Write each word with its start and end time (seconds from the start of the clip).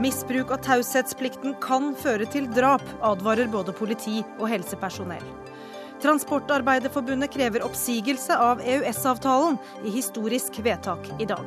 Misbruk 0.00 0.48
av 0.54 0.62
taushetsplikten 0.64 1.58
kan 1.60 1.90
føre 1.92 2.24
til 2.32 2.46
drap, 2.56 2.84
advarer 3.04 3.50
både 3.52 3.74
politi 3.76 4.22
og 4.38 4.46
helsepersonell. 4.48 5.26
Transportarbeiderforbundet 6.00 7.34
krever 7.34 7.66
oppsigelse 7.66 8.32
av 8.40 8.62
EØS-avtalen 8.64 9.58
i 9.84 9.92
historisk 9.92 10.56
vedtak 10.64 11.04
i 11.20 11.28
dag. 11.28 11.44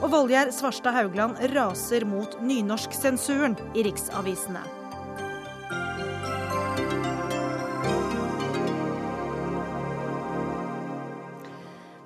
Og 0.00 0.08
Valgjerd 0.14 0.54
Svarstad 0.56 0.96
Haugland 0.96 1.36
raser 1.52 2.08
mot 2.08 2.40
nynorsksensuren 2.40 3.60
i 3.76 3.84
riksavisene. 3.84 4.64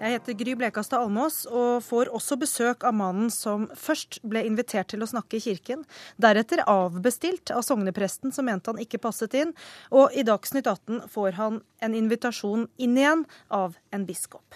Jeg 0.06 0.20
heter 0.20 0.36
Gry 0.38 0.52
Blekastad 0.54 1.02
Almås 1.02 1.40
og 1.50 1.80
får 1.82 2.12
også 2.14 2.36
besøk 2.38 2.84
av 2.86 2.94
mannen 2.94 3.26
som 3.34 3.64
først 3.74 4.20
ble 4.22 4.44
invitert 4.46 4.92
til 4.92 5.02
å 5.02 5.08
snakke 5.10 5.40
i 5.40 5.42
kirken, 5.42 5.82
deretter 6.22 6.62
avbestilt 6.70 7.50
av 7.50 7.64
sognepresten 7.66 8.30
som 8.30 8.46
mente 8.46 8.70
han 8.70 8.78
ikke 8.84 9.02
passet 9.02 9.34
inn, 9.34 9.50
og 9.90 10.14
i 10.14 10.22
Dagsnytt 10.28 10.70
18 10.70 11.10
får 11.10 11.40
han 11.40 11.58
en 11.82 11.98
invitasjon 11.98 12.68
inn 12.78 12.94
igjen 13.02 13.26
av 13.50 13.74
en 13.90 14.06
biskop. 14.06 14.46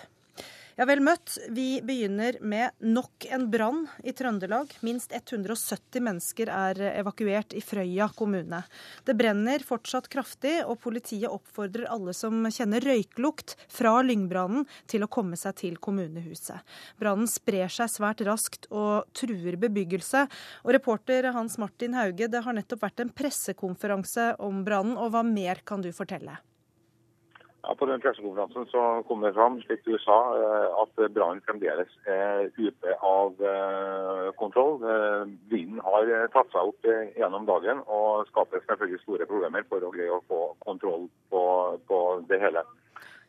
Ja, 0.81 0.87
vel 0.89 1.03
møtt. 1.05 1.35
Vi 1.53 1.83
begynner 1.85 2.39
med 2.41 2.73
nok 2.81 3.27
en 3.29 3.43
brann 3.53 3.83
i 4.01 4.15
Trøndelag. 4.17 4.71
Minst 4.81 5.13
170 5.13 6.01
mennesker 6.01 6.49
er 6.49 6.81
evakuert 6.95 7.53
i 7.53 7.61
Frøya 7.61 8.07
kommune. 8.17 8.63
Det 9.05 9.13
brenner 9.19 9.61
fortsatt 9.61 10.09
kraftig, 10.09 10.55
og 10.65 10.81
politiet 10.81 11.29
oppfordrer 11.29 11.85
alle 11.93 12.17
som 12.17 12.49
kjenner 12.49 12.81
røyklukt 12.89 13.59
fra 13.69 13.99
lyngbrannen, 14.01 14.65
til 14.89 15.05
å 15.05 15.13
komme 15.13 15.37
seg 15.37 15.61
til 15.61 15.77
kommunehuset. 15.77 16.65
Brannen 16.97 17.29
sprer 17.29 17.69
seg 17.69 17.93
svært 17.93 18.25
raskt 18.25 18.71
og 18.73 19.05
truer 19.13 19.61
bebyggelse. 19.61 20.31
Og 20.65 20.79
reporter 20.79 21.29
Hans 21.37 21.61
Martin 21.61 22.01
Hauge, 22.01 22.33
det 22.33 22.41
har 22.49 22.57
nettopp 22.57 22.89
vært 22.89 23.05
en 23.05 23.13
pressekonferanse 23.13 24.33
om 24.41 24.65
brannen, 24.65 24.97
og 24.97 25.13
hva 25.13 25.29
mer 25.29 25.61
kan 25.61 25.85
du 25.85 25.93
fortelle? 25.93 26.41
Ja, 27.63 27.75
På 27.75 27.87
den 27.87 28.01
pressekonferansen 28.01 28.67
så 28.67 29.03
kom 29.09 29.21
det 29.21 29.35
fram, 29.37 29.59
slik 29.63 29.85
du 29.85 29.99
sa, 30.01 30.17
eh, 30.37 30.69
at 30.83 31.13
brannen 31.13 31.43
fremdeles 31.45 31.93
er 32.09 32.49
ute 32.57 32.95
av 33.05 33.37
eh, 33.37 34.31
kontroll. 34.41 34.81
Eh, 34.81 35.29
vinden 35.53 35.83
har 35.85 36.09
tatt 36.33 36.49
seg 36.55 36.73
opp 36.73 36.89
gjennom 36.89 37.45
dagen 37.51 37.83
og 37.85 38.25
skaper 38.31 38.65
selvfølgelig 38.65 39.03
store 39.05 39.29
problemer 39.29 39.69
for 39.69 39.85
å 39.85 39.93
greie 39.93 40.17
å 40.17 40.25
få 40.31 40.41
kontroll 40.65 41.09
på, 41.29 41.45
på 41.91 42.01
det 42.33 42.41
hele. 42.41 42.65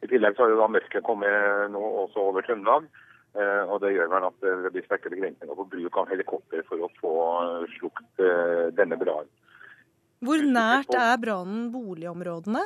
I 0.01 0.09
tillegg 0.09 0.37
så 0.37 0.45
har 0.45 0.55
jo 0.55 0.61
da 0.63 0.71
mørket 0.79 1.05
kommet 1.05 1.71
nå 1.75 1.81
også 2.05 2.29
over 2.31 2.47
Trøndelag. 2.47 2.87
Og 3.71 3.77
Det 3.79 3.93
gjør 3.93 4.09
vel 4.11 4.25
at 4.27 4.41
det 4.43 4.71
blir 4.73 4.83
sterke 4.83 5.11
begrensninger 5.13 5.55
på 5.55 5.67
bruk 5.71 5.99
av 6.01 6.09
helikopter 6.09 6.65
for 6.67 6.83
å 6.83 6.89
få 6.97 7.13
slukt 7.77 8.23
denne 8.75 8.97
brannen. 8.99 9.29
Hvor 10.25 10.41
nært 10.43 10.91
er 10.97 11.21
brannen 11.21 11.69
boligområdene? 11.71 12.65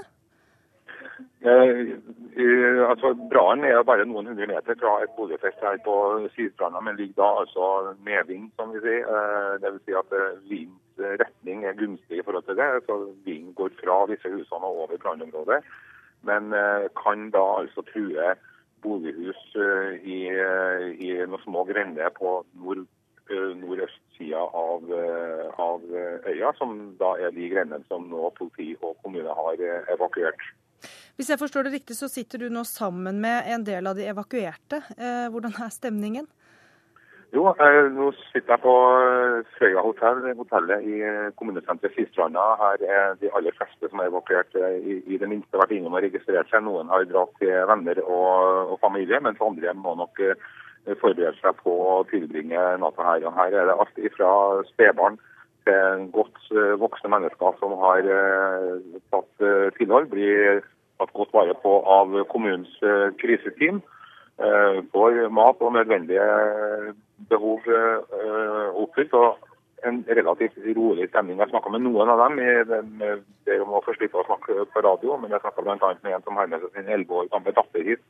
Eh, 1.45 2.81
altså, 2.89 3.13
Brannen 3.31 3.67
er 3.69 3.83
bare 3.87 4.05
noen 4.07 4.31
hundre 4.31 4.47
meter 4.49 4.77
fra 4.79 4.97
et 5.03 5.13
boligfest 5.17 5.61
her 5.63 5.77
på 5.85 5.95
Sydstranda, 6.35 6.81
men 6.81 6.97
ligger 6.99 7.21
da 7.21 7.29
altså 7.43 7.93
medvind, 8.07 8.49
som 8.55 8.73
vi 8.73 8.81
sier. 8.85 9.05
Eh, 9.05 9.67
vil 9.67 9.79
si 9.85 9.95
at 9.97 10.15
eh, 10.15 10.41
vindens 10.49 10.85
retning 11.21 11.65
er 11.65 11.77
gunstig 11.79 12.19
i 12.19 12.23
forhold 12.25 12.43
til 12.43 12.55
det. 12.55 12.69
så 12.87 12.97
Vinden 13.25 13.53
går 13.53 13.69
fra 13.83 14.05
disse 14.09 14.29
husene 14.29 14.65
og 14.65 14.83
over 14.85 14.97
brannområdet, 14.97 15.61
men 16.21 16.53
eh, 16.53 16.87
kan 17.03 17.29
da 17.31 17.43
altså 17.59 17.81
true 17.93 18.35
bolighus 18.81 19.41
eh, 19.55 19.95
i, 20.01 20.19
eh, 20.29 20.85
i 20.99 21.13
noen 21.25 21.41
små 21.43 21.65
grender 21.65 22.09
på 22.09 22.41
nord, 22.61 22.85
nordøstsida 23.61 24.37
av, 24.37 24.83
av 25.57 25.85
øya, 26.29 26.51
som 26.59 26.75
da 26.99 27.15
er 27.17 27.33
de 27.33 27.47
grendene 27.49 27.81
som 27.89 28.05
nå 28.11 28.29
politi 28.37 28.75
og 28.83 28.99
kommune 29.01 29.33
har 29.33 29.63
evakuert. 29.95 30.43
Hvis 31.15 31.29
jeg 31.31 31.39
forstår 31.39 31.67
det 31.67 31.75
riktig, 31.77 31.95
så 31.95 32.09
sitter 32.11 32.41
du 32.43 32.49
nå 32.51 32.65
sammen 32.67 33.21
med 33.23 33.47
en 33.47 33.63
del 33.63 33.87
av 33.87 33.95
de 33.95 34.07
evakuerte. 34.11 34.81
Eh, 34.97 35.27
hvordan 35.31 35.53
er 35.63 35.71
stemningen? 35.71 36.27
Jo, 37.35 37.45
eh, 37.51 37.87
nå 37.91 38.09
sitter 38.33 38.53
jeg 38.53 38.63
på 38.63 38.73
eh, 38.99 39.53
Frøya 39.55 39.83
hotell, 39.83 40.19
hotellet 40.39 40.83
i 40.83 40.97
kommunesenteret 41.39 41.95
Sistranda. 41.95 42.43
Her 42.59 42.83
er 42.97 43.15
de 43.21 43.31
aller 43.31 43.55
fleste 43.55 43.89
som 43.89 44.03
er 44.03 44.11
evakuert 44.11 44.59
i, 44.59 44.99
i 45.07 45.19
det 45.21 45.29
minste 45.31 45.59
vært 45.59 45.71
innom 45.75 45.95
og 45.95 46.03
registrert 46.03 46.51
seg. 46.51 46.65
Noen 46.67 46.91
har 46.91 47.07
dratt 47.07 47.31
til 47.39 47.55
venner 47.71 48.03
og, 48.03 48.75
og 48.75 48.79
familie, 48.83 49.21
mens 49.23 49.43
andre 49.43 49.75
må 49.79 49.95
nok 49.99 50.19
forberede 51.01 51.33
seg 51.39 51.55
på 51.63 51.71
å 51.71 51.95
tilbringe 52.11 52.67
natta 52.83 53.07
her. 53.07 53.23
Og 53.25 53.39
her 53.39 53.55
er 53.55 53.71
det 53.71 53.79
alt 53.79 54.03
fra 54.19 54.33
spedbarn 54.73 55.17
til 55.65 56.07
godt 56.13 56.39
voksne 56.79 57.09
mennesker 57.09 57.57
som 57.59 57.73
har 57.81 58.07
tatt 59.13 59.45
tilhold, 59.79 60.07
blir 60.11 60.61
tatt 60.99 61.13
godt 61.15 61.33
vare 61.35 61.55
på 61.63 61.73
av 61.97 62.13
kommunens 62.31 62.71
eh, 62.83 63.09
kriseteam. 63.21 63.81
Eh, 64.35 64.79
får 64.91 65.19
mat 65.31 65.61
og 65.63 65.75
nødvendige 65.75 66.29
behov 67.31 67.67
eh, 67.67 68.79
oppfylt. 68.83 69.13
og 69.13 69.51
en 69.85 69.99
relativt 70.07 70.55
rolig 70.73 71.05
stemning. 71.11 71.37
Jeg 71.37 71.51
snakka 71.51 71.69
med 71.69 71.83
noen 71.85 72.09
av 72.09 72.17
dem. 72.23 72.39
Jeg 72.41 72.65
ber 73.45 73.59
om 73.61 73.75
å 73.77 73.81
få 73.85 73.93
slippe 73.93 74.17
å 74.17 74.23
snakke 74.25 74.63
på 74.73 74.81
radio, 74.81 75.13
men 75.21 75.29
jeg 75.29 75.43
snakka 75.43 75.61
bl.a. 75.61 75.91
med 76.01 76.15
en 76.15 76.23
som 76.25 76.39
har 76.39 76.47
med 76.49 76.63
seg 76.63 76.71
sin 76.73 76.89
elleve 76.89 77.19
år 77.19 77.27
gamle 77.29 77.53
datter 77.53 77.91
hit. 77.91 78.01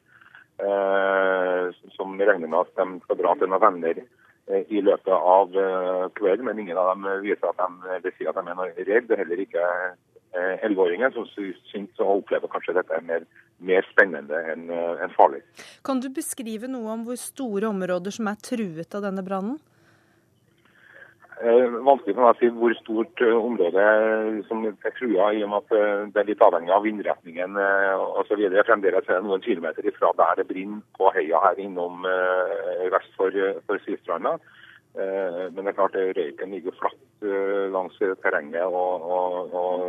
som 1.97 2.16
regner 2.16 2.47
med 2.47 2.59
at 2.61 2.72
de 2.79 2.85
skal 3.03 3.19
dra 3.19 3.33
til 3.35 3.51
noen 3.51 3.63
venner 3.66 3.99
i 4.45 4.81
løpet 4.85 5.13
av 5.13 5.53
kvelden. 6.17 6.45
Men 6.45 6.59
ingen 6.61 6.78
av 6.78 6.91
dem 6.94 7.07
viser 7.23 7.50
at 7.50 7.61
de, 7.61 8.00
de 8.03 8.11
sier 8.17 8.29
at 8.29 8.38
de 8.38 8.53
er 8.53 8.83
redde. 8.91 9.16
Er 9.16 9.23
heller 9.23 9.41
ikke 9.41 9.63
elleveåringer, 10.35 11.13
som 11.16 11.28
syns 11.69 12.01
å 12.01 12.17
oppleve 12.19 12.50
kanskje 12.51 12.75
dette 12.78 12.95
er 12.95 13.05
mer, 13.07 13.25
mer 13.63 13.85
spennende 13.91 14.41
enn 14.51 14.67
eh, 14.73 15.03
en 15.05 15.13
farlig. 15.16 15.41
Kan 15.85 16.01
du 16.03 16.09
beskrive 16.13 16.69
noe 16.72 16.91
om 16.95 17.05
hvor 17.07 17.19
store 17.19 17.69
områder 17.72 18.16
som 18.16 18.29
er 18.31 18.41
truet 18.44 18.97
av 18.97 19.05
denne 19.07 19.23
brannen? 19.25 19.59
Eh, 21.35 21.66
vanskelig 21.84 22.16
for 22.16 22.23
meg 22.23 22.31
å 22.31 22.40
si 22.40 22.50
hvor 22.56 22.75
stort 22.79 23.22
eh, 23.25 23.35
område 23.35 23.85
som 24.47 24.63
er 24.63 24.94
trua, 24.96 25.34
i 25.35 25.44
og 25.44 25.51
med 25.51 25.66
at 25.66 26.13
det 26.13 26.22
er 26.22 26.29
litt 26.29 26.44
avhengig 26.46 26.72
av 26.72 26.85
vindretningen 26.88 27.57
osv. 28.22 28.46
Fremdeles 28.68 29.09
er 29.09 29.19
det 29.19 29.28
noen 29.28 29.44
kilometer 29.44 29.90
ifra 29.90 30.13
der 30.16 30.40
det 30.40 30.47
brenner 30.51 30.85
på 30.96 31.12
heia 31.18 31.41
her 31.44 31.59
innom 31.59 32.07
eh, 32.07 32.85
vest 32.94 33.12
for, 33.19 33.35
for 33.68 33.84
Sydstranda. 33.84 34.38
Eh, 34.96 35.51
men 35.51 35.66
det 35.66 35.73
er 35.73 35.75
klart 35.75 35.96
røyken 36.00 36.53
ligger 36.56 36.75
flatt 36.79 37.25
eh, 37.28 37.66
langs 37.73 37.97
terrenget 38.23 38.63
og, 38.63 39.03
og, 39.03 39.56
og 39.59 39.81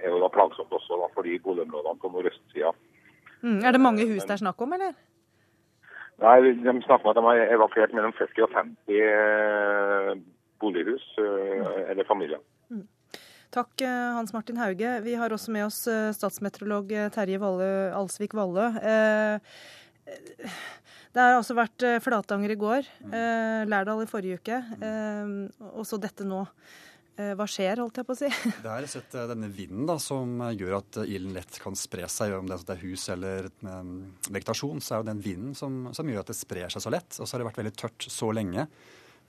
er 0.00 0.08
jo 0.08 0.20
da 0.22 0.30
plagsomt 0.32 0.72
også 0.72 1.02
da, 1.02 1.08
for 1.12 1.26
de 1.26 1.36
boligområdene 1.44 2.00
på 2.00 2.10
nordøstsida. 2.14 2.72
Mm, 3.42 3.58
er 3.60 3.76
det 3.76 3.82
mange 3.84 4.06
hus 4.08 4.24
det 4.24 4.38
er 4.38 4.40
snakk 4.40 4.64
om, 4.64 4.72
eller? 4.72 4.94
Nei, 6.22 6.38
De 6.64 6.74
snakker 6.86 7.04
om 7.04 7.12
at 7.12 7.18
de 7.18 7.26
har 7.26 7.52
evakuert 7.58 7.92
mellom 7.92 8.14
40 8.16 8.46
og 8.46 8.56
50 8.56 9.02
eh, 9.02 10.14
bolighus 10.64 11.04
eller 11.18 12.08
familier. 12.08 12.42
Mm. 12.72 12.86
Takk, 13.54 13.84
Hans 14.16 14.32
Martin 14.34 14.58
Hauge. 14.58 14.96
Vi 15.04 15.14
har 15.14 15.30
også 15.30 15.52
med 15.54 15.68
oss 15.68 15.84
statsmeteorolog 16.16 16.90
Terje 17.14 17.38
Valle, 17.38 17.68
Alsvik 17.94 18.34
Valle. 18.34 18.66
Eh, 18.82 19.58
det 21.14 21.22
har 21.22 21.36
altså 21.36 21.54
vært 21.54 21.84
eh, 21.86 22.00
Flatanger 22.02 22.54
i 22.54 22.58
går, 22.58 22.88
eh, 23.06 23.60
Lærdal 23.70 24.02
i 24.02 24.10
forrige 24.10 24.40
uke, 24.40 24.56
eh, 24.82 25.36
og 25.70 25.86
så 25.86 26.00
dette 26.02 26.26
nå. 26.26 26.46
Hva 27.14 27.44
skjer, 27.46 27.78
holdt 27.78 28.00
jeg 28.00 28.06
på 28.08 28.10
å 28.10 28.18
si? 28.18 28.26
Det 28.64 28.70
er 28.72 28.86
sett 28.90 29.12
denne 29.30 29.46
vinden 29.54 29.84
da, 29.86 29.94
som 30.02 30.40
gjør 30.50 30.80
at 30.80 30.96
ilden 31.04 31.36
lett 31.36 31.60
kan 31.62 31.76
spre 31.78 32.08
seg. 32.10 32.32
Om 32.34 32.48
det 32.50 32.56
er 32.74 32.80
hus 32.80 33.04
eller 33.14 33.46
vegetasjon, 34.34 34.82
så 34.82 34.96
er 34.96 35.04
det 35.04 35.12
den 35.12 35.20
vinden 35.22 35.52
som, 35.54 35.92
som 35.94 36.10
gjør 36.10 36.24
at 36.24 36.32
det 36.32 36.34
sprer 36.34 36.74
seg 36.74 36.82
så 36.82 36.90
lett. 36.90 37.14
Og 37.14 37.22
så 37.22 37.36
har 37.36 37.44
det 37.44 37.46
vært 37.52 37.60
veldig 37.62 37.74
tørt 37.78 38.08
så 38.10 38.32
lenge 38.34 38.66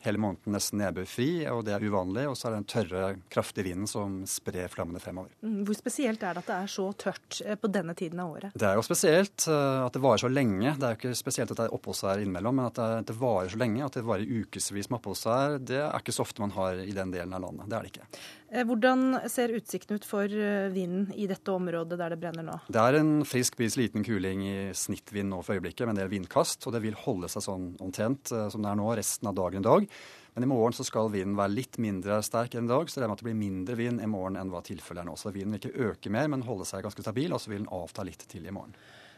hele 0.06 0.22
måneden 0.22 0.56
nesten 0.56 0.80
nedbørfri, 0.82 1.30
og 1.52 1.64
det 1.68 1.76
er 1.76 1.86
uvanlig. 1.86 2.26
Og 2.30 2.38
så 2.38 2.48
er 2.48 2.56
det 2.56 2.62
den 2.62 2.70
tørre, 2.72 3.10
kraftige 3.32 3.68
vinden 3.70 3.90
som 3.90 4.22
sprer 4.30 4.72
flammene 4.72 5.02
fremover. 5.04 5.34
Mm, 5.46 5.64
hvor 5.68 5.78
spesielt 5.78 6.24
er 6.24 6.38
det 6.38 6.46
at 6.46 6.52
det 6.52 6.58
er 6.58 6.72
så 6.76 6.88
tørt 7.06 7.42
eh, 7.46 7.60
på 7.60 7.72
denne 7.74 7.96
tiden 7.98 8.22
av 8.24 8.36
året? 8.38 8.56
Det 8.56 8.70
er 8.70 8.80
jo 8.80 8.86
spesielt 8.86 9.48
eh, 9.52 9.82
at 9.86 9.96
det 9.96 10.04
varer 10.06 10.24
så 10.26 10.32
lenge. 10.32 10.76
Det 10.80 10.88
er 10.88 10.96
jo 10.96 11.02
ikke 11.02 11.20
spesielt 11.20 11.54
at 11.54 11.62
det 11.62 11.68
er 11.68 11.78
oppholdsvær 11.78 12.24
innimellom, 12.24 12.60
men 12.62 12.70
at 12.70 12.80
det, 12.80 12.90
det, 13.12 13.18
varer 13.20 13.52
så 13.54 13.62
lenge. 13.62 13.84
At 13.86 14.00
det 14.00 14.06
varer 14.08 14.44
ukevis 14.46 14.90
med 14.90 15.00
oppholdsvær, 15.00 15.60
det 15.60 15.82
er 15.84 16.00
ikke 16.00 16.16
så 16.16 16.26
ofte 16.26 16.44
man 16.44 16.56
har 16.56 16.82
i 16.86 16.96
den 16.96 17.14
delen 17.14 17.36
av 17.36 17.46
landet. 17.48 17.70
Det 17.70 17.78
er 17.78 17.88
det 17.88 17.94
ikke. 17.96 18.10
Eh, 18.52 18.66
hvordan 18.68 19.22
ser 19.32 19.56
utsikten 19.58 19.98
ut 19.98 20.06
for 20.08 20.30
vinden 20.74 21.08
i 21.16 21.26
dette 21.30 21.52
området 21.52 21.98
der 22.00 22.14
det 22.14 22.20
brenner 22.22 22.46
nå? 22.46 22.60
Det 22.68 22.82
er 22.82 23.00
en 23.00 23.16
frisk 23.28 23.58
bris, 23.60 23.78
liten 23.80 24.06
kuling 24.06 24.44
i 24.46 24.58
snittvind 24.78 25.34
nå 25.34 25.42
for 25.46 25.58
øyeblikket, 25.58 25.88
med 25.88 25.96
en 25.96 26.04
del 26.04 26.14
vindkast. 26.14 26.68
Og 26.68 26.76
det 26.76 26.84
vil 26.86 27.00
holde 27.06 27.32
seg 27.32 27.46
sånn 27.48 27.72
omtrent 27.84 28.30
som 28.30 28.62
det 28.62 28.72
er 28.72 28.80
nå 28.80 28.92
resten 28.98 29.32
av 29.32 29.38
dagen 29.38 29.66
i 29.66 29.70
dag. 29.70 29.90
Men 30.36 30.44
i 30.44 30.48
morgen 30.52 30.76
så 30.76 30.84
skal 30.84 31.08
vinden 31.14 31.38
være 31.40 31.54
litt 31.56 31.78
mindre 31.80 32.18
sterk 32.26 32.58
enn 32.60 32.68
i 32.68 32.74
dag, 32.74 32.90
så 32.92 33.00
det 33.00 33.06
er 33.06 33.12
med 33.12 33.16
at 33.16 33.22
det 33.24 33.30
blir 33.30 33.38
mindre 33.40 33.78
vind 33.80 34.04
i 34.04 34.10
morgen 34.12 34.36
enn 34.36 34.50
hva 34.52 34.60
tilfellet 34.68 35.06
er 35.06 35.08
nå. 35.08 35.16
Så 35.16 35.32
vinden 35.32 35.56
vil 35.56 35.62
ikke 35.64 35.92
øke 35.94 36.12
mer, 36.12 36.28
men 36.34 36.44
holde 36.44 36.68
seg 36.68 36.84
ganske 36.84 37.06
stabil, 37.06 37.32
og 37.32 37.40
så 37.40 37.54
vil 37.54 37.64
den 37.64 37.72
avta 37.72 38.04
litt 38.04 38.26
til 38.28 38.44
i 38.44 38.52
morgen. 38.52 38.76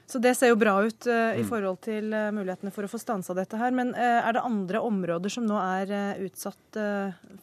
Så 0.07 0.21
det 0.23 0.37
ser 0.39 0.53
jo 0.53 0.59
bra 0.59 0.77
ut 0.85 1.07
uh, 1.09 1.35
i 1.35 1.43
mm. 1.43 1.47
forhold 1.49 1.81
til 1.83 2.13
uh, 2.15 2.29
mulighetene 2.31 2.71
for 2.71 2.87
å 2.87 2.89
få 2.91 2.99
stansa 3.01 3.35
dette 3.35 3.59
her. 3.59 3.73
Men 3.75 3.91
uh, 3.91 4.21
er 4.21 4.37
det 4.37 4.43
andre 4.47 4.79
områder 4.87 5.33
som 5.33 5.43
nå 5.43 5.57
er 5.59 5.91
utsatt 6.23 6.79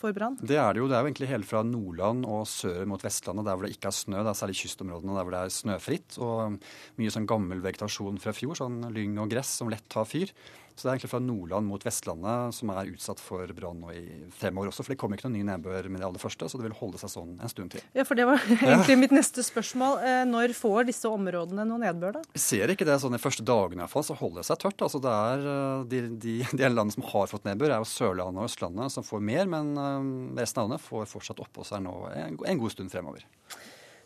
for 0.00 0.16
brann? 0.16 0.38
Det 0.40 0.56
er 0.56 0.72
det 0.72 0.80
jo. 0.80 0.88
Det 0.88 0.96
er 0.96 1.04
jo 1.04 1.10
egentlig 1.10 1.28
hele 1.28 1.48
fra 1.48 1.60
Nordland 1.66 2.24
og 2.24 2.46
sør 2.48 2.88
mot 2.88 3.04
Vestlandet, 3.04 3.44
der 3.44 3.58
hvor 3.58 3.68
det 3.68 3.76
ikke 3.76 3.90
er 3.92 3.98
snø. 3.98 4.22
Det 4.22 4.32
er 4.32 4.40
særlig 4.40 4.58
kystområdene 4.62 5.16
der 5.18 5.26
hvor 5.26 5.36
det 5.36 5.42
er 5.44 5.54
snøfritt. 5.58 6.18
Og 6.24 6.56
mye 7.00 7.12
sånn 7.12 7.28
gammel 7.28 7.60
vegetasjon 7.64 8.20
fra 8.22 8.32
fjor, 8.36 8.56
sånn 8.62 8.80
lyng 8.96 9.20
og 9.20 9.32
gress 9.34 9.58
som 9.60 9.72
lett 9.72 9.84
tar 9.92 10.08
fyr. 10.08 10.32
Så 10.74 10.82
det 10.82 10.88
er 10.88 10.96
egentlig 10.96 11.10
fra 11.12 11.20
Nordland 11.22 11.68
mot 11.70 11.84
Vestlandet 11.86 12.54
som 12.56 12.70
er 12.74 12.88
utsatt 12.90 13.20
for 13.22 13.50
brann 13.54 13.78
nå 13.78 13.92
i 13.94 14.02
fem 14.34 14.56
år 14.58 14.72
også. 14.72 14.82
For 14.82 14.94
det 14.94 14.98
kommer 14.98 15.20
ikke 15.20 15.28
noen 15.28 15.36
ny 15.38 15.44
nedbør 15.46 15.86
med 15.86 16.02
det 16.02 16.08
aller 16.08 16.22
første, 16.22 16.48
så 16.50 16.58
det 16.58 16.66
vil 16.66 16.74
holde 16.80 16.98
seg 16.98 17.12
sånn 17.12 17.36
en 17.38 17.52
stund 17.52 17.70
til. 17.76 17.84
Ja, 17.94 18.02
for 18.08 18.18
det 18.18 18.26
var 18.26 18.42
egentlig 18.56 18.96
mitt 19.04 19.14
neste 19.14 19.44
spørsmål. 19.46 20.00
Eh, 20.02 20.22
når 20.26 20.56
får 20.58 20.88
disse 20.90 21.10
områdene 21.10 21.66
noe 21.68 21.78
nedbør, 21.84 22.18
da? 22.18 22.24
Vi 22.34 22.42
ser 22.42 22.74
ikke 22.74 22.88
det 22.88 22.96
sånn 23.02 23.14
de 23.14 23.22
første 23.22 23.46
dagene 23.46 23.84
iallfall, 23.84 24.06
så 24.08 24.18
holder 24.18 24.42
det 24.42 24.48
seg 24.50 24.64
tørt. 24.64 24.82
Altså 24.88 25.02
det 25.04 25.14
er 25.28 25.46
eh, 25.52 25.84
de, 25.92 26.00
de, 26.24 26.34
de 26.58 26.72
landene 26.72 26.96
som 26.96 27.06
har 27.12 27.30
fått 27.30 27.46
nedbør, 27.46 27.76
er 27.76 27.84
jo 27.84 27.90
Sørlandet 27.92 28.42
og 28.42 28.50
Østlandet 28.50 28.96
som 28.96 29.06
får 29.06 29.22
mer, 29.30 29.46
men 29.54 29.70
eh, 29.78 30.10
resten 30.40 30.64
av 30.64 30.68
landet 30.68 30.86
får 30.88 31.06
fortsatt 31.12 31.44
oppå 31.44 31.66
seg 31.70 31.86
nå 31.86 31.94
en, 32.10 32.40
en 32.42 32.64
god 32.64 32.74
stund 32.74 32.90
fremover. 32.90 33.22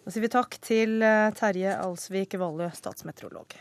Da 0.04 0.12
sier 0.12 0.24
vi 0.24 0.32
takk 0.32 0.60
til 0.64 1.00
Terje 1.36 1.74
Alsvik 1.80 2.36
Vallø, 2.40 2.68
statsmeteorolog. 2.76 3.56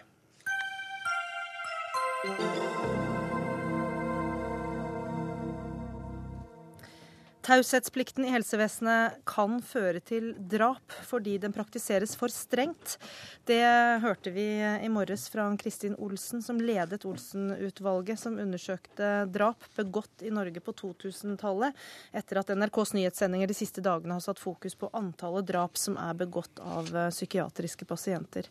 Taushetsplikten 7.45 8.25
i 8.25 8.31
helsevesenet 8.33 9.19
kan 9.29 9.59
føre 9.61 10.01
til 10.01 10.31
drap 10.49 10.95
fordi 11.05 11.35
den 11.39 11.53
praktiseres 11.53 12.15
for 12.17 12.33
strengt. 12.33 12.97
Det 13.45 13.61
hørte 14.01 14.33
vi 14.33 14.47
i 14.81 14.89
morges 14.89 15.27
fra 15.29 15.45
Kristin 15.61 15.93
Olsen, 16.01 16.41
som 16.41 16.57
ledet 16.57 17.05
Olsen-utvalget 17.05 18.17
som 18.19 18.41
undersøkte 18.41 19.29
drap 19.29 19.69
begått 19.77 20.25
i 20.25 20.33
Norge 20.33 20.57
på 20.65 20.73
2000-tallet, 20.81 21.77
etter 22.17 22.41
at 22.41 22.49
NRKs 22.57 22.97
nyhetssendinger 22.97 23.53
de 23.53 23.61
siste 23.61 23.85
dagene 23.85 24.17
har 24.17 24.25
satt 24.25 24.41
fokus 24.41 24.73
på 24.73 24.89
antallet 24.97 25.45
drap 25.53 25.77
som 25.77 26.01
er 26.01 26.17
begått 26.17 26.65
av 26.65 26.89
psykiatriske 27.13 27.85
pasienter. 27.85 28.49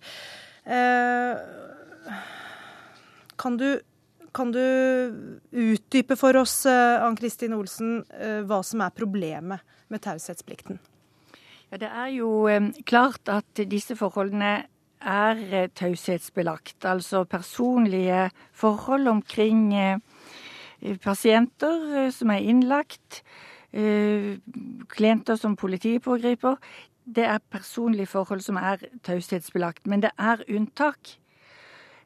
Eh, 0.62 1.34
kan 3.36 3.56
du 3.60 3.80
kan 4.36 4.52
du 4.52 4.60
utdype 5.56 6.16
for 6.18 6.36
oss, 6.36 6.66
eh, 6.66 7.02
Ann 7.02 7.16
Kristin 7.16 7.54
Olsen, 7.56 8.04
eh, 8.12 8.42
hva 8.44 8.60
som 8.64 8.82
er 8.84 8.92
problemet 8.92 9.64
med 9.88 10.02
taushetsplikten? 10.04 10.78
Ja, 11.70 11.78
det 11.80 11.88
er 11.88 12.10
jo 12.18 12.46
eh, 12.50 12.68
klart 12.84 13.30
at 13.32 13.62
disse 13.70 13.96
forholdene 13.96 14.66
er 15.00 15.68
taushetsbelagt. 15.76 16.84
Altså 16.84 17.24
personlige 17.24 18.30
forhold 18.52 19.06
omkring 19.08 19.70
pasienter 21.04 22.10
som 22.10 22.32
er 22.32 22.48
innlagt, 22.48 23.20
klienter 24.90 25.36
som 25.38 25.54
politiet 25.54 26.02
pågriper. 26.02 26.56
Det 27.04 27.28
er 27.28 27.44
personlige 27.52 28.08
forhold 28.08 28.42
som 28.42 28.56
er 28.56 28.82
taushetsbelagt. 29.04 29.86
Men 29.86 30.02
det 30.02 30.10
er 30.18 30.42
unntak. 30.48 31.18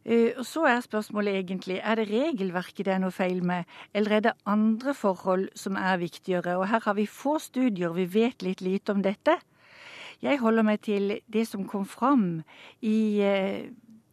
Eh, 0.05 0.33
og 0.39 0.47
Så 0.47 0.65
er 0.65 0.81
spørsmålet 0.81 1.37
egentlig 1.37 1.81
er 1.83 1.95
det 1.95 2.09
regelverket 2.09 2.87
det 2.87 2.95
er 2.95 3.03
noe 3.03 3.13
feil 3.13 3.43
med, 3.45 3.65
eller 3.95 4.17
er 4.17 4.21
det 4.21 4.33
andre 4.47 4.95
forhold 4.95 5.49
som 5.55 5.77
er 5.77 5.97
viktigere. 6.01 6.57
Og 6.57 6.69
Her 6.69 6.81
har 6.85 6.95
vi 6.95 7.07
få 7.07 7.39
studier, 7.39 7.93
vi 7.93 8.07
vet 8.15 8.43
litt 8.43 8.61
lite 8.61 8.93
om 8.93 9.03
dette. 9.03 9.37
Jeg 10.23 10.39
holder 10.39 10.63
meg 10.63 10.81
til 10.81 11.21
det 11.33 11.47
som 11.49 11.67
kom 11.69 11.87
fram 11.87 12.43
i 12.83 13.21
eh, 13.21 13.69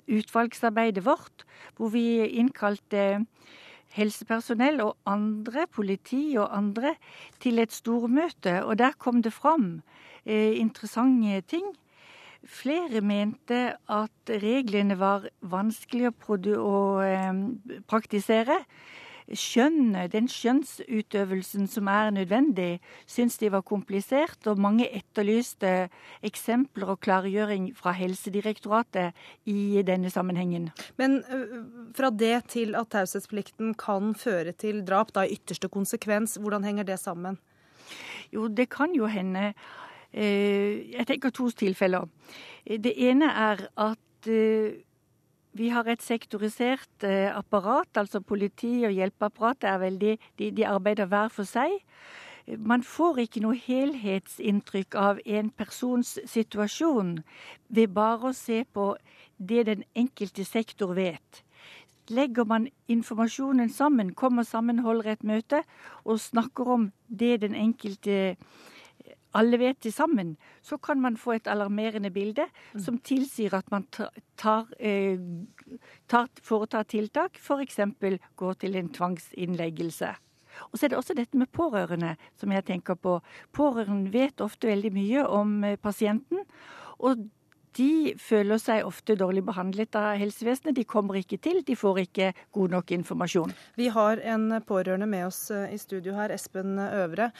utvalgsarbeidet 0.07 1.05
vårt, 1.05 1.43
hvor 1.75 1.91
vi 1.91 2.23
innkalte 2.39 3.25
helsepersonell 3.97 4.81
og 4.83 4.95
andre, 5.05 5.67
politi 5.71 6.37
og 6.37 6.47
andre, 6.55 6.95
til 7.39 7.59
et 7.59 7.73
stormøte. 7.73 8.63
Og 8.63 8.77
der 8.79 8.95
kom 8.99 9.21
det 9.23 9.33
fram 9.33 9.81
eh, 10.25 10.59
interessante 10.59 11.41
ting. 11.41 11.75
Flere 12.45 13.01
mente 13.01 13.61
at 13.89 14.31
reglene 14.43 14.97
var 14.99 15.27
vanskelig 15.41 16.11
å, 16.11 16.77
praktisere. 17.89 18.61
Skjønnet, 19.27 20.13
den 20.13 20.29
skjønnsutøvelsen 20.31 21.65
som 21.67 21.89
er 21.91 22.13
nødvendig, 22.15 22.77
syns 23.11 23.35
de 23.41 23.49
var 23.51 23.65
komplisert, 23.67 24.39
og 24.47 24.61
mange 24.63 24.87
etterlyste 24.87 25.89
eksempler 26.23 26.93
og 26.93 27.01
klargjøring 27.03 27.73
fra 27.75 27.91
Helsedirektoratet 27.97 29.11
i 29.51 29.83
denne 29.83 30.07
sammenhengen. 30.13 30.69
Men 30.95 31.19
fra 31.97 32.07
det 32.13 32.45
til 32.53 32.77
at 32.79 32.93
taushetsplikten 32.95 33.75
kan 33.75 34.15
føre 34.15 34.55
til 34.55 34.79
drap, 34.87 35.11
da 35.11 35.25
i 35.27 35.35
ytterste 35.35 35.67
konsekvens, 35.67 36.37
hvordan 36.39 36.63
henger 36.63 36.87
det 36.87 36.99
sammen? 37.03 37.35
Jo, 38.31 38.47
det 38.47 38.69
kan 38.71 38.95
jo 38.95 39.11
hende 39.11 39.51
jeg 40.17 41.07
tenker 41.07 41.29
to 41.29 41.49
tilfeller. 41.53 42.07
Det 42.65 42.93
ene 43.09 43.29
er 43.31 43.67
at 43.77 44.29
eh, 44.31 44.77
vi 45.57 45.69
har 45.73 45.87
et 45.89 46.03
sektorisert 46.03 47.03
eh, 47.07 47.31
apparat, 47.33 47.89
altså 47.97 48.21
politi 48.21 48.83
og 48.85 48.93
hjelpeapparat 48.93 49.65
er 49.65 49.81
veldig 49.81 50.13
de, 50.39 50.51
de, 50.51 50.65
arbeider 50.67 51.09
hver 51.09 51.31
for 51.33 51.49
seg. 51.49 51.73
Man 52.47 52.83
får 52.85 53.23
ikke 53.25 53.41
noe 53.43 53.57
helhetsinntrykk 53.59 54.95
av 54.95 55.19
en 55.25 55.49
persons 55.51 56.13
situasjon 56.29 57.17
ved 57.67 57.91
bare 57.95 58.29
å 58.29 58.37
se 58.37 58.61
på 58.73 58.93
det 59.37 59.65
den 59.67 59.83
enkelte 59.95 60.45
sektor 60.47 60.93
vet. 60.95 61.43
Legger 62.07 62.47
man 62.47 62.69
informasjonen 62.87 63.69
sammen, 63.73 64.13
kommer 64.15 64.47
sammen, 64.47 64.79
holder 64.85 65.15
et 65.17 65.25
møte 65.27 65.63
og 66.05 66.21
snakker 66.23 66.71
om 66.77 66.89
det 67.07 67.41
den 67.43 67.55
enkelte 67.55 68.37
alle 69.35 69.59
vet 69.59 69.79
til 69.83 69.93
sammen, 69.93 70.35
så 70.61 70.77
kan 70.77 71.01
man 71.01 71.17
få 71.17 71.35
et 71.37 71.47
alarmerende 71.47 72.11
bilde 72.13 72.45
mm. 72.73 72.79
som 72.83 72.99
tilsier 72.99 73.53
at 73.57 73.67
man 73.71 73.85
tar, 74.37 74.67
eh, 74.79 75.19
tar, 76.07 76.29
foretar 76.43 76.87
tiltak, 76.87 77.37
f.eks. 77.37 77.79
går 78.35 78.53
til 78.53 78.75
en 78.75 78.89
tvangsinnleggelse. 78.89 80.13
Og 80.71 80.77
så 80.77 80.85
er 80.85 80.89
det 80.89 80.97
også 80.97 81.13
dette 81.17 81.37
med 81.37 81.51
pårørende 81.53 82.15
som 82.39 82.51
jeg 82.51 82.65
tenker 82.65 82.97
på. 82.97 83.19
Pårørende 83.53 84.13
vet 84.13 84.41
ofte 84.41 84.71
veldig 84.71 84.93
mye 84.95 85.25
om 85.27 85.63
eh, 85.63 85.77
pasienten. 85.77 86.45
og 86.97 87.27
de 87.77 88.15
føler 88.21 88.59
seg 88.61 88.85
ofte 88.87 89.15
dårlig 89.19 89.43
behandlet 89.47 89.95
av 89.97 90.17
helsevesenet. 90.19 90.75
De 90.77 90.85
kommer 90.87 91.19
ikke 91.19 91.39
til, 91.41 91.61
de 91.65 91.77
får 91.77 92.03
ikke 92.07 92.31
god 92.55 92.75
nok 92.75 92.93
informasjon. 92.97 93.53
Vi 93.77 93.89
har 93.93 94.21
en 94.35 94.49
pårørende 94.65 95.09
med 95.09 95.27
oss 95.29 95.47
eh, 95.53 95.69
i 95.75 95.79
studio 95.81 96.17
her, 96.17 96.33
Espen 96.33 96.77
Øvre. 96.81 97.31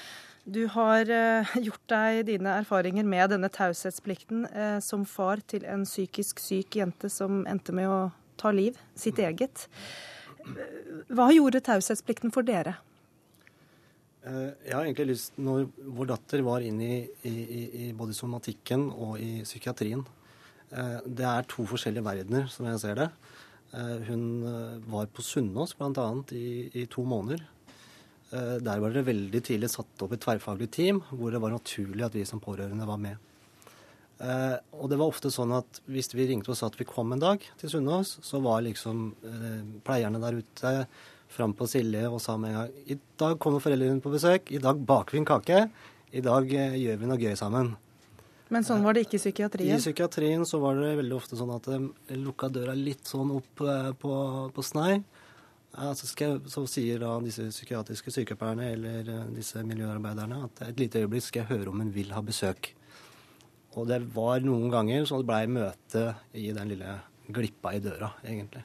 Du 0.47 0.63
har 0.71 1.09
eh, 1.11 1.55
gjort 1.67 1.83
deg 1.91 2.23
dine 2.29 2.57
erfaringer 2.61 3.07
med 3.07 3.33
denne 3.33 3.49
taushetsplikten 3.51 4.45
eh, 4.47 4.77
som 4.83 5.05
far 5.09 5.43
til 5.43 5.67
en 5.67 5.85
psykisk 5.87 6.39
syk 6.43 6.79
jente 6.79 7.11
som 7.11 7.43
endte 7.49 7.75
med 7.75 7.89
å 7.91 8.01
ta 8.37 8.53
liv, 8.53 8.77
sitt 8.95 9.19
eget. 9.19 9.67
Hva 11.11 11.31
gjorde 11.33 11.63
taushetsplikten 11.65 12.31
for 12.31 12.47
dere? 12.47 12.77
Eh, 14.27 14.51
jeg 14.67 14.75
har 14.75 14.85
egentlig 14.85 15.13
lyst, 15.13 15.35
når 15.39 15.67
Vår 15.97 16.11
datter 16.13 16.43
var 16.45 16.63
inne 16.65 16.87
i, 16.87 17.01
i, 17.27 17.63
i 17.87 17.89
både 17.97 18.15
somatikken 18.15 18.87
og 18.91 19.17
i 19.23 19.41
psykiatrien. 19.47 20.05
Det 20.69 21.23
er 21.25 21.45
to 21.47 21.63
forskjellige 21.69 22.03
verdener, 22.03 22.47
som 22.51 22.67
jeg 22.67 22.79
ser 22.81 22.97
det. 22.99 23.07
Hun 24.07 24.23
var 24.91 25.07
på 25.11 25.23
Sunnaas 25.23 25.71
bl.a. 25.77 26.07
I, 26.35 26.47
i 26.81 26.83
to 26.91 27.05
måneder 27.07 27.45
Eh, 28.31 28.57
der 28.59 28.81
var 28.83 28.91
det 28.91 29.05
veldig 29.07 29.39
tidlig 29.39 29.69
satt 29.71 30.03
opp 30.03 30.11
et 30.11 30.23
tverrfaglig 30.23 30.67
team 30.75 30.99
hvor 31.13 31.31
det 31.31 31.39
var 31.39 31.53
naturlig 31.53 32.03
at 32.03 32.15
vi 32.17 32.25
som 32.27 32.43
pårørende 32.43 32.87
var 32.87 32.99
med. 32.99 33.15
Eh, 34.19 34.57
og 34.75 34.89
det 34.91 34.97
var 34.99 35.13
ofte 35.13 35.31
sånn 35.31 35.53
at 35.55 35.79
hvis 35.87 36.11
vi 36.11 36.25
ringte 36.27 36.51
og 36.51 36.59
sa 36.59 36.67
at 36.67 36.75
vi 36.79 36.89
kom 36.89 37.13
en 37.15 37.23
dag 37.23 37.43
til 37.61 37.71
Sunnaas, 37.71 38.17
så 38.25 38.41
var 38.43 38.65
liksom 38.65 39.11
eh, 39.23 39.61
pleierne 39.87 40.19
der 40.23 40.41
ute 40.41 40.73
fram 41.31 41.55
på 41.55 41.69
Silje 41.71 42.03
og 42.09 42.19
sa 42.23 42.35
med 42.39 42.51
en 42.51 42.59
gang 42.59 42.75
i 42.95 42.99
dag 43.19 43.39
kommer 43.39 43.63
foreldrene 43.63 44.03
på 44.03 44.11
besøk, 44.11 44.51
i 44.51 44.63
dag 44.63 44.79
baker 44.87 45.15
vi 45.15 45.23
en 45.23 45.31
kake, 45.31 45.63
i 46.11 46.23
dag 46.23 46.51
gjør 46.51 46.99
vi 46.99 47.07
noe 47.07 47.19
gøy 47.19 47.35
sammen. 47.39 47.75
Men 48.53 48.65
sånn 48.67 48.83
var 48.85 48.95
det 48.95 49.05
ikke 49.07 49.17
i 49.17 49.21
psykiatrien? 49.21 49.75
I 49.75 49.81
psykiatrien 49.81 50.45
så 50.47 50.59
var 50.63 50.79
det 50.79 50.95
veldig 51.01 51.15
ofte 51.17 51.39
sånn 51.39 51.53
at 51.55 51.67
de 51.67 52.19
lukka 52.21 52.49
døra 52.53 52.75
litt 52.77 53.07
sånn 53.09 53.33
opp 53.35 53.63
på, 53.99 54.13
på 54.53 54.65
snei. 54.65 55.01
Så, 55.77 56.07
jeg, 56.17 56.39
så, 56.49 56.63
sier 56.69 57.03
da 57.03 57.11
disse 57.21 57.43
psykiatriske 57.51 58.09
sykepleierne 58.15 58.71
eller 58.73 59.09
eh, 59.13 59.25
disse 59.35 59.61
miljøarbeiderne 59.67 60.39
at 60.47 60.63
et 60.71 60.79
lite 60.81 61.03
øyeblikk 61.03 61.27
skal 61.27 61.43
jeg 61.43 61.51
høre 61.51 61.69
om 61.69 61.83
hun 61.83 61.91
vil 61.93 62.15
ha 62.15 62.23
besøk. 62.25 62.71
Og 63.77 63.85
det 63.91 63.99
var 64.15 64.41
noen 64.41 64.71
ganger 64.73 65.05
så 65.05 65.19
det 65.21 65.27
blei 65.29 65.43
møte 65.51 66.07
i 66.33 66.49
den 66.55 66.71
lille 66.71 66.95
glippa 67.27 67.75
i 67.75 67.81
døra, 67.83 68.09
egentlig. 68.25 68.63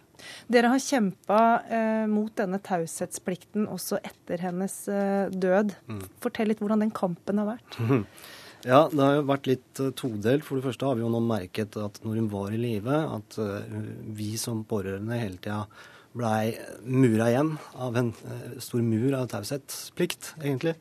Dere 0.52 0.70
har 0.72 0.80
kjempa 0.80 1.40
eh, 1.66 2.04
mot 2.08 2.32
denne 2.38 2.62
taushetsplikten 2.62 3.66
også 3.68 3.98
etter 4.06 4.44
hennes 4.46 4.76
eh, 4.88 5.26
død. 5.34 5.74
Mm. 5.90 6.04
Fortell 6.22 6.52
litt 6.52 6.62
hvordan 6.62 6.86
den 6.86 6.94
kampen 6.94 7.42
har 7.42 7.56
vært. 7.56 7.80
Ja, 8.62 8.84
det 8.92 9.02
har 9.02 9.16
jo 9.16 9.22
vært 9.26 9.48
litt 9.50 9.80
uh, 9.82 9.90
todelt. 9.98 10.44
For 10.46 10.58
det 10.58 10.66
første 10.68 10.86
har 10.86 10.98
vi 10.98 11.02
jo 11.02 11.10
nå 11.10 11.18
merket 11.26 11.74
at 11.82 11.98
når 12.04 12.20
hun 12.20 12.28
var 12.30 12.52
i 12.54 12.60
live, 12.60 12.98
at 13.16 13.38
uh, 13.42 13.78
vi 14.14 14.36
som 14.38 14.60
pårørende 14.68 15.18
hele 15.18 15.40
tida 15.42 15.64
blei 16.12 16.52
mura 16.86 17.30
igjen 17.32 17.56
av 17.82 17.96
en 17.98 18.12
uh, 18.12 18.52
stor 18.62 18.84
mur 18.86 19.16
av 19.18 19.26
taushetsplikt, 19.32 20.34
egentlig. 20.42 20.76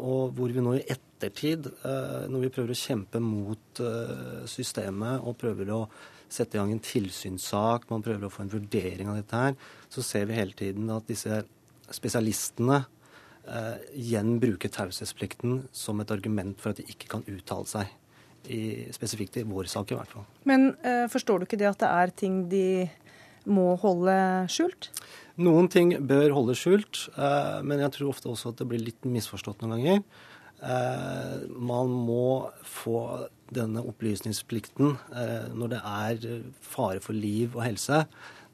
og 0.00 0.32
hvor 0.32 0.48
vi 0.48 0.62
nå 0.64 0.70
i 0.78 0.86
ettertid, 0.88 1.66
når 2.32 2.40
vi 2.40 2.48
prøver 2.54 2.72
å 2.72 2.78
kjempe 2.80 3.20
mot 3.20 3.80
systemet 4.48 5.26
og 5.28 5.36
prøver 5.36 5.68
å 5.76 5.80
sette 6.32 6.56
i 6.56 6.60
gang 6.60 6.72
en 6.72 6.80
tilsynssak, 6.80 7.84
man 7.90 8.00
prøver 8.00 8.24
å 8.24 8.32
få 8.32 8.46
en 8.46 8.54
vurdering 8.54 9.10
av 9.12 9.18
dette 9.20 9.42
her, 9.42 9.58
så 9.92 10.06
ser 10.08 10.24
vi 10.30 10.38
hele 10.38 10.56
tiden 10.56 10.88
at 10.94 11.04
disse 11.12 11.42
spesialistene 11.92 12.80
uh, 13.48 13.76
igjen 13.96 14.36
bruke 14.42 14.70
taushetsplikten 14.72 15.62
som 15.74 16.00
et 16.02 16.14
argument 16.14 16.58
for 16.60 16.72
at 16.72 16.80
de 16.80 16.86
ikke 16.90 17.10
kan 17.16 17.26
uttale 17.30 17.68
seg. 17.70 17.98
I, 18.50 18.90
spesifikt 18.90 19.36
i 19.38 19.44
vår 19.46 19.68
sak, 19.70 19.92
i 19.92 19.94
hvert 19.94 20.10
fall. 20.10 20.24
Men 20.50 20.72
uh, 20.82 21.06
forstår 21.10 21.38
du 21.38 21.46
ikke 21.46 21.60
det 21.60 21.68
at 21.68 21.78
det 21.78 21.90
er 21.94 22.12
ting 22.24 22.40
de 22.50 22.66
må 23.46 23.76
holde 23.78 24.16
skjult? 24.50 24.88
Noen 25.38 25.70
ting 25.70 25.94
bør 26.10 26.34
holde 26.34 26.56
skjult, 26.58 27.04
uh, 27.14 27.62
men 27.62 27.84
jeg 27.84 27.94
tror 27.94 28.10
ofte 28.10 28.30
også 28.32 28.50
at 28.50 28.58
det 28.58 28.66
blir 28.72 28.82
litt 28.82 29.06
misforstått 29.06 29.62
noen 29.62 29.78
ganger. 29.78 30.04
man 31.58 31.88
må 31.90 32.50
få 32.62 33.26
denne 33.50 33.82
opplysningsplikten 33.82 34.92
når 35.58 35.72
det 35.72 35.80
er 35.82 36.44
fare 36.62 37.00
for 37.02 37.18
liv 37.18 37.56
og 37.56 37.64
helse 37.64 38.04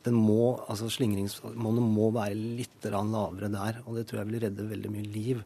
den 0.09 0.19
må, 0.19 0.57
altså 0.67 0.89
Slingringsmonnet 0.93 1.85
må 1.85 2.11
være 2.17 2.37
litt 2.37 2.89
lavere 2.89 3.53
der. 3.53 3.83
Og 3.87 3.99
det 3.99 4.09
tror 4.09 4.23
jeg 4.23 4.31
vil 4.33 4.43
redde 4.47 4.69
veldig 4.73 4.93
mye 4.93 5.09
liv. 5.15 5.43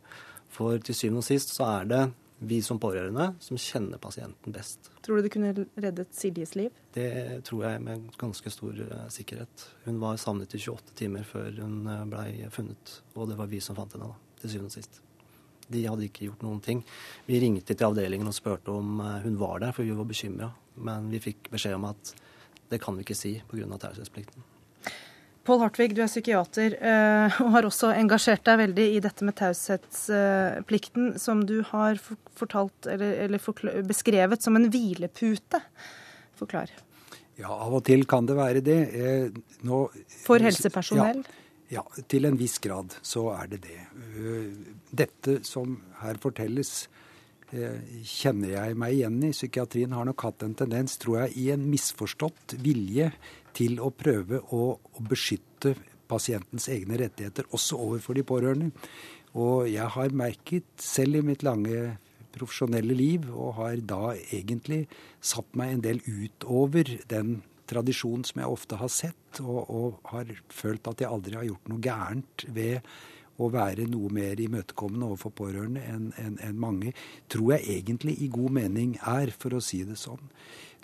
For 0.52 0.80
til 0.84 0.96
syvende 0.96 1.22
og 1.22 1.28
sist 1.28 1.54
så 1.56 1.68
er 1.80 1.88
det 1.90 2.02
vi 2.42 2.58
som 2.62 2.78
pårørende 2.82 3.28
som 3.40 3.58
kjenner 3.60 4.00
pasienten 4.02 4.54
best. 4.54 4.90
Tror 5.02 5.18
du 5.18 5.26
det 5.26 5.30
kunne 5.34 5.52
reddet 5.54 6.14
Siljes 6.16 6.56
liv? 6.58 6.74
Det 6.94 7.42
tror 7.46 7.64
jeg 7.68 7.82
med 7.84 8.08
ganske 8.18 8.50
stor 8.50 8.80
uh, 8.82 9.06
sikkerhet. 9.14 9.66
Hun 9.86 10.00
var 10.02 10.18
savnet 10.20 10.54
i 10.56 10.60
28 10.60 10.96
timer 10.98 11.26
før 11.26 11.54
hun 11.62 11.86
eh, 11.86 12.04
blei 12.10 12.50
funnet. 12.54 12.98
Og 13.14 13.30
det 13.30 13.38
var 13.38 13.50
vi 13.50 13.62
som 13.62 13.78
fant 13.78 13.94
henne, 13.94 14.10
da, 14.10 14.36
til 14.42 14.54
syvende 14.54 14.72
og 14.72 14.76
sist. 14.76 15.00
De 15.72 15.84
hadde 15.86 16.08
ikke 16.08 16.26
gjort 16.26 16.42
noen 16.44 16.60
ting. 16.64 16.82
Vi 17.28 17.38
ringte 17.40 17.76
til 17.76 17.88
avdelingen 17.88 18.28
og 18.28 18.36
spurte 18.36 18.74
om 18.74 18.98
uh, 19.00 19.20
hun 19.22 19.38
var 19.40 19.62
der, 19.62 19.74
for 19.76 19.86
vi 19.86 19.94
var 19.96 20.10
bekymra. 20.10 20.50
Men 20.82 21.10
vi 21.12 21.22
fikk 21.22 21.52
beskjed 21.52 21.78
om 21.78 21.86
at 21.92 22.14
det 22.72 22.80
kan 22.82 22.96
vi 22.96 23.06
ikke 23.06 23.18
si 23.18 23.36
pga. 23.50 23.68
taushetsplikten. 23.78 24.51
Pål 25.42 25.58
Hartvig, 25.64 25.90
du 25.96 26.04
er 26.04 26.10
psykiater 26.10 26.76
eh, 26.78 27.40
og 27.42 27.50
har 27.56 27.66
også 27.66 27.90
engasjert 27.96 28.44
deg 28.46 28.60
veldig 28.60 28.84
i 28.94 29.00
dette 29.02 29.26
med 29.26 29.34
taushetsplikten, 29.40 31.16
som 31.18 31.42
du 31.48 31.56
har 31.72 31.98
fortalt, 32.38 32.86
eller, 32.86 33.24
eller 33.24 33.82
beskrevet 33.88 34.44
som 34.44 34.58
en 34.58 34.68
hvilepute. 34.70 35.58
Forklar. 36.38 36.70
Ja, 37.40 37.50
av 37.50 37.74
og 37.74 37.82
til 37.88 38.06
kan 38.06 38.28
det 38.28 38.38
være 38.38 38.62
det. 38.62 38.80
Eh, 38.94 39.42
nå, 39.66 39.82
For 40.22 40.42
helsepersonell? 40.46 41.24
Ja, 41.72 41.80
ja, 41.80 42.04
til 42.06 42.28
en 42.28 42.38
viss 42.38 42.60
grad 42.62 42.94
så 43.02 43.32
er 43.34 43.50
det 43.50 43.64
det. 43.66 43.78
Eh, 44.14 44.50
dette 44.94 45.40
som 45.48 45.80
her 46.04 46.22
fortelles, 46.22 46.84
kjenner 47.52 48.48
jeg 48.48 48.76
meg 48.80 48.94
igjen 48.96 49.18
i. 49.26 49.28
Psykiatrien 49.34 49.92
har 49.92 50.06
nok 50.08 50.22
hatt 50.24 50.40
en 50.46 50.54
tendens, 50.56 50.94
tror 50.96 51.18
jeg, 51.18 51.34
i 51.36 51.50
en 51.52 51.66
misforstått 51.68 52.54
vilje 52.64 53.10
til 53.56 53.80
å 53.82 53.90
prøve 53.94 54.42
å, 54.52 54.62
å 54.76 55.04
beskytte 55.08 55.74
pasientens 56.10 56.68
egne 56.72 56.98
rettigheter, 57.00 57.48
også 57.56 57.78
overfor 57.80 58.18
de 58.18 58.24
pårørende. 58.26 58.72
Og 59.38 59.68
jeg 59.70 59.88
har 59.94 60.16
merket, 60.16 60.66
selv 60.80 61.20
i 61.20 61.24
mitt 61.24 61.44
lange 61.46 61.96
profesjonelle 62.32 62.96
liv, 62.96 63.28
og 63.32 63.56
har 63.60 63.80
da 63.84 64.12
egentlig 64.32 64.84
satt 65.20 65.56
meg 65.58 65.76
en 65.76 65.86
del 65.86 66.02
utover 66.04 66.98
den 67.08 67.40
tradisjonen 67.68 68.26
som 68.28 68.42
jeg 68.42 68.52
ofte 68.52 68.78
har 68.80 68.92
sett, 68.92 69.40
og, 69.40 69.62
og 69.72 70.12
har 70.12 70.28
følt 70.52 70.88
at 70.90 71.00
jeg 71.00 71.12
aldri 71.12 71.38
har 71.38 71.48
gjort 71.48 71.72
noe 71.72 71.84
gærent 71.84 72.46
ved 72.52 72.92
å 73.40 73.48
være 73.52 73.86
noe 73.90 74.10
mer 74.12 74.40
imøtekommende 74.40 75.08
overfor 75.08 75.32
pårørende 75.40 75.82
enn 75.88 76.10
en, 76.20 76.36
en 76.44 76.58
mange, 76.60 76.92
tror 77.32 77.54
jeg 77.54 77.78
egentlig 77.78 78.18
i 78.20 78.28
god 78.32 78.58
mening 78.58 78.98
er, 79.00 79.32
for 79.32 79.56
å 79.56 79.62
si 79.64 79.82
det 79.88 79.96
sånn. 80.00 80.20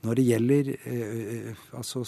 Når 0.07 0.19
det 0.19 0.25
gjelder 0.29 0.73
eh, 0.79 1.63
altså 1.77 2.05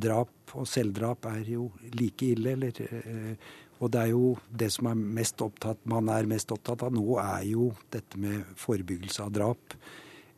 drap 0.00 0.54
og 0.54 0.68
selvdrap 0.68 1.26
er 1.30 1.44
jo 1.54 1.68
like 1.96 2.32
ille, 2.34 2.54
eller 2.54 2.80
eh, 2.84 3.52
Og 3.82 3.90
det 3.90 4.00
er 4.00 4.10
jo 4.12 4.36
det 4.48 4.70
som 4.72 4.86
er 4.86 4.94
mest 4.94 5.42
opptatt, 5.42 5.80
man 5.90 6.08
er 6.08 6.28
mest 6.30 6.52
opptatt 6.54 6.84
av 6.86 6.94
nå, 6.94 7.04
er 7.18 7.42
jo 7.50 7.72
dette 7.92 8.18
med 8.22 8.54
forebyggelse 8.56 9.24
av 9.24 9.32
drap. 9.34 9.74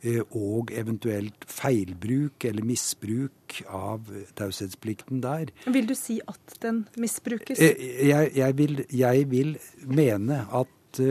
Eh, 0.01 0.23
og 0.35 0.73
eventuelt 0.73 1.45
feilbruk 1.47 2.45
eller 2.49 2.65
misbruk 2.65 3.61
av 3.69 4.09
taushetsplikten 4.37 5.21
der. 5.21 5.53
Vil 5.65 5.87
du 5.87 5.95
si 5.97 6.19
at 6.27 6.57
den 6.65 6.85
misbrukes? 6.97 7.61
Eh, 7.61 8.09
jeg, 8.09 8.33
jeg, 8.35 8.57
vil, 8.57 8.81
jeg 8.91 9.29
vil, 9.31 9.55
mene 9.85 10.43
at 10.49 11.01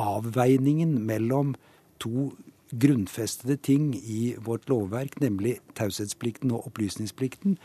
avveiningen 0.00 0.94
mellom 1.02 1.56
to 2.00 2.30
grunnfestede 2.70 3.56
ting 3.56 3.94
i 3.96 4.34
vårt 4.38 4.68
lovverk, 4.70 5.18
nemlig 5.20 5.58
taushetsplikten 5.78 6.52
og 6.54 6.68
opplysningsplikten, 6.70 7.56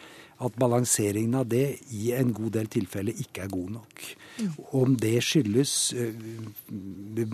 at 0.41 0.57
balanseringen 0.59 1.38
av 1.39 1.50
det 1.51 1.79
i 1.93 2.12
en 2.17 2.33
god 2.35 2.55
del 2.57 2.71
tilfeller 2.74 3.21
ikke 3.21 3.45
er 3.45 3.53
god 3.53 3.75
nok. 3.77 4.07
Om 4.75 4.97
det 5.00 5.17
skyldes 5.24 5.75
eh, 5.93 7.29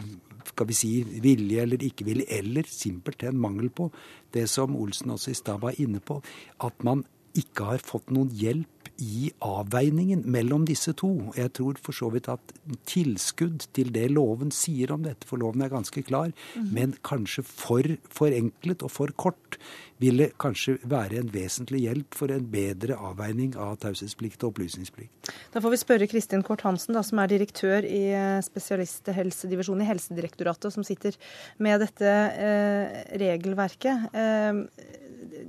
skal 0.52 0.68
vi 0.68 0.78
si, 0.78 0.92
vilje 1.24 1.64
eller 1.64 1.86
ikke 1.86 2.06
vilje, 2.08 2.28
eller 2.42 2.68
simpelthen 2.68 3.40
mangel 3.40 3.70
på 3.70 3.90
det 4.34 4.48
som 4.50 4.76
Olsen 4.76 5.14
også 5.16 5.32
i 5.32 5.40
stad 5.40 5.62
var 5.64 5.80
inne 5.82 6.00
på, 6.00 6.22
at 6.64 6.84
man 6.84 7.06
ikke 7.38 7.72
har 7.74 7.84
fått 7.86 8.12
noen 8.14 8.32
hjelp 8.36 8.82
i 9.02 9.32
avveiningen 9.42 10.22
mellom 10.30 10.66
disse 10.70 10.94
to. 10.98 11.10
Jeg 11.38 11.54
tror 11.58 11.80
for 11.82 11.98
så 11.98 12.12
vidt 12.14 12.30
at 12.30 12.54
tilskudd 12.90 13.66
til 13.76 13.90
det 13.96 14.08
loven 14.14 14.54
sier 14.54 14.94
om 14.94 15.06
dette, 15.06 15.26
for 15.30 15.42
loven 15.42 15.66
er 15.66 15.74
ganske 15.74 16.04
klar, 16.06 16.30
mm. 16.54 16.68
men 16.76 16.94
kanskje 17.06 17.44
for 17.48 17.96
forenklet 18.14 18.86
og 18.86 18.94
for 18.94 19.14
kort, 19.18 19.58
ville 20.02 20.32
kanskje 20.42 20.80
være 20.90 21.20
en 21.20 21.28
vesentlig 21.30 21.84
hjelp 21.84 22.16
for 22.18 22.34
en 22.34 22.46
bedre 22.50 22.96
avveining 22.98 23.52
av 23.62 23.76
taushetsplikt 23.84 24.42
og 24.42 24.56
opplysningsplikt. 24.56 25.30
Da 25.54 25.62
får 25.62 25.76
vi 25.76 25.80
spørre 25.82 26.08
Kristin 26.10 26.42
Kort 26.46 26.64
Hansen, 26.66 26.96
da, 26.98 27.04
som 27.06 27.22
er 27.22 27.30
direktør 27.30 27.86
i 27.86 28.08
spesialisthelsedivisjonen 28.42 28.50
spesialisthelsedivison 28.52 29.84
i 29.84 29.90
Helsedirektoratet, 29.90 30.74
som 30.74 30.86
sitter 30.86 31.18
med 31.62 31.84
dette 31.86 32.10
eh, 32.10 32.98
regelverket. 33.22 34.10
Eh, 34.18 34.98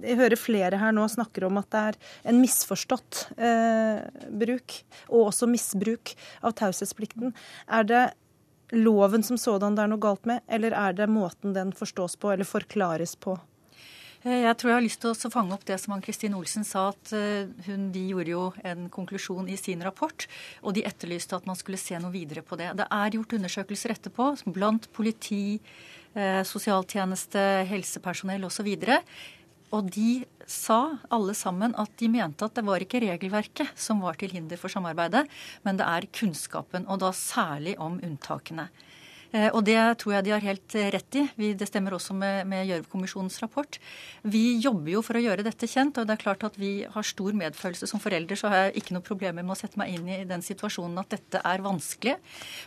jeg 0.03 0.19
hører 0.19 0.39
flere 0.39 0.79
her 0.81 0.93
nå 0.95 1.05
snakker 1.11 1.47
om 1.49 1.59
at 1.61 1.72
det 1.73 1.85
er 1.91 2.00
en 2.31 2.41
misforstått 2.43 3.26
eh, 3.37 4.02
bruk, 4.43 4.81
og 5.11 5.31
også 5.31 5.49
misbruk, 5.50 6.14
av 6.43 6.57
taushetsplikten. 6.59 7.33
Er 7.69 7.88
det 7.88 8.02
loven 8.73 9.25
som 9.25 9.38
sådan 9.41 9.76
det 9.76 9.85
er 9.85 9.93
noe 9.93 10.02
galt 10.02 10.29
med, 10.29 10.45
eller 10.49 10.76
er 10.76 10.97
det 10.97 11.11
måten 11.11 11.57
den 11.57 11.73
forstås 11.76 12.17
på 12.21 12.33
eller 12.33 12.49
forklares 12.49 13.17
på? 13.21 13.37
Eh, 14.23 14.45
jeg 14.45 14.55
tror 14.59 14.71
jeg 14.71 14.79
har 14.79 14.85
lyst 14.85 15.02
til 15.02 15.11
å 15.12 15.33
fange 15.35 15.55
opp 15.57 15.64
det 15.67 15.79
som 15.83 15.97
Ann-Kristin 15.97 16.37
Olsen 16.38 16.67
sa, 16.67 16.88
at 16.93 17.12
eh, 17.17 17.50
hun, 17.67 17.88
de 17.95 18.05
gjorde 18.12 18.31
jo 18.31 18.45
en 18.69 18.87
konklusjon 18.93 19.50
i 19.50 19.59
sin 19.59 19.83
rapport, 19.83 20.29
og 20.62 20.76
de 20.76 20.87
etterlyste 20.87 21.37
at 21.37 21.49
man 21.49 21.59
skulle 21.59 21.81
se 21.81 21.99
noe 21.99 22.14
videre 22.14 22.45
på 22.47 22.59
det. 22.61 22.71
Det 22.79 22.87
er 22.87 23.19
gjort 23.19 23.37
undersøkelser 23.41 23.97
etterpå 23.97 24.31
blant 24.55 24.87
politi, 24.95 25.59
eh, 26.14 26.43
sosialtjeneste, 26.47 27.43
helsepersonell 27.71 28.47
osv. 28.47 28.71
Og 29.73 29.88
de 29.88 30.25
sa 30.49 30.99
alle 31.12 31.35
sammen 31.37 31.73
at 31.81 31.93
de 32.00 32.09
mente 32.12 32.45
at 32.45 32.57
det 32.59 32.64
var 32.67 32.83
ikke 32.85 33.00
regelverket 33.07 33.73
som 33.79 34.02
var 34.05 34.19
til 34.21 34.35
hinder 34.37 34.61
for 34.61 34.73
samarbeidet, 34.73 35.25
men 35.64 35.79
det 35.81 35.87
er 35.88 36.09
kunnskapen, 36.12 36.85
og 36.87 37.00
da 37.00 37.12
særlig 37.17 37.79
om 37.81 37.97
unntakene. 38.02 38.69
Eh, 39.33 39.49
og 39.49 39.65
det 39.65 39.79
tror 40.03 40.17
jeg 40.17 40.27
de 40.27 40.33
har 40.35 40.45
helt 40.45 40.77
eh, 40.77 40.91
rett 40.93 41.19
i. 41.19 41.25
Det 41.57 41.69
stemmer 41.69 41.97
også 41.97 42.15
med, 42.17 42.45
med 42.51 42.67
Gjørv-kommisjonens 42.69 43.39
rapport. 43.43 43.79
Vi 44.29 44.59
jobber 44.62 44.93
jo 44.93 45.03
for 45.05 45.17
å 45.17 45.23
gjøre 45.25 45.47
dette 45.47 45.69
kjent, 45.71 45.99
og 45.99 46.09
det 46.09 46.17
er 46.17 46.23
klart 46.25 46.45
at 46.49 46.59
vi 46.61 46.73
har 46.85 47.09
stor 47.09 47.37
medfølelse 47.39 47.89
som 47.89 48.03
forelder. 48.03 48.39
Så 48.39 48.53
har 48.53 48.67
jeg 48.67 48.83
ikke 48.83 48.97
noe 48.97 49.07
problemer 49.07 49.41
med 49.45 49.57
å 49.57 49.59
sette 49.59 49.81
meg 49.81 49.97
inn 49.97 50.11
i 50.12 50.21
den 50.29 50.45
situasjonen 50.45 51.01
at 51.01 51.17
dette 51.17 51.41
er 51.49 51.65
vanskelig. 51.65 52.19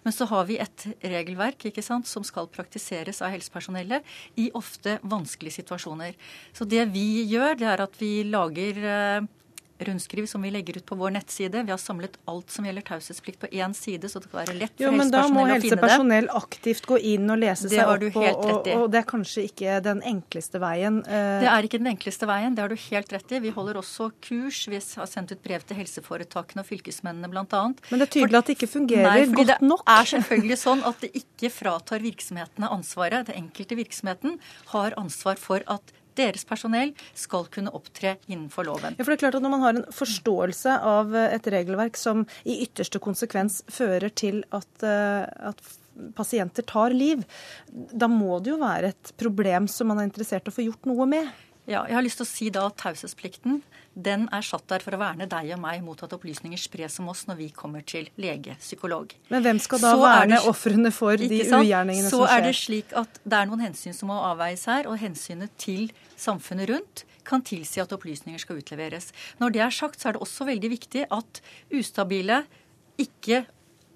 Men 0.05 0.17
så 0.17 0.27
har 0.34 0.50
vi 0.50 0.60
et 0.63 0.88
regelverk 1.05 1.69
ikke 1.69 1.86
sant, 1.86 2.10
som 2.10 2.25
skal 2.25 2.50
praktiseres 2.51 3.22
av 3.22 3.34
helsepersonellet 3.36 4.15
i 4.41 4.50
ofte 4.57 4.98
vanskelige 5.05 5.62
situasjoner. 5.62 6.17
Så 6.55 6.65
det 6.69 6.88
vi 6.95 7.25
gjør, 7.29 7.60
det 7.62 7.72
er 7.72 7.86
at 7.86 8.01
vi 8.01 8.13
lager 8.25 8.86
eh, 8.89 9.34
rundskriv 9.79 10.25
som 10.25 10.41
vi 10.41 10.51
legger 10.51 10.77
ut 10.77 10.86
på 10.88 10.96
vår 10.96 11.12
nettside. 11.17 11.63
Vi 11.65 11.72
har 11.72 11.77
samlet 11.82 12.15
alt 12.32 12.51
som 12.51 12.65
gjelder 12.65 12.82
taushetsplikt 12.88 13.39
på 13.41 13.48
én 13.51 13.74
side, 13.75 14.08
så 14.10 14.22
det 14.24 14.29
kan 14.32 14.46
være 14.46 14.55
lett 14.58 14.72
for 14.77 14.86
jo, 14.86 14.91
men 14.96 15.12
Da 15.12 15.25
må 15.27 15.44
helsepersonell 15.46 15.51
å 15.51 15.60
finne 15.60 15.60
det. 15.60 15.75
helsepersonell 15.75 16.29
aktivt 16.39 16.86
gå 16.88 17.00
inn 17.12 17.29
og 17.29 17.39
lese 17.41 17.67
Det 17.67 17.75
seg 17.75 17.84
har 17.89 17.98
opp 17.98 18.03
i. 18.03 18.29
og, 18.29 18.70
og 18.86 18.91
det 18.94 19.00
er 19.01 19.08
kanskje 19.10 19.44
ikke 19.50 19.82
den 19.84 20.01
enkleste 20.01 20.62
veien. 20.63 21.00
eh, 21.08 21.39
Det 21.44 21.50
er 21.51 21.67
ikke 21.67 21.82
den 21.84 21.91
enkleste 21.91 22.29
veien, 22.29 22.55
det 22.55 22.62
har 22.63 22.70
du 22.70 22.75
helt 22.75 23.13
rett 23.17 23.32
i. 23.36 23.39
Vi 23.39 23.50
holder 23.50 23.82
også 23.82 24.12
kurs. 24.22 24.62
Vi 24.72 24.79
har 24.79 25.12
sendt 25.12 25.32
ut 25.36 25.44
brev 25.44 25.60
til 25.67 25.75
helseforetakene 25.82 26.63
og 26.63 26.70
fylkesmennene 26.72 27.29
bl.a. 27.29 27.44
Men 27.91 28.00
det 28.00 28.08
er 28.08 28.13
tydelig 28.20 28.38
at 28.39 28.46
det 28.46 28.55
ikke 28.58 28.72
fungerer 28.72 29.12
Nei, 29.12 29.25
godt 29.44 29.62
nok. 29.62 29.84
Det 29.86 29.98
er 30.00 30.12
selvfølgelig 30.15 30.58
sånn 30.63 30.84
at 30.88 31.01
det 31.03 31.12
ikke 31.20 31.51
fratar 31.51 32.00
virksomhetene 32.00 32.72
ansvaret. 32.72 33.27
Det 33.27 33.36
enkelte 33.36 33.75
virksomheten 33.75 34.39
har 34.72 34.96
ansvar 34.98 35.36
for 35.41 35.60
at 35.67 35.91
deres 36.17 36.45
personell 36.48 36.93
skal 37.17 37.48
kunne 37.53 37.74
opptre 37.75 38.15
innenfor 38.27 38.67
loven. 38.67 38.98
Ja, 38.98 39.03
for 39.03 39.13
det 39.13 39.19
er 39.19 39.24
klart 39.25 39.39
at 39.39 39.45
Når 39.45 39.53
man 39.53 39.65
har 39.65 39.77
en 39.77 39.88
forståelse 39.93 40.77
av 40.81 41.15
eh, 41.15 41.34
et 41.38 41.50
regelverk 41.53 41.98
som 42.00 42.25
i 42.43 42.60
ytterste 42.65 43.01
konsekvens 43.03 43.62
fører 43.72 44.10
til 44.10 44.43
at, 44.55 44.72
eh, 44.84 45.25
at 45.51 45.62
pasienter 46.15 46.65
tar 46.67 46.95
liv, 46.95 47.24
da 47.72 48.07
må 48.12 48.39
det 48.43 48.51
jo 48.51 48.62
være 48.62 48.91
et 48.93 49.13
problem 49.19 49.69
som 49.72 49.91
man 49.91 50.01
er 50.01 50.10
interessert 50.10 50.48
i 50.48 50.51
å 50.51 50.55
få 50.55 50.65
gjort 50.67 50.89
noe 50.89 51.07
med. 51.10 51.29
Ja, 51.65 51.81
jeg 51.89 51.98
har 51.98 52.03
lyst 52.05 52.19
til 52.22 52.25
å 52.25 52.29
si 52.29 52.51
da 52.53 52.67
at 52.69 52.77
Taushetsplikten 52.77 53.63
den 53.95 54.25
er 54.36 54.43
satt 54.43 54.67
der 54.69 54.84
for 54.84 54.93
å 54.93 55.00
verne 55.00 55.25
deg 55.29 55.53
og 55.55 55.62
meg 55.63 55.79
mot 55.86 56.01
at 56.03 56.12
opplysninger 56.13 56.60
spres 56.60 57.00
om 57.00 57.07
oss 57.13 57.24
når 57.29 57.39
vi 57.39 57.48
kommer 57.55 57.86
til 57.88 58.10
lege, 58.22 58.57
psykolog. 58.60 59.15
Men 59.31 59.45
hvem 59.45 59.62
skal 59.63 59.81
da 59.81 59.93
Så 59.95 60.03
er 60.03 60.19
verne 60.19 60.41
ofrene 60.51 60.91
for 60.93 61.17
de 61.17 61.39
ugjerningene 61.41 62.12
Så 62.12 62.19
som 62.19 62.25
skjer? 62.25 62.29
Så 62.29 62.36
er 62.36 62.45
det 62.45 62.53
slik 62.60 62.93
at 63.01 63.19
det 63.24 63.39
er 63.39 63.50
noen 63.50 63.63
hensyn 63.69 63.95
som 63.95 64.12
må 64.12 64.19
avveies 64.27 64.67
her, 64.69 64.91
og 64.91 65.00
hensynet 65.00 65.55
til 65.62 65.89
samfunnet 66.19 66.69
rundt 66.74 67.05
kan 67.25 67.41
tilsi 67.41 67.81
at 67.81 67.93
opplysninger 67.95 68.43
skal 68.43 68.60
utleveres. 68.62 69.10
Når 69.41 69.55
det 69.55 69.65
er 69.65 69.74
sagt, 69.74 70.01
så 70.01 70.12
er 70.12 70.17
det 70.17 70.25
også 70.27 70.45
veldig 70.51 70.74
viktig 70.75 71.07
at 71.10 71.41
ustabile 71.74 72.43
ikke 73.01 73.45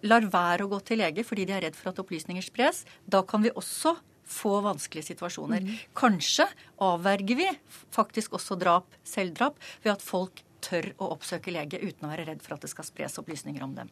lar 0.08 0.26
være 0.32 0.66
å 0.66 0.72
gå 0.72 0.80
til 0.88 1.02
lege 1.04 1.26
fordi 1.28 1.46
de 1.48 1.56
er 1.58 1.66
redd 1.68 1.78
for 1.78 1.92
at 1.92 2.00
opplysninger 2.02 2.46
spres. 2.46 2.86
Da 3.06 3.22
kan 3.28 3.44
vi 3.44 3.52
også 3.52 3.98
få 4.30 4.60
vanskelige 4.66 5.10
situasjoner. 5.12 5.66
Kanskje 5.98 6.48
avverger 6.86 7.40
vi 7.40 7.50
faktisk 7.96 8.38
også 8.38 8.58
drap, 8.60 8.88
selvdrap, 9.04 9.58
ved 9.84 9.96
at 9.98 10.06
folk 10.06 10.44
tør 10.64 10.90
å 10.98 11.12
oppsøke 11.16 11.52
lege 11.54 11.80
uten 11.82 12.08
å 12.08 12.12
være 12.12 12.26
redd 12.30 12.42
for 12.46 12.56
at 12.56 12.66
det 12.66 12.72
skal 12.72 12.88
spres 12.88 13.20
opplysninger 13.22 13.64
om 13.66 13.76
dem. 13.78 13.92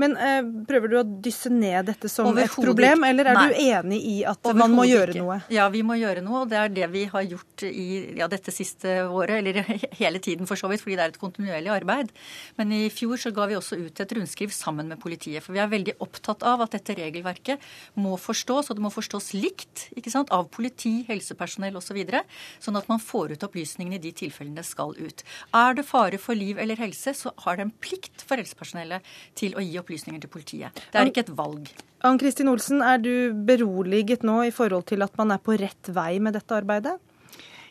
Men 0.00 0.16
eh, 0.20 0.42
prøver 0.68 0.92
du 0.92 0.98
å 1.00 1.04
dysse 1.04 1.50
ned 1.52 1.88
dette 1.90 2.10
som 2.12 2.30
et 2.36 2.52
problem, 2.52 3.02
ikke. 3.02 3.10
eller 3.10 3.30
er 3.32 3.40
du 3.40 3.56
enig 3.66 4.00
i 4.10 4.16
at 4.28 4.50
man 4.56 4.76
må 4.76 4.86
gjøre 4.88 5.14
ikke. 5.14 5.24
noe? 5.24 5.38
Ja, 5.52 5.66
vi 5.72 5.82
må 5.86 5.98
gjøre 5.98 6.22
noe. 6.26 6.44
og 6.44 6.52
Det 6.52 6.60
er 6.60 6.74
det 6.76 6.90
vi 6.92 7.06
har 7.10 7.26
gjort 7.26 7.66
i 7.68 7.88
ja, 8.20 8.28
dette 8.30 8.54
siste 8.54 8.98
året, 9.06 9.40
eller 9.40 9.62
hele 10.02 10.22
tiden 10.22 10.48
for 10.48 10.60
så 10.60 10.70
vidt, 10.70 10.84
fordi 10.84 10.98
det 11.00 11.06
er 11.06 11.14
et 11.14 11.20
kontinuerlig 11.22 11.72
arbeid. 11.74 12.14
Men 12.60 12.74
i 12.76 12.86
fjor 12.92 13.20
så 13.20 13.34
ga 13.36 13.48
vi 13.50 13.58
også 13.58 13.80
ut 13.80 14.04
et 14.04 14.16
rundskriv 14.18 14.54
sammen 14.54 14.92
med 14.92 15.00
politiet. 15.02 15.44
For 15.44 15.56
vi 15.56 15.64
er 15.64 15.72
veldig 15.72 15.98
opptatt 16.04 16.46
av 16.46 16.64
at 16.66 16.76
dette 16.76 16.98
regelverket 16.98 17.64
må 17.98 18.14
forstås, 18.20 18.70
og 18.70 18.78
det 18.78 18.86
må 18.86 18.92
forstås 18.94 19.32
likt 19.36 19.88
ikke 19.96 20.12
sant, 20.12 20.32
av 20.34 20.48
politi, 20.52 20.98
helsepersonell 21.08 21.74
osv. 21.76 21.86
Så 21.86 21.94
videre, 21.94 22.24
sånn 22.62 22.76
at 22.78 22.88
man 22.90 22.98
får 23.02 23.36
ut 23.36 23.44
opplysningene 23.46 24.00
i 24.00 24.02
de 24.02 24.10
tilfellene 24.16 24.58
det 24.58 24.66
skal 24.68 24.90
ut. 24.98 25.22
Er 25.56 25.76
det 25.78 25.86
fare 25.86 26.05
for 26.22 26.38
liv 26.38 26.60
eller 26.62 26.78
helse, 26.78 27.14
så 27.14 27.32
har 27.44 27.58
det 27.58 27.66
en 27.66 27.74
plikt 27.82 28.22
for 28.22 28.38
helsepersonellet 28.38 29.04
til 29.38 29.56
å 29.58 29.64
gi 29.64 29.74
opplysninger 29.80 30.22
til 30.22 30.32
politiet. 30.32 30.84
Det 30.92 31.00
er 31.00 31.10
ikke 31.10 31.26
et 31.26 31.34
valg. 31.38 31.72
Ann 32.06 32.20
Kristin 32.22 32.50
Olsen, 32.52 32.84
er 32.86 33.02
du 33.02 33.34
beroliget 33.48 34.22
nå 34.26 34.44
i 34.46 34.54
forhold 34.54 34.86
til 34.92 35.02
at 35.02 35.16
man 35.18 35.34
er 35.34 35.42
på 35.42 35.56
rett 35.58 35.90
vei 35.96 36.18
med 36.22 36.36
dette 36.38 36.54
arbeidet? 36.54 36.98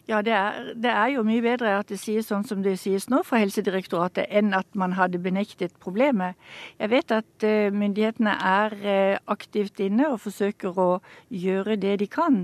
Ja, 0.05 0.19
det 0.21 0.33
er, 0.37 0.73
det 0.77 0.91
er, 0.91 1.07
jo 1.15 1.23
mye 1.25 1.41
bedre 1.41 1.79
at 1.79 1.89
det 1.89 1.97
sies 1.97 2.27
sånn 2.29 2.43
som 2.45 2.61
det 2.61 2.75
sies 2.77 3.07
nå 3.09 3.23
fra 3.25 3.39
Helsedirektoratet, 3.41 4.27
enn 4.29 4.53
at 4.53 4.67
man 4.77 4.93
hadde 4.93 5.17
benektet 5.21 5.73
problemet. 5.81 6.37
Jeg 6.77 6.91
vet 6.93 7.13
at 7.15 7.45
uh, 7.47 7.73
myndighetene 7.73 8.35
er 8.37 8.75
uh, 8.83 9.15
aktivt 9.33 9.81
inne 9.81 10.11
og 10.11 10.21
forsøker 10.27 10.77
å 10.77 10.89
gjøre 11.33 11.79
det 11.81 11.95
de 12.03 12.09
kan. 12.11 12.43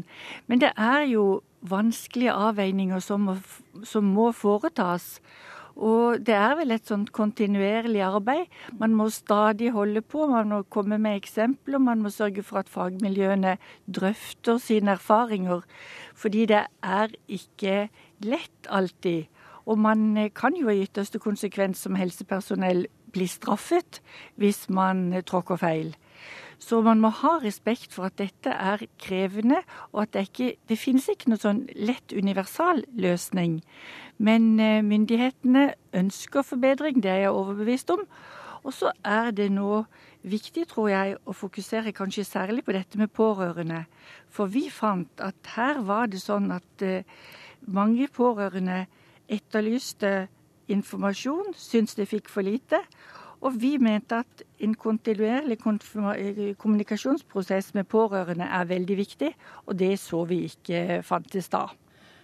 Men 0.50 0.64
det 0.64 0.74
er 0.74 1.06
jo 1.12 1.44
vanskelige 1.62 2.34
avveininger 2.34 3.04
som 3.06 3.30
må, 3.30 3.38
som 3.86 4.10
må 4.10 4.32
foretas. 4.34 5.20
Og 5.76 6.20
det 6.26 6.36
er 6.36 6.56
vel 6.60 6.74
et 6.76 6.88
sånt 6.88 7.12
kontinuerlig 7.16 8.02
arbeid. 8.04 8.50
Man 8.80 8.96
må 8.96 9.10
stadig 9.10 9.72
holde 9.72 10.02
på, 10.02 10.28
man 10.28 10.50
må 10.52 10.62
komme 10.64 10.98
med 11.02 11.22
eksempler, 11.22 11.80
man 11.80 12.02
må 12.04 12.12
sørge 12.12 12.44
for 12.44 12.62
at 12.62 12.70
fagmiljøene 12.70 13.58
drøfter 13.88 14.58
sine 14.58 14.98
erfaringer. 14.98 15.62
Fordi 16.16 16.46
det 16.46 16.66
er 16.84 17.16
ikke 17.28 17.90
lett 18.20 18.70
alltid. 18.70 19.30
Og 19.66 19.80
man 19.80 20.30
kan 20.36 20.56
jo 20.58 20.70
i 20.70 20.84
ytterste 20.84 21.20
konsekvens 21.20 21.84
som 21.86 21.96
helsepersonell 21.96 22.88
bli 23.12 23.28
straffet 23.28 24.02
hvis 24.40 24.68
man 24.70 25.12
tråkker 25.28 25.60
feil. 25.62 25.96
Så 26.62 26.78
man 26.86 27.02
må 27.02 27.10
ha 27.10 27.38
respekt 27.42 27.96
for 27.96 28.06
at 28.08 28.20
dette 28.22 28.54
er 28.54 28.84
krevende, 29.02 29.64
og 29.92 30.04
at 30.04 30.14
det 30.14 30.28
ikke 30.30 30.50
det 30.70 30.78
finnes 30.78 31.08
ikke 31.10 31.32
noen 31.32 31.42
sånn 31.42 31.62
lett 31.74 32.14
universal 32.14 32.84
løsning. 32.94 33.60
Men 34.22 34.54
myndighetene 34.86 35.72
ønsker 35.98 36.46
forbedring, 36.46 37.02
det 37.02 37.10
er 37.10 37.24
jeg 37.26 37.34
overbevist 37.34 37.90
om. 37.96 38.06
Og 38.62 38.76
så 38.78 38.92
er 39.02 39.32
det 39.34 39.50
nå 39.50 39.84
viktig, 40.22 40.68
tror 40.70 40.92
jeg, 40.92 41.16
å 41.26 41.34
fokusere 41.34 41.96
kanskje 41.98 42.28
særlig 42.30 42.62
på 42.68 42.76
dette 42.78 43.00
med 43.02 43.10
pårørende. 43.10 43.88
For 44.30 44.46
vi 44.46 44.68
fant 44.70 45.26
at 45.26 45.56
her 45.56 45.82
var 45.88 46.12
det 46.14 46.22
sånn 46.22 46.52
at 46.54 46.86
mange 47.66 48.06
pårørende 48.14 48.84
etterlyste 49.32 50.28
informasjon, 50.72 51.56
syntes 51.58 51.98
de 51.98 52.06
fikk 52.06 52.30
for 52.32 52.46
lite. 52.46 52.84
Og 53.42 53.56
vi 53.58 53.76
mente 53.82 54.22
at 54.22 54.44
en 54.62 54.74
kontinuerlig 54.78 55.58
kommunikasjonsprosess 56.62 57.74
med 57.78 57.90
pårørende 57.90 58.46
er 58.46 58.68
veldig 58.70 58.98
viktig, 59.00 59.32
og 59.66 59.78
det 59.80 59.96
så 60.00 60.24
vi 60.30 60.44
ikke 60.52 61.02
fantes 61.06 61.50
da. 61.50 61.68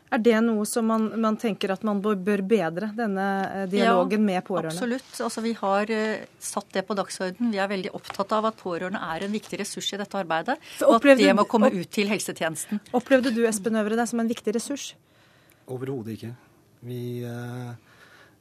Er 0.08 0.22
det 0.24 0.38
noe 0.40 0.64
som 0.64 0.86
man, 0.88 1.10
man 1.20 1.36
tenker 1.40 1.74
at 1.74 1.82
man 1.84 2.00
bør 2.00 2.40
bedre, 2.48 2.94
denne 2.96 3.66
dialogen 3.68 4.22
ja, 4.22 4.28
med 4.30 4.46
pårørende? 4.48 4.78
Absolutt. 4.78 5.10
Altså, 5.26 5.44
vi 5.44 5.52
har 5.58 5.92
uh, 5.92 6.28
satt 6.40 6.70
det 6.78 6.86
på 6.88 6.96
dagsordenen. 6.96 7.52
Vi 7.52 7.60
er 7.60 7.68
veldig 7.74 7.92
opptatt 7.98 8.32
av 8.38 8.48
at 8.48 8.62
pårørende 8.62 9.02
er 9.04 9.26
en 9.26 9.36
viktig 9.36 9.60
ressurs 9.60 9.90
i 9.92 10.00
dette 10.00 10.22
arbeidet. 10.22 10.56
Og 10.88 10.96
at 11.02 11.20
det 11.20 11.34
må 11.36 11.44
komme 11.50 11.74
ut 11.76 11.92
til 11.92 12.08
helsetjenesten. 12.14 12.80
Opplevde 12.96 13.36
du 13.36 13.42
Espen 13.50 13.76
Øvre 13.82 14.00
det 14.00 14.08
som 14.08 14.24
en 14.24 14.32
viktig 14.32 14.56
ressurs? 14.56 14.94
Overhodet 15.68 16.16
ikke. 16.16 16.32
Vi, 16.88 17.02
uh, 17.28 17.76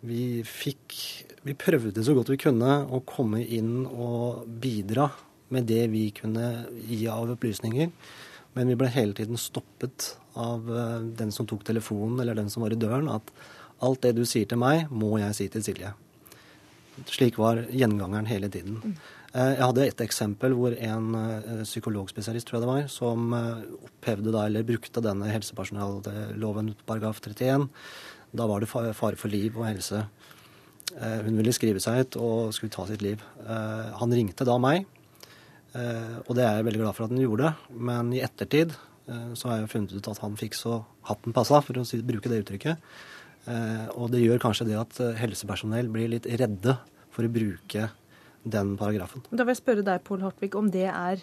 vi 0.05 0.43
fikk 0.47 0.95
Vi 1.47 1.55
prøvde 1.55 2.03
så 2.05 2.15
godt 2.17 2.33
vi 2.33 2.41
kunne 2.43 2.71
å 2.91 3.01
komme 3.07 3.41
inn 3.41 3.87
og 3.87 4.47
bidra 4.61 5.09
med 5.55 5.69
det 5.71 5.85
vi 5.93 6.09
kunne 6.11 6.67
gi 6.89 7.05
av 7.07 7.31
opplysninger. 7.37 7.93
Men 8.57 8.73
vi 8.73 8.79
ble 8.81 8.89
hele 8.91 9.15
tiden 9.15 9.39
stoppet 9.39 10.17
av 10.35 10.67
den 11.19 11.31
som 11.31 11.47
tok 11.47 11.63
telefonen 11.69 12.19
eller 12.21 12.35
den 12.35 12.51
som 12.51 12.65
var 12.65 12.75
i 12.75 12.81
døren, 12.81 13.07
at 13.07 13.31
alt 13.85 14.03
det 14.03 14.17
du 14.17 14.25
sier 14.27 14.49
til 14.49 14.59
meg, 14.59 14.89
må 14.91 15.21
jeg 15.21 15.37
si 15.39 15.47
til 15.53 15.63
Silje. 15.63 15.93
Slik 17.13 17.39
var 17.39 17.61
gjengangeren 17.69 18.27
hele 18.27 18.49
tiden. 18.53 18.97
Jeg 19.37 19.61
hadde 19.61 19.85
et 19.85 20.01
eksempel 20.01 20.55
hvor 20.57 20.75
en 20.81 21.09
psykologspesialist, 21.61 22.49
tror 22.49 22.57
jeg 22.57 22.65
det 22.65 22.71
var, 22.73 22.87
som 22.89 23.35
opphevde 23.37 24.33
da, 24.33 24.47
eller 24.49 24.65
brukte 24.67 25.05
denne 25.05 25.29
helsepersonelloven 25.29 26.73
paragraf 26.89 27.21
31. 27.21 27.69
Da 28.37 28.47
var 28.49 28.63
det 28.63 28.71
fare 28.71 28.95
for 28.95 29.33
liv 29.33 29.57
og 29.57 29.67
helse. 29.69 30.05
Hun 30.97 31.41
ville 31.41 31.55
skrive 31.57 31.81
seg 31.83 32.05
ut 32.05 32.19
og 32.23 32.55
skulle 32.57 32.73
ta 32.75 32.87
sitt 32.89 33.03
liv. 33.05 33.23
Han 34.01 34.15
ringte 34.15 34.47
da 34.49 34.55
meg. 34.63 34.87
Uh, 35.77 36.23
og 36.25 36.31
det 36.39 36.45
er 36.47 36.55
jeg 36.57 36.65
veldig 36.71 36.79
glad 36.81 36.97
for 36.97 37.05
at 37.05 37.13
han 37.13 37.21
gjorde. 37.21 37.51
Men 37.75 38.13
i 38.17 38.23
ettertid 38.25 38.73
så 39.07 39.51
har 39.51 39.61
jeg 39.61 39.71
funnet 39.71 39.93
ut 39.95 40.09
at 40.11 40.19
han 40.23 40.39
fikk 40.39 40.57
så 40.59 40.81
hatten 41.07 41.35
passa, 41.37 41.61
for 41.63 41.79
å 41.79 41.85
bruke 42.09 42.31
det 42.33 42.41
uttrykket. 42.43 42.89
Og 43.95 44.09
det 44.11 44.25
gjør 44.25 44.41
kanskje 44.43 44.67
det 44.67 44.81
at 44.81 44.99
helsepersonell 45.21 45.87
blir 45.95 46.11
litt 46.11 46.27
redde 46.27 46.75
for 47.15 47.23
å 47.23 47.31
bruke 47.31 47.87
den 48.43 48.75
paragrafen. 48.79 49.23
Da 49.31 49.45
vil 49.45 49.55
jeg 49.55 49.61
spørre 49.63 49.85
deg, 49.87 50.03
Pål 50.07 50.25
Hartvig, 50.27 50.55
om 50.59 50.71
det 50.75 50.89
er 50.91 51.23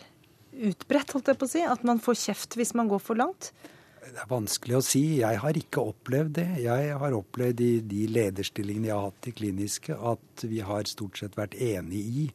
utbredt, 0.54 1.14
holdt 1.16 1.32
jeg 1.32 1.40
på 1.40 1.48
å 1.48 1.52
si? 1.52 1.64
At 1.66 1.84
man 1.88 2.02
får 2.04 2.20
kjeft 2.24 2.58
hvis 2.60 2.74
man 2.78 2.92
går 2.92 3.02
for 3.04 3.20
langt? 3.20 3.52
Det 4.04 4.20
er 4.20 4.28
vanskelig 4.30 4.76
å 4.78 4.84
si. 4.84 5.04
Jeg 5.22 5.40
har 5.40 5.58
ikke 5.58 5.84
opplevd 5.94 6.36
det. 6.40 6.48
Jeg 6.66 6.98
har 7.00 7.16
opplevd 7.16 7.62
i 7.64 7.72
de 7.88 8.02
lederstillingene 8.12 8.90
jeg 8.90 8.98
har 8.98 9.08
hatt 9.08 9.30
i 9.30 9.34
kliniske, 9.38 9.96
at 9.96 10.44
vi 10.50 10.60
har 10.66 10.90
stort 10.92 11.22
sett 11.22 11.38
vært 11.40 11.56
enig 11.56 12.04
i 12.04 12.26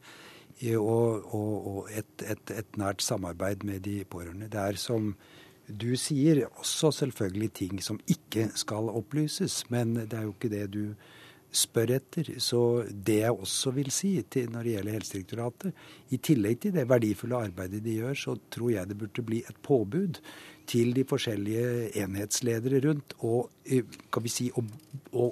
og, 0.75 1.29
og, 1.31 1.67
og 1.71 1.91
et, 1.95 2.09
et, 2.25 2.51
et, 2.51 2.79
nært 2.79 3.03
samarbeid 3.05 3.63
med 3.67 3.85
de 3.85 4.01
pårørende. 4.03 4.49
Det 4.51 4.59
er 4.59 4.81
som 4.81 5.13
du 5.69 5.93
sier, 5.95 6.41
også 6.59 6.91
selvfølgelig 7.03 7.51
ting 7.55 7.79
som 7.85 8.01
ikke 8.09 8.49
skal 8.57 8.89
opplyses. 8.91 9.61
Men 9.71 9.95
det 10.01 10.17
er 10.17 10.27
jo 10.27 10.35
ikke 10.35 10.51
det 10.51 10.65
du 10.73 10.83
spør 11.55 11.95
etter. 11.95 12.33
Så 12.43 12.83
det 12.91 13.21
jeg 13.23 13.33
også 13.33 13.73
vil 13.77 13.89
si 13.93 14.11
til, 14.29 14.51
når 14.51 14.65
det 14.65 14.75
gjelder 14.75 14.97
Helsedirektoratet, 14.97 15.83
i 16.11 16.19
tillegg 16.21 16.59
til 16.65 16.75
det 16.75 16.89
verdifulle 16.89 17.43
arbeidet 17.47 17.83
de 17.85 17.99
gjør, 18.01 18.19
så 18.25 18.37
tror 18.51 18.73
jeg 18.73 18.89
det 18.89 18.99
burde 18.99 19.25
bli 19.25 19.43
et 19.47 19.63
påbud 19.65 20.19
til 20.69 20.93
de 20.95 21.05
forskjellige 21.07 21.89
enhetsledere 22.03 22.81
rundt 22.87 23.15
og, 23.25 23.49
kan 24.13 24.25
vi 24.25 24.33
si, 24.33 24.49
å, 24.53 25.31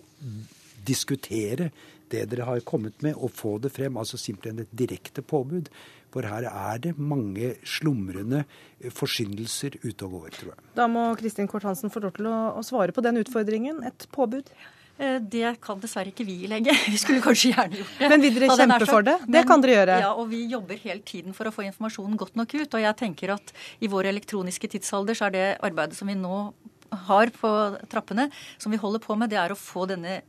diskutere 0.88 1.70
det 2.08 2.24
dere 2.32 2.46
har 2.48 2.64
kommet 2.64 3.02
med, 3.04 3.18
og 3.20 3.34
få 3.36 3.58
det 3.60 3.74
frem. 3.76 3.98
Altså 4.00 4.20
simpelthen 4.20 4.64
et 4.64 4.72
direkte 4.80 5.22
påbud. 5.22 5.68
For 6.14 6.24
her 6.24 6.48
er 6.48 6.80
det 6.82 6.94
mange 6.96 7.52
slumrende 7.68 8.46
forsyndelser 8.96 9.76
ute 9.84 10.08
og 10.08 10.14
går, 10.16 10.30
tror 10.38 10.54
jeg. 10.54 10.64
Da 10.80 10.88
må 10.88 11.10
Kristin 11.20 11.50
Kort 11.52 11.68
Hansen 11.68 11.92
få 11.92 12.02
lov 12.06 12.16
til 12.16 12.30
å 12.32 12.64
svare 12.66 12.96
på 12.96 13.04
den 13.04 13.20
utfordringen. 13.20 13.84
Et 13.86 14.08
påbud? 14.16 14.48
Eh, 14.98 15.18
det 15.22 15.58
kan 15.62 15.82
dessverre 15.82 16.10
ikke 16.10 16.26
vi 16.26 16.48
legge. 16.50 16.74
Vi 16.94 16.98
skulle 16.98 17.22
kanskje 17.22 17.52
gjerne 17.54 17.82
gjort 17.82 18.00
det. 18.00 18.10
Men 18.10 18.24
vil 18.26 18.38
dere 18.38 18.56
kjempe 18.58 18.88
for 18.90 19.06
det? 19.06 19.18
Det 19.36 19.44
kan 19.50 19.62
dere 19.64 19.76
gjøre. 19.76 19.98
Ja, 20.06 20.14
og 20.18 20.32
vi 20.32 20.40
jobber 20.50 20.80
hele 20.82 21.04
tiden 21.06 21.36
for 21.38 21.50
å 21.50 21.54
få 21.54 21.68
informasjonen 21.68 22.18
godt 22.18 22.40
nok 22.40 22.56
ut. 22.58 22.66
Og 22.66 22.82
jeg 22.82 22.98
tenker 22.98 23.36
at 23.36 23.54
i 23.84 23.90
vår 23.92 24.10
elektroniske 24.14 24.72
tidsalder 24.74 25.18
så 25.18 25.28
er 25.30 25.36
det 25.36 25.46
arbeidet 25.66 25.98
som 26.00 26.10
vi 26.10 26.18
nå 26.18 26.40
har 27.08 27.30
på 27.36 27.52
trappene, 27.92 28.30
som 28.58 28.72
vi 28.72 28.80
holder 28.80 29.04
på 29.04 29.16
med, 29.20 29.30
det 29.30 29.40
er 29.42 29.54
å 29.54 29.60
få 29.60 29.86
denne 29.90 30.22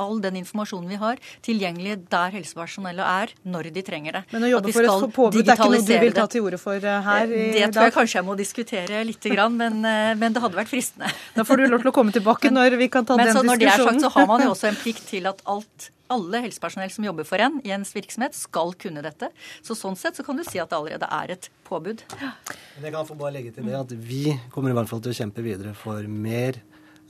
all 0.00 0.20
den 0.22 0.38
informasjonen 0.40 0.90
vi 0.90 0.98
har, 1.00 1.20
tilgjengelig 1.44 1.96
der 2.12 2.34
helsepersonellet 2.34 3.04
er, 3.04 3.34
når 3.46 3.70
de 3.74 3.84
trenger 3.86 4.18
det. 4.18 4.24
Men 4.34 4.48
å 4.48 4.52
jobbe 4.56 4.74
for 4.74 4.88
et 4.90 5.16
påbud 5.18 5.40
er 5.42 5.54
ikke 5.54 5.70
noe 5.70 5.82
du 5.84 5.94
vil 6.06 6.16
ta 6.16 6.26
til 6.30 6.46
orde 6.48 6.60
for 6.62 6.90
eh, 6.92 7.08
her 7.08 7.24
i 7.30 7.40
dag? 7.40 7.56
Det 7.56 7.70
tror 7.76 7.88
jeg 7.88 7.96
kanskje 7.98 8.20
jeg 8.20 8.28
må 8.28 8.38
diskutere 8.38 9.02
litt, 9.08 9.30
men, 9.54 9.80
eh, 9.88 10.12
men, 10.18 10.34
det 10.34 10.44
hadde 10.44 10.58
vært 10.58 10.72
fristende. 10.72 11.10
Da 11.36 11.46
får 11.46 11.62
du 11.62 11.66
lov 11.68 11.84
til 11.84 11.92
å 11.92 11.96
komme 11.96 12.14
tilbake 12.14 12.50
men, 12.50 12.60
når 12.60 12.78
vi 12.80 12.90
kan 12.92 13.06
ta 13.06 13.18
den 13.18 13.30
diskusjonen. 13.30 13.50
Men 13.50 13.52
når 13.54 13.64
det 13.64 13.72
er 13.72 13.84
sagt, 13.88 14.06
så 14.06 14.14
har 14.18 14.30
man 14.30 14.46
jo 14.46 14.54
også 14.54 14.70
en 14.70 14.80
plikt 14.80 15.06
til 15.10 15.30
at 15.30 15.44
alt 15.50 15.90
alle 16.12 16.40
helsepersonell 16.44 16.92
som 16.92 17.06
jobber 17.06 17.26
for 17.28 17.42
en 17.42 17.60
i 17.64 17.72
ens 17.74 17.94
virksomhet, 17.96 18.36
skal 18.36 18.74
kunne 18.80 19.02
dette. 19.04 19.30
Så 19.64 19.76
Sånn 19.78 19.96
sett 19.98 20.18
så 20.18 20.24
kan 20.26 20.38
du 20.38 20.44
si 20.46 20.60
at 20.60 20.70
det 20.70 20.78
allerede 20.78 21.08
er 21.08 21.34
et 21.34 21.48
påbud. 21.68 22.04
Men 22.20 22.88
jeg 22.88 22.94
kan 22.94 23.08
få 23.08 23.16
bare 23.18 23.34
legge 23.38 23.54
til 23.56 23.68
det 23.68 23.76
at 23.78 23.92
Vi 24.04 24.36
kommer 24.52 24.72
i 24.72 24.76
hvert 24.76 24.90
fall 24.90 25.02
til 25.04 25.14
å 25.14 25.18
kjempe 25.18 25.44
videre 25.44 25.74
for 25.76 26.04
mer 26.08 26.60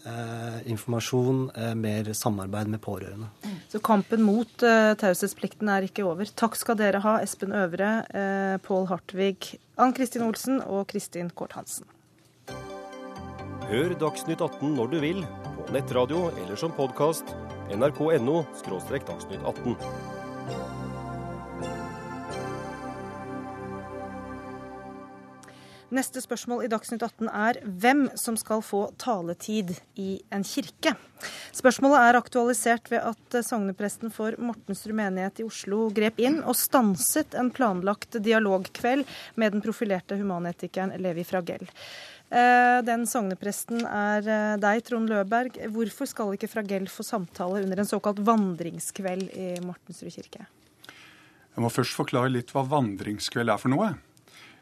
eh, 0.07 0.59
informasjon, 0.71 1.51
eh, 1.55 1.75
mer 1.75 2.13
samarbeid 2.13 2.69
med 2.69 2.81
pårørende. 2.85 3.31
Så 3.73 3.81
kampen 3.85 4.23
mot 4.23 4.63
eh, 4.63 4.93
taushetsplikten 5.01 5.71
er 5.73 5.89
ikke 5.89 6.07
over. 6.07 6.29
Takk 6.37 6.59
skal 6.61 6.79
dere 6.81 7.03
ha, 7.05 7.17
Espen 7.25 7.55
Øvre, 7.57 7.93
eh, 8.15 8.57
Pål 8.65 8.89
Hartvig, 8.93 9.55
Ann 9.77 9.95
Kristin 9.97 10.27
Olsen 10.27 10.61
og 10.63 10.87
Kristin 10.93 11.33
Kort 11.35 11.57
Hansen. 11.59 11.89
Hør 13.65 13.95
Dagsnytt 13.99 14.45
18 14.45 14.75
når 14.77 14.93
du 14.93 14.99
vil, 15.01 15.23
på 15.65 15.73
nettradio 15.73 16.29
eller 16.45 16.61
som 16.61 16.75
podkast. 16.77 17.35
nrk.no– 17.73 18.45
dagsnytt 19.09 19.41
18. 19.41 20.14
Neste 25.95 26.19
spørsmål 26.19 26.65
i 26.65 26.69
Dagsnytt 26.73 27.05
18 27.07 27.29
er 27.31 27.59
hvem 27.63 28.09
som 28.19 28.35
skal 28.41 28.65
få 28.67 28.89
taletid 28.99 29.69
i 30.01 30.17
en 30.35 30.43
kirke. 30.43 30.97
Spørsmålet 31.55 32.01
er 32.09 32.17
aktualisert 32.19 32.89
ved 32.91 33.05
at 33.13 33.37
sognepresten 33.47 34.11
for 34.11 34.35
Mortensrud 34.43 34.97
menighet 34.99 35.39
i 35.39 35.47
Oslo 35.47 35.85
grep 35.95 36.19
inn 36.25 36.41
og 36.43 36.57
stanset 36.59 37.37
en 37.39 37.53
planlagt 37.55 38.19
dialogkveld 38.25 39.07
med 39.39 39.55
den 39.55 39.63
profilerte 39.63 40.19
humanetikeren 40.19 40.97
Levi 40.99 41.23
Fragell. 41.29 41.63
Eh, 42.35 42.79
den 42.83 43.05
sognepresten 43.07 43.85
er 43.87 44.27
eh, 44.27 44.55
deg, 44.59 44.83
Trond 44.89 45.13
Løberg. 45.13 45.61
Hvorfor 45.77 46.11
skal 46.11 46.35
ikke 46.35 46.51
Fragell 46.51 46.89
få 46.91 47.07
samtale 47.07 47.63
under 47.63 47.85
en 47.85 47.91
såkalt 47.91 48.19
vandringskveld 48.27 49.31
i 49.31 49.53
Mortensrud 49.63 50.11
kirke? 50.17 50.49
Jeg 51.55 51.63
må 51.63 51.71
først 51.71 51.95
forklare 51.95 52.33
litt 52.35 52.51
hva 52.51 52.65
vandringskveld 52.67 53.55
er 53.55 53.63
for 53.63 53.71
noe. 53.71 53.93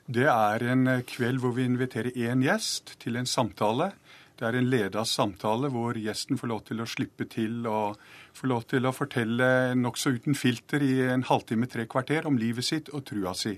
Det 0.06 0.26
er 0.26 0.64
en 0.72 0.86
eh, 0.90 1.04
kveld 1.06 1.42
hvor 1.42 1.54
vi 1.56 1.66
inviterer 1.68 2.16
én 2.16 2.42
gjest 2.42 2.96
til 3.02 3.16
en 3.20 3.28
samtale. 3.28 3.92
Det 4.38 4.48
er 4.48 4.58
en 4.58 4.70
leda 4.70 5.04
samtale 5.06 5.70
hvor 5.70 5.94
gjesten 5.94 6.40
får 6.40 6.50
lov 6.50 6.62
til 6.66 6.82
å 6.82 6.88
slippe 6.88 7.28
til 7.30 7.66
og 7.70 8.00
får 8.34 8.50
lov 8.50 8.64
til 8.72 8.88
å 8.88 8.94
fortelle 8.96 9.46
nokså 9.78 10.16
uten 10.16 10.34
filter 10.34 10.82
i 10.82 10.96
en 11.12 11.22
halvtime, 11.28 11.68
tre 11.70 11.86
kvarter 11.86 12.26
om 12.26 12.40
livet 12.40 12.66
sitt 12.66 12.90
og 12.90 13.04
trua 13.06 13.36
si. 13.38 13.54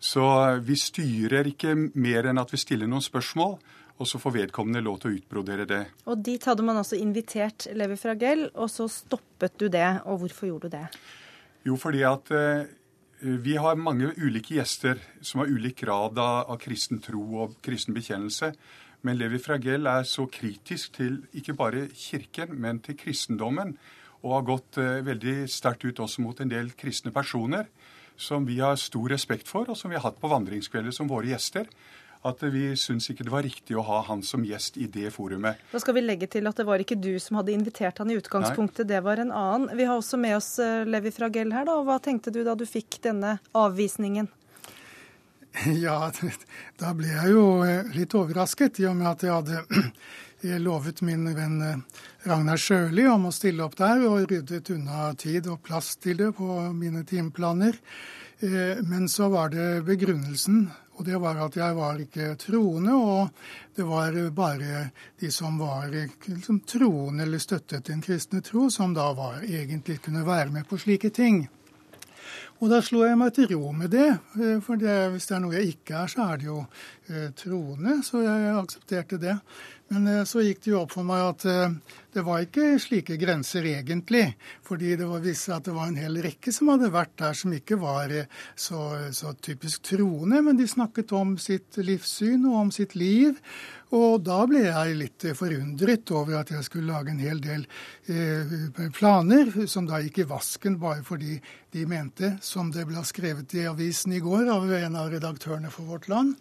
Så 0.00 0.24
eh, 0.46 0.62
vi 0.64 0.78
styrer 0.80 1.52
ikke 1.52 1.76
mer 1.76 2.30
enn 2.30 2.40
at 2.40 2.54
vi 2.54 2.60
stiller 2.62 2.88
noen 2.88 3.04
spørsmål, 3.04 3.58
og 4.00 4.08
så 4.08 4.16
får 4.16 4.32
vedkommende 4.38 4.80
lov 4.80 5.02
til 5.02 5.10
å 5.10 5.16
utbrodere 5.18 5.66
det. 5.68 5.82
Og 6.08 6.22
dit 6.24 6.44
hadde 6.48 6.64
man 6.64 6.80
altså 6.80 6.96
invitert 6.96 7.68
Levi 7.76 7.98
Fragell, 8.00 8.46
og 8.54 8.72
så 8.72 8.88
stoppet 8.88 9.58
du 9.60 9.68
det. 9.68 10.00
Og 10.08 10.22
hvorfor 10.22 10.48
gjorde 10.48 10.70
du 10.70 10.78
det? 10.78 10.86
Jo, 11.68 11.76
fordi 11.76 12.00
at 12.08 12.32
eh, 12.32 12.70
vi 13.20 13.56
har 13.60 13.76
mange 13.76 14.12
ulike 14.16 14.54
gjester 14.56 15.00
som 15.20 15.42
har 15.42 15.50
ulik 15.52 15.82
grad 15.82 16.18
av, 16.18 16.54
kristen 16.60 17.02
tro 17.04 17.22
og 17.44 17.58
kristen 17.64 17.96
bekjennelse. 17.96 18.52
Men 19.04 19.16
Levi 19.20 19.40
Fragell 19.40 19.88
er 19.88 20.04
så 20.08 20.26
kritisk 20.28 20.94
til 20.96 21.22
ikke 21.36 21.56
bare 21.56 21.86
kirken, 21.96 22.54
men 22.60 22.80
til 22.84 22.96
kristendommen. 23.00 23.76
Og 24.20 24.34
har 24.36 24.48
gått 24.48 24.80
eh, 24.80 25.00
veldig 25.04 25.36
sterkt 25.48 25.84
ut 25.84 26.00
også 26.04 26.24
mot 26.24 26.40
en 26.40 26.52
del 26.52 26.72
kristne 26.76 27.12
personer 27.12 27.68
som 28.20 28.44
vi 28.44 28.58
har 28.60 28.76
stor 28.76 29.08
respekt 29.08 29.48
for, 29.48 29.70
og 29.72 29.78
som 29.80 29.88
vi 29.88 29.96
har 29.96 30.04
hatt 30.04 30.20
på 30.20 30.28
vandringskvelder 30.28 30.92
som 30.92 31.08
våre 31.08 31.32
gjester 31.32 31.68
at 32.20 32.42
vi 32.52 32.66
syns 32.76 33.08
ikke 33.10 33.24
det 33.24 33.32
var 33.32 33.44
riktig 33.46 33.76
å 33.80 33.84
ha 33.86 34.02
han 34.10 34.20
som 34.26 34.42
gjest 34.44 34.76
i 34.76 34.86
det 34.92 35.08
forumet. 35.14 35.60
Da 35.72 35.80
skal 35.80 35.96
vi 35.96 36.02
legge 36.04 36.28
til 36.28 36.48
at 36.50 36.58
det 36.60 36.66
var 36.68 36.82
ikke 36.82 36.98
du 37.00 37.14
som 37.22 37.38
hadde 37.40 37.54
invitert 37.54 38.00
han 38.02 38.12
i 38.12 38.18
utgangspunktet, 38.20 38.84
Nei. 38.84 38.90
det 38.92 39.00
var 39.06 39.22
en 39.22 39.32
annen. 39.32 39.70
Vi 39.76 39.86
har 39.88 39.96
også 39.96 40.20
med 40.20 40.36
oss 40.36 40.58
eh, 40.60 40.84
Levi 40.84 41.12
Fragell 41.16 41.54
her, 41.56 41.64
da. 41.68 41.78
Hva 41.86 41.96
tenkte 42.02 42.32
du 42.34 42.42
da 42.44 42.56
du 42.58 42.66
fikk 42.68 43.00
denne 43.08 43.38
avvisningen? 43.56 44.28
Ja, 45.80 46.12
da 46.80 46.92
ble 46.94 47.08
jeg 47.08 47.32
jo 47.32 47.46
eh, 47.64 47.88
litt 47.96 48.14
overrasket, 48.14 48.82
i 48.84 48.90
og 48.90 49.00
med 49.00 49.08
at 49.14 49.24
jeg 49.24 49.34
hadde 49.34 50.60
lovet 50.68 51.00
min 51.02 51.24
venn 51.34 51.56
eh, 51.64 52.04
Ragnar 52.28 52.60
Sjøli 52.60 53.08
om 53.08 53.30
å 53.30 53.34
stille 53.34 53.64
opp 53.64 53.80
der, 53.80 54.04
og 54.04 54.28
ryddet 54.28 54.70
unna 54.76 55.08
tid 55.18 55.48
og 55.48 55.64
plass 55.64 55.94
til 55.96 56.20
det 56.20 56.34
på 56.36 56.60
mine 56.76 57.06
timeplaner. 57.08 57.80
Men 58.40 59.04
så 59.12 59.26
var 59.28 59.50
det 59.52 59.82
begrunnelsen 59.84 60.62
og 61.00 61.06
det 61.06 61.16
var 61.16 61.38
at 61.40 61.54
jeg 61.56 61.76
var 61.76 62.00
ikke 62.02 62.34
troende, 62.36 62.92
og 62.92 63.30
det 63.76 63.86
var 63.88 64.16
bare 64.36 64.82
de 65.20 65.30
som 65.32 65.56
var 65.56 65.88
liksom, 65.88 66.60
troende 66.68 67.24
eller 67.24 67.40
støttet 67.40 67.88
den 67.88 68.02
kristne 68.04 68.42
tro, 68.44 68.68
som 68.68 68.92
da 68.94 69.08
var, 69.16 69.40
egentlig 69.40 70.02
kunne 70.04 70.26
være 70.26 70.52
med 70.52 70.68
på 70.68 70.76
slike 70.76 71.08
ting. 71.16 71.46
Og 72.60 72.68
da 72.68 72.82
slo 72.84 73.06
jeg 73.06 73.16
meg 73.16 73.32
til 73.32 73.48
ro 73.54 73.70
med 73.72 73.94
det, 73.94 74.10
eh, 74.36 74.58
for 74.60 74.76
det, 74.76 74.92
hvis 75.14 75.30
det 75.30 75.36
er 75.38 75.40
noe 75.40 75.56
jeg 75.56 75.72
ikke 75.72 76.02
er, 76.02 76.10
så 76.12 76.26
er 76.28 76.40
det 76.42 76.48
jo 76.50 76.58
eh, 77.08 77.30
troende, 77.32 78.02
så 78.04 78.20
jeg 78.26 78.50
aksepterte 78.60 79.20
det. 79.22 79.38
Men 79.90 80.06
eh, 80.06 80.24
så 80.24 80.42
gikk 80.44 80.62
det 80.62 80.70
jo 80.70 80.82
opp 80.84 80.92
for 80.94 81.06
meg 81.06 81.24
at 81.32 81.44
eh, 81.50 81.72
det 82.14 82.22
var 82.26 82.44
ikke 82.44 82.76
slike 82.82 83.16
grenser 83.18 83.66
egentlig. 83.66 84.36
Fordi 84.66 84.94
det 84.98 85.08
var 85.10 85.24
visst 85.24 85.50
at 85.50 85.66
det 85.66 85.74
var 85.74 85.90
en 85.90 85.98
hel 85.98 86.20
rekke 86.22 86.54
som 86.54 86.70
hadde 86.70 86.92
vært 86.94 87.16
der 87.18 87.34
som 87.38 87.54
ikke 87.56 87.80
var 87.80 88.14
eh, 88.14 88.30
så, 88.54 89.10
så 89.14 89.34
typisk 89.42 89.82
troende, 89.90 90.44
men 90.46 90.60
de 90.60 90.68
snakket 90.70 91.14
om 91.18 91.34
sitt 91.42 91.80
livssyn 91.82 92.46
og 92.46 92.60
om 92.60 92.72
sitt 92.74 92.94
liv. 92.94 93.42
Og 93.90 94.22
da 94.22 94.38
ble 94.46 94.62
jeg 94.68 94.94
litt 94.94 95.26
forundret 95.34 96.14
over 96.14 96.38
at 96.38 96.54
jeg 96.54 96.62
skulle 96.68 96.94
lage 96.94 97.10
en 97.10 97.24
hel 97.24 97.40
del 97.42 97.64
planer 98.94 99.50
som 99.66 99.88
da 99.88 99.98
gikk 99.98 100.20
i 100.22 100.28
vasken 100.30 100.76
bare 100.78 101.02
fordi 101.02 101.40
de 101.74 101.82
mente, 101.90 102.36
som 102.38 102.70
det 102.70 102.86
ble 102.86 103.02
skrevet 103.02 103.50
i 103.58 103.66
avisen 103.66 104.14
i 104.14 104.22
går 104.22 104.46
av 104.54 104.70
en 104.78 105.00
av 105.02 105.10
redaktørene 105.10 105.74
for 105.74 105.90
Vårt 105.90 106.06
Land, 106.06 106.38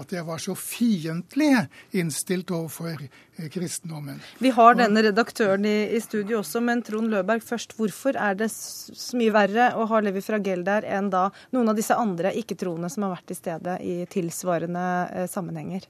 at 0.00 0.12
jeg 0.14 0.26
var 0.26 0.40
så 0.42 0.54
fiendtlig 0.58 1.50
innstilt 1.96 2.50
overfor 2.54 3.00
eh, 3.02 3.48
kristendommen. 3.52 4.20
Vi 4.40 4.52
har 4.56 4.78
denne 4.78 5.02
redaktøren 5.04 5.66
i, 5.68 5.90
i, 5.96 6.00
studio 6.02 6.40
også, 6.40 6.62
men 6.64 6.84
Trond 6.86 7.12
Løberg 7.12 7.44
først. 7.44 7.76
Hvorfor 7.78 8.18
er 8.18 8.38
det 8.40 8.50
så 8.52 9.18
mye 9.20 9.34
verre 9.34 9.70
å 9.76 9.86
ha 9.90 10.02
Levi 10.04 10.22
Fragell 10.24 10.64
der 10.66 10.86
enn 10.88 11.10
da 11.12 11.28
noen 11.54 11.72
av 11.72 11.78
disse 11.78 11.96
andre 11.96 12.34
ikke-troende 12.40 12.90
som 12.92 13.06
har 13.06 13.18
vært 13.18 13.28
til 13.32 13.40
stede 13.40 13.76
i 13.84 13.96
tilsvarende 14.10 14.86
eh, 15.10 15.28
sammenhenger? 15.30 15.88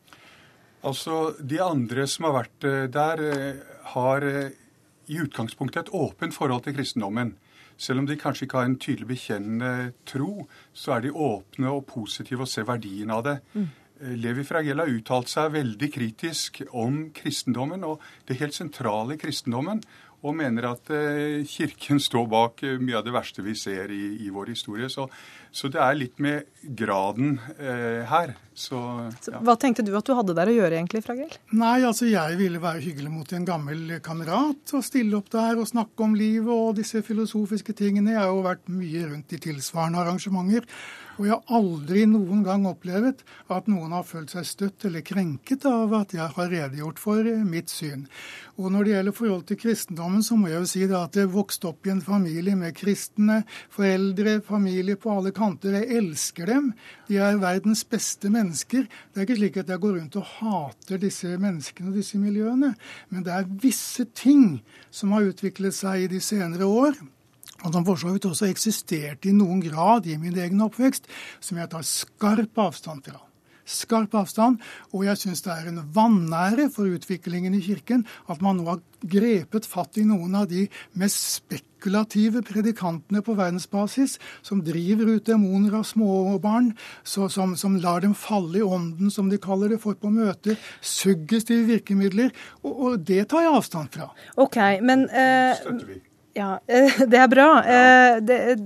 Altså, 0.86 1.36
De 1.38 1.60
andre 1.62 2.08
som 2.08 2.28
har 2.28 2.40
vært 2.42 2.66
eh, 2.66 2.88
der, 2.90 3.22
har 3.94 4.26
i 5.10 5.18
utgangspunktet 5.18 5.88
et 5.88 5.94
åpent 5.96 6.34
forhold 6.34 6.66
til 6.66 6.76
kristendommen. 6.76 7.34
Selv 7.80 8.02
om 8.02 8.06
de 8.06 8.16
kanskje 8.20 8.44
ikke 8.44 8.58
har 8.60 8.68
en 8.68 8.78
tydelig 8.78 9.08
bekjennende 9.08 9.92
tro, 10.08 10.44
så 10.76 10.98
er 10.98 11.06
de 11.06 11.12
åpne 11.16 11.70
og 11.72 11.86
positive 11.88 12.44
og 12.44 12.50
ser 12.50 12.66
verdien 12.68 13.10
av 13.10 13.24
det. 13.24 13.38
Mm. 13.54 13.70
Levi 14.00 14.44
Fragell 14.48 14.80
har 14.80 14.88
uttalt 14.88 15.28
seg 15.28 15.52
veldig 15.54 15.90
kritisk 15.92 16.62
om 16.70 17.10
kristendommen 17.16 17.84
og 17.84 18.00
det 18.28 18.38
helt 18.40 18.56
sentrale 18.56 19.16
i 19.16 19.20
kristendommen, 19.20 19.82
og 20.20 20.36
mener 20.36 20.66
at 20.68 20.90
eh, 20.92 21.40
Kirken 21.48 22.00
står 22.08 22.26
bak 22.30 22.64
eh, 22.66 22.78
mye 22.80 22.98
av 22.98 23.06
det 23.06 23.14
verste 23.14 23.44
vi 23.44 23.54
ser 23.56 23.92
i, 23.94 24.02
i 24.26 24.30
vår 24.32 24.52
historie. 24.52 24.90
Så, 24.92 25.06
så, 25.50 25.70
det 25.72 25.80
er 25.80 25.96
litt 25.96 26.20
med 26.20 26.48
graden 26.76 27.38
eh, 27.56 28.04
her. 28.08 28.34
Så, 28.52 28.78
ja. 29.24 29.40
Hva 29.40 29.56
tenkte 29.60 29.84
du 29.86 29.94
at 29.96 30.06
du 30.06 30.12
hadde 30.18 30.36
der 30.36 30.52
å 30.52 30.56
gjøre, 30.58 30.76
egentlig, 30.76 31.02
Fragell? 31.06 31.32
Nei, 31.56 31.78
altså 31.88 32.08
jeg 32.10 32.36
ville 32.40 32.60
være 32.60 32.84
hyggelig 32.84 33.12
mot 33.14 33.36
en 33.36 33.48
gammel 33.48 33.96
kamerat 34.04 34.74
og 34.76 34.84
stille 34.84 35.16
opp 35.16 35.30
der 35.32 35.60
og 35.60 35.70
snakke 35.70 36.04
om 36.04 36.16
livet 36.18 36.52
og 36.52 36.76
disse 36.80 37.00
filosofiske 37.06 37.76
tingene. 37.78 38.12
Jeg 38.12 38.20
har 38.20 38.32
jo 38.32 38.44
vært 38.44 38.68
mye 38.72 39.06
rundt 39.14 39.36
i 39.36 39.40
tilsvarende 39.40 40.04
arrangementer. 40.04 40.68
Og 41.18 41.26
jeg 41.26 41.34
har 41.34 41.56
aldri 41.58 42.04
noen 42.08 42.44
gang 42.46 42.66
opplevd 42.68 43.24
at 43.50 43.68
noen 43.70 43.92
har 43.96 44.06
følt 44.06 44.32
seg 44.34 44.46
støtt 44.48 44.86
eller 44.88 45.04
krenket 45.04 45.66
av 45.68 45.92
at 45.98 46.14
jeg 46.16 46.28
har 46.36 46.52
redegjort 46.52 47.00
for 47.02 47.26
mitt 47.46 47.72
syn. 47.72 48.06
Og 48.60 48.68
når 48.72 48.84
det 48.84 48.94
gjelder 48.94 49.16
forhold 49.16 49.44
til 49.48 49.60
kristendommen, 49.60 50.24
så 50.24 50.36
må 50.36 50.50
jeg 50.50 50.60
jo 50.60 50.68
si 50.68 50.84
at 50.86 51.16
jeg 51.16 51.32
vokste 51.32 51.70
opp 51.70 51.86
i 51.88 51.92
en 51.94 52.02
familie 52.04 52.56
med 52.58 52.76
kristne 52.76 53.40
foreldre, 53.72 54.38
familie 54.44 54.98
på 55.00 55.14
alle 55.14 55.32
kanter. 55.36 55.78
Jeg 55.80 56.00
elsker 56.00 56.50
dem. 56.50 56.72
De 57.08 57.20
er 57.20 57.40
verdens 57.40 57.84
beste 57.88 58.32
mennesker. 58.32 58.84
Det 58.84 59.22
er 59.22 59.28
ikke 59.28 59.38
slik 59.40 59.62
at 59.62 59.72
jeg 59.72 59.82
går 59.82 59.96
rundt 59.98 60.18
og 60.20 60.28
hater 60.38 61.00
disse 61.00 61.38
menneskene 61.40 61.92
og 61.92 62.02
disse 62.02 62.20
miljøene. 62.20 62.74
Men 63.08 63.24
det 63.24 63.32
er 63.36 63.48
visse 63.62 64.06
ting 64.12 64.60
som 64.92 65.16
har 65.16 65.30
utviklet 65.32 65.76
seg 65.76 66.04
i 66.04 66.12
de 66.12 66.20
senere 66.24 66.68
år 66.68 67.00
og 67.64 67.72
som 67.74 67.86
for 67.86 68.00
så 68.00 68.12
vidt 68.14 68.28
også 68.28 68.50
eksisterte 68.50 69.30
i 69.30 69.36
noen 69.36 69.60
grad 69.64 70.08
i 70.08 70.18
min 70.20 70.36
egen 70.36 70.62
oppvekst, 70.64 71.10
som 71.40 71.60
jeg 71.60 71.72
tar 71.72 71.86
skarp 71.86 72.64
avstand 72.68 73.04
fra 73.08 73.20
skarp 73.70 74.14
avstand. 74.18 74.60
Og 74.94 75.06
jeg 75.06 75.22
syns 75.22 75.44
det 75.44 75.54
er 75.54 75.70
en 75.70 75.82
vanære 75.94 76.68
for 76.74 76.90
utviklingen 76.90 77.56
i 77.56 77.64
Kirken 77.64 78.06
at 78.30 78.42
man 78.44 78.60
nå 78.60 78.68
har 78.68 78.80
grepet 79.00 79.68
fatt 79.68 79.98
i 80.00 80.06
noen 80.06 80.34
av 80.36 80.48
de 80.50 80.66
mest 81.00 81.20
spekulative 81.38 82.42
predikantene 82.44 83.22
på 83.24 83.36
verdensbasis, 83.38 84.18
som 84.44 84.60
driver 84.64 85.14
ut 85.14 85.28
demoner 85.28 85.78
av 85.78 85.86
småbarn, 85.88 86.74
som, 87.04 87.30
som, 87.56 87.78
lar 87.80 88.04
dem 88.04 88.12
falle 88.18 88.60
i 88.60 88.66
ånden, 88.66 89.12
som 89.12 89.30
de 89.32 89.40
kaller 89.40 89.72
det, 89.72 89.80
for 89.80 89.96
på 89.96 90.12
møter. 90.12 90.60
Suggestive 90.84 91.64
virkemidler. 91.70 92.34
Og, 92.60 92.74
og 92.74 93.08
det 93.08 93.24
tar 93.32 93.46
jeg 93.46 93.56
avstand 93.62 93.96
fra. 93.96 94.12
Ok, 94.40 94.60
men... 94.84 95.08
Eh, 95.08 96.06
ja, 96.32 96.60
eh, 96.66 97.00
det 97.10 97.18
er 97.18 97.28
bra. 97.28 97.48
Ja. 97.66 98.16
Eh, 98.20 98.56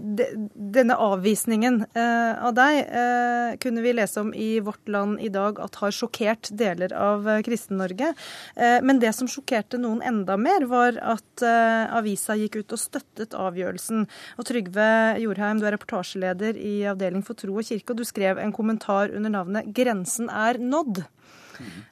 denne 0.74 0.96
avvisningen 1.00 1.80
eh, 1.94 2.44
av 2.44 2.54
deg 2.56 3.60
kunne 3.62 3.84
vi 3.84 3.92
lese 3.94 4.20
om 4.20 4.32
i 4.34 4.58
Vårt 4.64 4.88
Land 4.90 5.20
i 5.22 5.30
dag 5.32 5.60
at 5.62 5.78
har 5.80 5.94
sjokkert 5.94 6.50
deler 6.58 6.92
av 6.96 7.26
Kristen-Norge. 7.46 8.10
Men 8.56 8.98
det 9.00 9.12
som 9.16 9.28
sjokkerte 9.30 9.78
noen 9.80 10.02
enda 10.04 10.36
mer, 10.40 10.66
var 10.68 10.98
at 10.98 11.44
avisa 11.44 12.36
gikk 12.38 12.58
ut 12.60 12.74
og 12.74 12.80
støttet 12.80 13.36
avgjørelsen. 13.38 14.04
Og 14.40 14.48
Trygve 14.48 14.88
Jorheim, 15.22 15.60
du 15.60 15.68
er 15.68 15.76
reportasjeleder 15.76 16.58
i 16.58 16.74
Avdeling 16.90 17.24
for 17.26 17.38
tro 17.38 17.56
og 17.60 17.66
kirke, 17.68 17.94
og 17.94 18.02
du 18.02 18.06
skrev 18.08 18.42
en 18.42 18.54
kommentar 18.54 19.14
under 19.14 19.32
navnet 19.38 19.70
'Grensen 19.70 20.30
er 20.30 20.58
nådd'. 20.58 21.04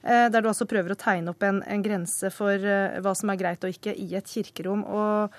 Der 0.02 0.40
du 0.42 0.48
altså 0.50 0.66
prøver 0.66 0.92
å 0.92 0.98
tegne 0.98 1.30
opp 1.30 1.42
en, 1.46 1.62
en 1.62 1.82
grense 1.84 2.32
for 2.34 2.58
hva 2.58 3.12
som 3.14 3.30
er 3.30 3.38
greit 3.38 3.62
og 3.62 3.70
ikke 3.70 3.94
i 3.94 4.08
et 4.18 4.26
kirkerom. 4.26 4.82
Og, 4.82 5.36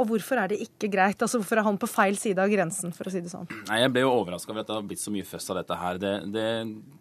og 0.00 0.08
hvorfor 0.08 0.40
er 0.40 0.52
det 0.52 0.60
ikke 0.64 0.88
greit? 0.92 1.20
Altså 1.20 1.40
Hvorfor 1.40 1.60
er 1.60 1.66
han 1.66 1.78
på 1.80 1.88
feil 1.90 2.16
side 2.18 2.40
av 2.40 2.50
grensen, 2.52 2.94
for 2.96 3.08
å 3.08 3.12
si 3.12 3.20
det 3.20 3.32
sånn? 3.32 3.48
Nei, 3.68 3.82
Jeg 3.82 3.92
ble 3.92 4.06
jo 4.06 4.14
overraska 4.14 4.54
over 4.54 4.64
at 4.64 4.70
det 4.70 4.78
har 4.78 4.88
blitt 4.88 5.02
så 5.02 5.12
mye 5.12 5.28
føss 5.28 5.50
av 5.52 5.60
dette 5.60 5.78
her. 5.82 6.00
Det, 6.00 6.14
det, 6.32 6.48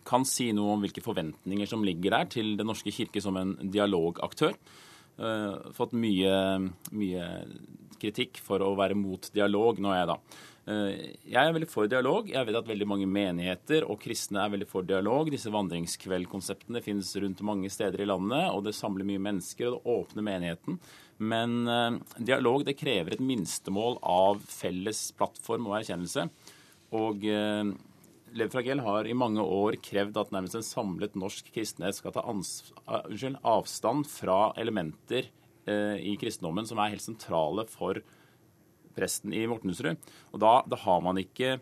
kan 0.10 0.26
si 0.28 0.50
noe 0.56 0.76
om 0.76 0.84
hvilke 0.84 1.04
forventninger 1.06 1.70
som 1.70 1.84
ligger 1.86 2.18
der 2.18 2.30
til 2.34 2.56
Den 2.60 2.70
norske 2.72 2.92
kirke 2.94 3.22
som 3.24 3.38
en 3.40 3.56
dialogaktør. 3.72 4.56
Uh, 5.20 5.72
fått 5.76 5.96
mye, 6.00 6.36
mye, 6.96 7.26
kritikk 8.00 8.40
for 8.40 8.64
å 8.64 8.72
være 8.80 8.96
mot 8.96 9.26
dialog 9.36 9.82
nå 9.84 9.92
er 9.92 10.00
jeg 10.00 10.08
da. 10.14 10.16
Uh, 10.70 10.94
jeg 11.28 11.40
er 11.42 11.56
veldig 11.56 11.70
for 11.72 11.92
dialog. 11.92 12.32
Jeg 12.32 12.48
vet 12.48 12.60
at 12.60 12.70
veldig 12.70 12.88
mange 12.88 13.10
menigheter 13.10 13.88
og 13.88 14.00
kristne 14.04 14.44
er 14.44 14.54
veldig 14.56 14.70
for 14.72 14.88
dialog. 14.88 15.32
Disse 15.32 15.52
vandringskveldkonseptene 15.56 16.84
finnes 16.86 17.12
rundt 17.20 17.44
mange 17.48 17.72
steder 17.74 18.04
i 18.04 18.08
landet, 18.08 18.48
og 18.54 18.64
det 18.68 18.76
samler 18.78 19.08
mye 19.08 19.24
mennesker, 19.30 19.70
og 19.70 19.78
det 19.78 19.96
åpner 20.00 20.28
menigheten. 20.32 20.80
Men 21.20 21.68
eh, 21.68 22.00
dialog 22.32 22.64
det 22.68 22.78
krever 22.80 23.16
et 23.16 23.24
minstemål 23.24 24.00
av 24.06 24.40
felles 24.48 25.10
plattform 25.20 25.68
og 25.68 25.80
erkjennelse. 25.82 26.30
Og 26.96 27.26
eh, 27.28 27.74
Lev 28.38 28.54
Fragell 28.54 28.82
har 28.86 29.08
i 29.10 29.18
mange 29.18 29.44
år 29.44 29.80
krevd 29.84 30.18
at 30.22 30.32
nærmest 30.34 30.60
en 30.60 30.66
samlet 30.66 31.18
norsk 31.18 31.50
kristenhet 31.54 31.98
skal 31.98 32.14
ta 32.16 32.24
unnskyld, 32.30 33.40
avstand 33.42 34.08
fra 34.10 34.40
elementer 34.62 35.30
eh, 35.70 35.98
i 36.12 36.16
kristendommen 36.22 36.68
som 36.70 36.82
er 36.82 36.94
helt 36.94 37.06
sentrale 37.06 37.66
for 37.70 38.02
presten 38.96 39.34
i 39.36 39.46
Mortensrud. 39.50 40.00
Og 40.34 40.42
da, 40.44 40.60
da 40.68 40.80
har 40.84 41.02
man 41.06 41.20
ikke 41.22 41.58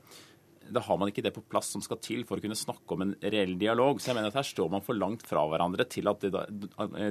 da 0.74 0.84
har 0.84 0.98
man 1.00 1.12
ikke 1.12 1.24
det 1.26 1.34
på 1.36 1.44
plass 1.50 1.72
som 1.76 1.84
skal 1.84 2.00
til 2.04 2.24
for 2.28 2.40
å 2.40 2.44
kunne 2.44 2.58
snakke 2.58 2.96
om 2.96 3.06
en 3.06 3.14
reell 3.22 3.56
dialog. 3.60 4.02
Så 4.02 4.12
jeg 4.12 4.18
mener 4.18 4.32
at 4.32 4.40
her 4.40 4.48
står 4.48 4.72
man 4.74 4.84
for 4.86 4.98
langt 4.98 5.26
fra 5.28 5.44
hverandre 5.50 5.88
til 5.90 6.10
at 6.12 6.24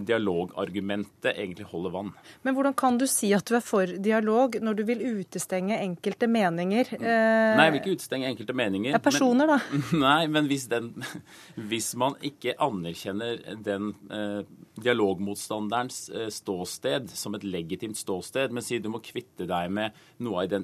dialogargumentet 0.06 1.32
egentlig 1.32 1.68
holder 1.70 1.94
vann. 1.94 2.12
Men 2.46 2.56
hvordan 2.56 2.76
kan 2.78 2.98
du 3.00 3.06
si 3.10 3.32
at 3.36 3.46
du 3.48 3.56
er 3.58 3.64
for 3.64 3.90
dialog 3.90 4.58
når 4.62 4.78
du 4.78 4.84
vil 4.88 5.04
utestenge 5.20 5.78
enkelte 5.80 6.28
meninger? 6.30 6.92
Eh... 6.98 7.56
Nei, 7.56 7.68
jeg 7.68 7.74
vil 7.74 7.82
ikke 7.82 7.96
utestenge 8.00 8.30
enkelte 8.30 8.56
meninger. 8.56 8.92
Ja, 8.94 9.02
personer, 9.02 9.50
men, 9.50 9.56
da. 9.56 9.98
Nei, 10.06 10.20
men 10.32 10.50
hvis, 10.50 10.68
den, 10.72 10.92
hvis 11.70 11.92
man 11.98 12.18
ikke 12.24 12.56
anerkjenner 12.62 13.40
den 13.64 13.92
eh, 14.12 14.40
dialogmotstanderens 14.82 16.00
eh, 16.10 16.28
ståsted 16.32 17.10
som 17.16 17.36
et 17.36 17.46
legitimt 17.46 17.98
ståsted, 17.98 18.54
men 18.54 18.64
sier 18.64 18.82
du 18.82 18.90
må 18.92 19.02
kvitte 19.04 19.48
deg 19.48 19.72
med 19.72 19.96
noe 20.24 20.44
av 20.44 20.56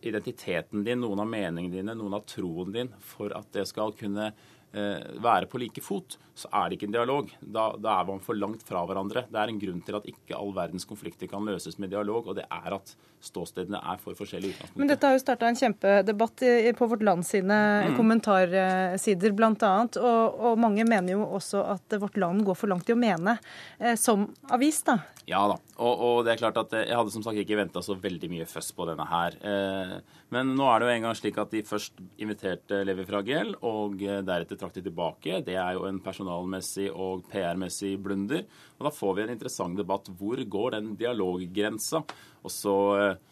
identiteten 0.00 0.84
din, 0.84 1.00
noen 1.02 1.24
av 1.24 1.30
meningene 1.30 1.74
dine, 1.78 1.96
noen 1.98 2.18
av 2.18 2.26
troen 2.34 2.74
din 2.74 2.92
for 3.00 3.32
at 3.36 3.48
det 3.54 3.66
skal 3.70 3.94
kunne 3.98 4.32
være 4.74 5.46
på 5.50 5.60
like 5.62 5.82
fot, 5.84 6.16
så 6.34 6.48
er 6.50 6.68
det 6.68 6.78
ikke 6.78 6.88
en 6.88 6.96
dialog. 6.96 7.28
Da, 7.40 7.68
da, 7.78 8.00
er 8.00 8.08
man 8.08 8.22
for 8.24 8.34
langt 8.34 8.64
fra 8.66 8.82
hverandre. 8.88 9.22
Det 9.30 9.38
er 9.38 9.52
en 9.52 9.60
grunn 9.60 9.82
til 9.86 9.98
at 10.00 10.08
ikke 10.10 10.34
all 10.38 10.50
verdens 10.56 10.86
konflikter 10.88 11.30
kan 11.30 11.46
løses 11.46 11.78
med 11.78 11.92
dialog, 11.94 12.26
og 12.30 12.38
det 12.40 12.46
er 12.50 12.74
at 12.74 12.94
ståstedene 13.24 13.78
er 13.78 14.00
for 14.02 14.18
forskjellige 14.18 14.56
utgangspunkt. 14.56 14.80
Men 14.82 14.90
dette 14.90 15.08
har 15.08 15.16
jo 15.16 15.22
starta 15.22 15.48
en 15.48 15.58
kjempedebatt 15.58 16.44
på 16.78 16.88
Vårt 16.90 17.04
Land 17.06 17.26
sine 17.28 17.58
mm. 17.86 17.96
kommentarsider 17.98 19.34
bl.a. 19.36 19.72
Og, 20.02 20.42
og 20.50 20.60
mange 20.60 20.86
mener 20.88 21.14
jo 21.16 21.24
også 21.38 21.64
at 21.76 21.98
Vårt 22.02 22.18
Land 22.20 22.44
går 22.46 22.58
for 22.58 22.72
langt 22.72 22.90
i 22.90 22.96
å 22.96 23.00
mene, 23.00 23.38
eh, 23.78 23.94
som 24.00 24.26
avis, 24.52 24.82
da. 24.86 24.98
Ja 25.28 25.46
da. 25.48 25.56
Og, 25.74 25.94
og, 25.94 26.18
det 26.26 26.34
er 26.34 26.42
klart 26.42 26.58
at 26.60 26.74
jeg 26.76 26.94
hadde 26.94 27.12
som 27.14 27.24
sagt 27.24 27.40
ikke 27.40 27.56
venta 27.58 27.80
så 27.82 27.96
veldig 27.98 28.28
mye 28.30 28.46
føss 28.48 28.70
på 28.76 28.86
denne 28.90 29.06
her. 29.08 29.38
Eh, 29.40 29.94
men 30.34 30.52
nå 30.58 30.66
er 30.68 30.80
det 30.80 30.88
jo 30.88 30.94
en 30.94 31.06
gang 31.08 31.16
slik 31.18 31.38
at 31.40 31.54
de 31.54 31.64
først 31.66 32.02
inviterte 32.22 32.82
Levi 32.86 33.06
Fragel, 33.08 33.54
og 33.64 34.02
eh, 34.04 34.20
deretter 34.26 34.60
trakk 34.64 34.78
de 34.78 34.86
tilbake. 34.88 35.42
Det 35.44 35.58
er 35.60 35.76
jo 35.76 35.84
en 35.88 36.00
personalmessig 36.02 36.88
og 36.90 37.26
PR-messig 37.30 37.94
blunder. 38.02 38.44
Og 38.78 38.88
da 38.88 38.92
får 38.94 39.14
vi 39.14 39.24
en 39.26 39.34
interessant 39.36 39.78
debatt. 39.78 40.10
Hvor 40.18 40.40
går 40.40 40.76
den 40.78 40.94
dialoggrensa? 40.98 42.02
Og 42.44 42.52
så 42.52 42.76
eh, 42.98 43.22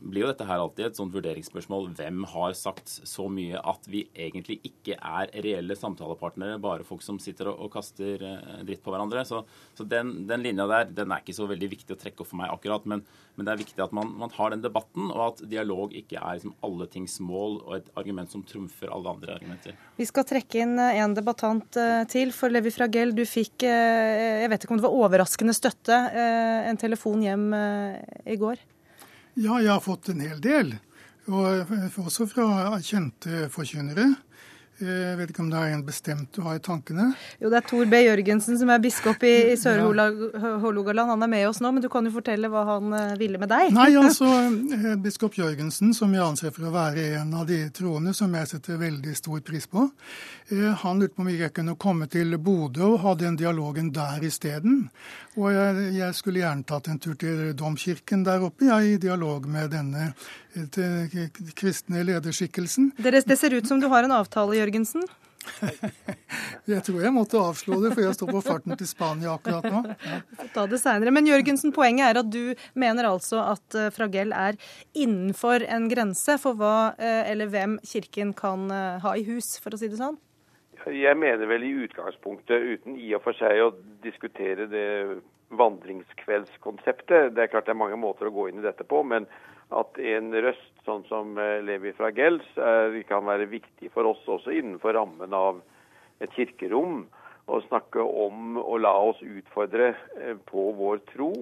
blir 0.00 0.24
jo 0.24 0.30
dette 0.30 0.46
her 0.48 0.60
alltid 0.60 0.88
et 0.88 0.98
sånt 0.98 1.14
vurderingsspørsmål. 1.14 1.88
Hvem 1.96 2.24
har 2.32 2.54
sagt 2.58 2.90
så 3.08 3.26
mye 3.32 3.60
at 3.60 3.86
vi 3.90 4.04
egentlig 4.12 4.58
ikke 4.66 4.96
er 4.96 5.30
reelle 5.44 5.76
samtalepartnere, 5.78 6.60
bare 6.62 6.86
folk 6.86 7.04
som 7.04 7.20
sitter 7.22 7.50
og, 7.52 7.62
og 7.66 7.72
kaster 7.76 8.22
uh, 8.22 8.58
dritt 8.66 8.82
på 8.84 8.92
hverandre? 8.92 9.24
Så, 9.28 9.42
så 9.76 9.86
den, 9.88 10.26
den, 10.28 10.44
linja 10.44 10.68
der 10.70 10.90
den 10.92 11.14
er 11.14 11.24
ikke 11.24 11.36
så 11.36 11.48
veldig 11.48 11.70
viktig 11.72 11.96
å 11.96 12.00
trekke 12.00 12.22
opp 12.24 12.30
for 12.32 12.40
meg 12.42 12.52
akkurat. 12.52 12.86
Men, 12.90 13.04
men 13.36 13.48
det 13.48 13.54
er 13.54 13.62
viktig 13.62 13.84
at 13.86 13.96
man, 13.96 14.12
man, 14.20 14.34
har 14.36 14.52
den 14.52 14.64
debatten, 14.64 15.08
og 15.10 15.24
at 15.30 15.42
dialog 15.48 15.96
ikke 15.96 16.20
er 16.20 16.38
liksom 16.38 16.54
alle 16.66 16.90
tings 16.92 17.18
mål 17.24 17.58
og 17.64 17.74
et 17.80 17.90
argument 17.96 18.32
som 18.32 18.44
trumfer 18.46 18.92
alle 18.92 19.16
andre 19.16 19.38
argumenter. 19.40 19.76
Vi 19.96 20.08
skal 20.08 20.28
trekke 20.28 20.62
inn 20.64 20.76
eh, 20.82 21.00
en 21.00 21.16
debattant 21.16 21.80
uh, 21.80 22.04
til. 22.10 22.34
For 22.36 22.52
Levi 22.52 22.72
Fragell, 22.74 23.16
du 23.16 23.24
fikk, 23.28 23.64
jeg 23.66 24.48
vet 24.50 24.64
ikke 24.64 24.74
om 24.74 24.80
det 24.80 24.86
var 24.86 24.96
overraskende 25.06 25.54
støtte, 25.56 25.96
en 26.66 26.78
telefon 26.80 27.22
hjem 27.24 27.46
i 27.54 28.36
går? 28.40 28.60
Ja, 29.36 29.58
jeg 29.60 29.68
har 29.68 29.82
fått 29.84 30.08
en 30.08 30.22
hel 30.24 30.38
del. 30.40 30.70
Og 31.28 31.68
også 32.00 32.24
fra 32.30 32.78
kjente 32.80 33.50
forkynnere. 33.52 34.14
Jeg 34.76 35.16
vet 35.16 35.30
ikke 35.32 35.40
om 35.40 35.48
det 35.48 35.56
er 35.56 35.72
en 35.72 35.82
bestemt 35.86 36.28
du 36.36 36.42
har 36.44 36.58
i 36.58 36.60
tankene? 36.60 37.06
Jo, 37.40 37.48
det 37.48 37.62
er 37.62 37.64
Tor 37.64 37.86
B. 37.88 38.00
Jørgensen 38.04 38.58
som 38.60 38.68
er 38.68 38.82
biskop 38.84 39.22
i, 39.24 39.32
i 39.52 39.56
Sør-Hålogaland. 39.56 41.14
Han 41.14 41.24
er 41.24 41.30
med 41.32 41.46
oss 41.48 41.62
nå, 41.64 41.70
men 41.72 41.84
du 41.84 41.88
kan 41.92 42.04
jo 42.04 42.12
fortelle 42.12 42.50
hva 42.52 42.66
han 42.74 42.92
eh, 42.92 43.14
ville 43.16 43.40
med 43.40 43.48
deg? 43.48 43.72
Nei, 43.72 43.88
altså, 44.02 44.28
eh, 44.76 44.90
biskop 45.00 45.38
Jørgensen, 45.40 45.94
som 45.96 46.12
jeg 46.12 46.26
anser 46.26 46.52
for 46.52 46.68
å 46.68 46.74
være 46.74 47.06
en 47.22 47.32
av 47.40 47.48
de 47.48 47.62
troende 47.72 48.12
som 48.16 48.36
jeg 48.36 48.52
setter 48.52 48.82
veldig 48.82 49.16
stor 49.16 49.40
pris 49.46 49.64
på, 49.72 49.86
eh, 50.52 50.68
han 50.84 51.00
lurte 51.00 51.16
på 51.16 51.24
om 51.24 51.32
jeg 51.32 51.54
kunne 51.56 51.78
komme 51.80 52.10
til 52.12 52.36
Bodø 52.36 52.90
og 52.90 53.00
ha 53.06 53.16
den 53.16 53.40
dialogen 53.40 53.88
der 53.96 54.28
isteden. 54.28 54.90
Og 55.40 55.52
jeg, 55.56 55.88
jeg, 55.96 56.16
skulle 56.20 56.44
gjerne 56.44 56.68
tatt 56.68 56.92
en 56.92 57.00
tur 57.00 57.16
til 57.20 57.54
domkirken 57.56 58.28
der 58.28 58.44
oppe, 58.44 58.68
jeg, 58.68 58.92
i 58.92 59.00
dialog 59.00 59.48
med 59.48 59.72
denne 59.72 60.12
eh, 60.56 61.28
kristne 61.56 62.02
lederskikkelsen. 62.06 62.90
Det, 62.96 63.22
det 63.26 63.36
ser 63.38 63.54
ut 63.56 63.68
som 63.68 63.80
du 63.80 63.88
har 63.92 64.06
en 64.06 64.14
avtale, 64.16 64.56
Jørgensen? 64.58 65.06
jeg 66.72 66.82
tror 66.82 67.02
jeg 67.04 67.14
måtte 67.14 67.38
avslå 67.38 67.78
det, 67.84 67.92
for 67.92 68.02
jeg 68.02 68.16
står 68.16 68.32
på 68.34 68.42
farten 68.42 68.74
til 68.78 68.88
Spania 68.90 69.36
akkurat 69.36 69.68
nå. 69.70 69.82
Ja. 70.02 70.18
Ta 70.56 70.66
det 70.70 70.80
senere. 70.82 71.12
Men 71.14 71.28
Jørgensen, 71.30 71.74
poenget 71.76 72.08
er 72.08 72.20
at 72.22 72.32
du 72.32 72.56
mener 72.74 73.10
altså 73.12 73.44
at 73.54 73.78
eh, 73.78 73.92
Fragell 73.94 74.34
er 74.34 74.58
innenfor 74.96 75.66
en 75.68 75.86
grense 75.92 76.38
for 76.42 76.58
hva 76.58 76.76
eh, 76.98 77.30
eller 77.30 77.52
hvem 77.52 77.78
Kirken 77.86 78.34
kan 78.36 78.70
ha 79.02 79.14
i 79.16 79.24
hus, 79.28 79.56
for 79.62 79.76
å 79.76 79.80
si 79.80 79.92
det 79.92 80.00
sånn? 80.00 80.18
Jeg 80.86 81.18
mener 81.18 81.48
vel 81.50 81.64
i 81.66 81.72
utgangspunktet, 81.82 82.62
uten 82.76 82.98
i 83.02 83.08
og 83.16 83.24
for 83.24 83.34
seg 83.38 83.58
å 83.58 83.72
diskutere 84.04 84.68
det 84.70 84.86
vandringskveldskonseptet 85.54 87.34
Det 87.34 87.42
er 87.42 87.50
klart 87.50 87.66
det 87.66 87.74
er 87.74 87.78
mange 87.78 87.98
måter 87.98 88.28
å 88.28 88.34
gå 88.34 88.48
inn 88.50 88.60
i 88.60 88.66
dette 88.66 88.86
på, 88.86 89.02
men 89.06 89.26
at 89.74 89.98
en 89.98 90.30
røst 90.44 90.82
sånn 90.86 91.04
som 91.08 91.38
eh, 91.42 91.58
Levi 91.66 91.92
fra 91.96 92.12
Gels 92.14 92.46
kan 93.08 93.26
være 93.26 93.48
viktig 93.50 93.90
for 93.94 94.12
oss 94.12 94.22
også 94.30 94.54
innenfor 94.54 94.94
rammen 94.94 95.34
av 95.34 95.62
et 96.22 96.32
kirkerom. 96.38 97.06
Å 97.46 97.60
snakke 97.68 98.02
om 98.02 98.58
å 98.58 98.78
la 98.78 98.94
oss 99.10 99.22
utfordre 99.22 99.94
eh, 100.18 100.34
på 100.50 100.70
vår 100.78 101.02
tro 101.12 101.32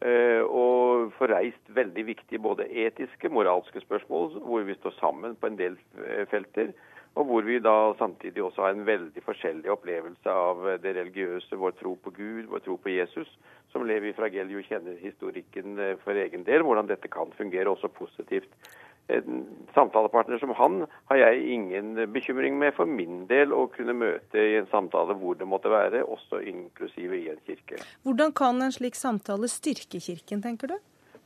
Eh, 0.00 0.40
og 0.40 1.10
få 1.18 1.26
reist 1.28 1.66
veldig 1.76 2.06
viktige 2.08 2.40
både 2.40 2.64
etiske, 2.86 3.28
moralske 3.28 3.82
spørsmål, 3.82 4.38
hvor 4.48 4.62
vi 4.64 4.76
står 4.78 4.94
sammen 4.96 5.34
på 5.36 5.50
en 5.50 5.58
del 5.58 5.76
felter. 6.32 6.72
Og 7.20 7.26
hvor 7.28 7.44
vi 7.44 7.58
da 7.60 7.92
samtidig 7.98 8.42
også 8.42 8.64
har 8.64 8.72
en 8.72 8.86
veldig 8.86 9.22
forskjellig 9.26 9.68
opplevelse 9.74 10.32
av 10.32 10.62
det 10.80 10.94
religiøse, 10.96 11.58
vår 11.58 11.74
tro 11.82 11.96
på 12.00 12.14
Gud, 12.16 12.46
vår 12.48 12.64
tro 12.64 12.78
på 12.80 12.94
Jesus. 12.94 13.28
Som 13.72 13.86
Levi 13.86 14.12
Fragell 14.16 14.50
jo 14.50 14.62
kjenner 14.66 14.98
historikken 15.02 15.78
eh, 15.78 15.96
for 16.04 16.18
egen 16.18 16.46
del, 16.46 16.64
hvordan 16.66 16.90
dette 16.90 17.10
kan 17.12 17.32
fungere 17.38 17.70
også 17.70 17.90
positivt. 17.94 18.50
En 19.10 19.42
samtalepartner 19.74 20.38
som 20.38 20.52
han 20.54 20.84
har 21.10 21.18
jeg 21.18 21.40
ingen 21.56 21.96
bekymring 22.14 22.58
med 22.58 22.76
for 22.76 22.86
min 22.86 23.24
del 23.30 23.50
å 23.50 23.64
kunne 23.74 23.96
møte 23.96 24.38
i 24.38 24.54
en 24.60 24.68
samtale 24.70 25.16
hvor 25.18 25.38
det 25.38 25.48
måtte 25.50 25.72
være, 25.72 26.04
også 26.06 26.42
inklusive 26.46 27.18
i 27.18 27.26
en 27.32 27.40
kirke. 27.46 27.80
Hvordan 28.06 28.34
kan 28.38 28.62
en 28.62 28.74
slik 28.74 28.98
samtale 28.98 29.50
styrke 29.50 29.98
Kirken, 29.98 30.44
tenker 30.46 30.70
du? 30.70 30.78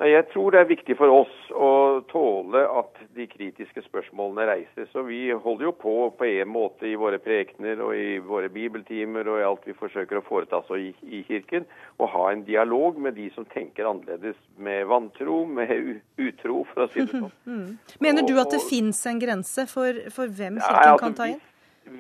Jeg 0.03 0.25
tror 0.33 0.51
det 0.51 0.59
er 0.59 0.67
viktig 0.67 0.97
for 0.99 1.13
oss 1.15 1.35
å 1.55 2.03
tåle 2.11 2.65
at 2.67 2.97
de 3.15 3.29
kritiske 3.31 3.85
spørsmålene 3.85 4.47
reises. 4.49 4.91
Og 4.99 5.07
vi 5.07 5.21
holder 5.31 5.69
jo 5.69 5.73
på 5.79 5.95
på 6.19 6.27
en 6.27 6.51
måte 6.51 6.89
i 6.91 6.97
våre 6.99 7.21
prekener 7.23 7.79
og 7.79 7.95
i 7.95 8.19
våre 8.19 8.51
bibeltimer 8.51 9.31
og 9.31 9.39
i 9.39 9.47
alt 9.47 9.69
vi 9.71 9.77
forsøker 9.79 10.19
å 10.19 10.25
foreta 10.27 10.59
oss 10.59 10.73
i, 10.75 10.91
i 11.07 11.23
Kirken, 11.29 11.69
å 12.03 12.09
ha 12.11 12.25
en 12.33 12.43
dialog 12.49 12.99
med 12.99 13.15
de 13.21 13.29
som 13.37 13.47
tenker 13.55 13.87
annerledes, 13.87 14.39
med 14.59 14.83
vantro, 14.91 15.45
med 15.47 15.71
utro, 16.19 16.65
for 16.73 16.87
å 16.87 16.91
si 16.91 17.05
det 17.05 17.11
sånn. 17.15 17.31
Mm. 17.45 17.77
Mener 18.01 18.25
du 18.25 18.33
at 18.41 18.51
det 18.55 18.63
fins 18.65 18.99
en 19.07 19.19
grense 19.21 19.67
for, 19.71 19.99
for 20.15 20.31
hvem 20.33 20.57
Kirken 20.59 20.75
nei, 20.75 20.89
altså, 20.89 21.03
kan 21.03 21.17
ta 21.19 21.27
inn? 21.29 21.43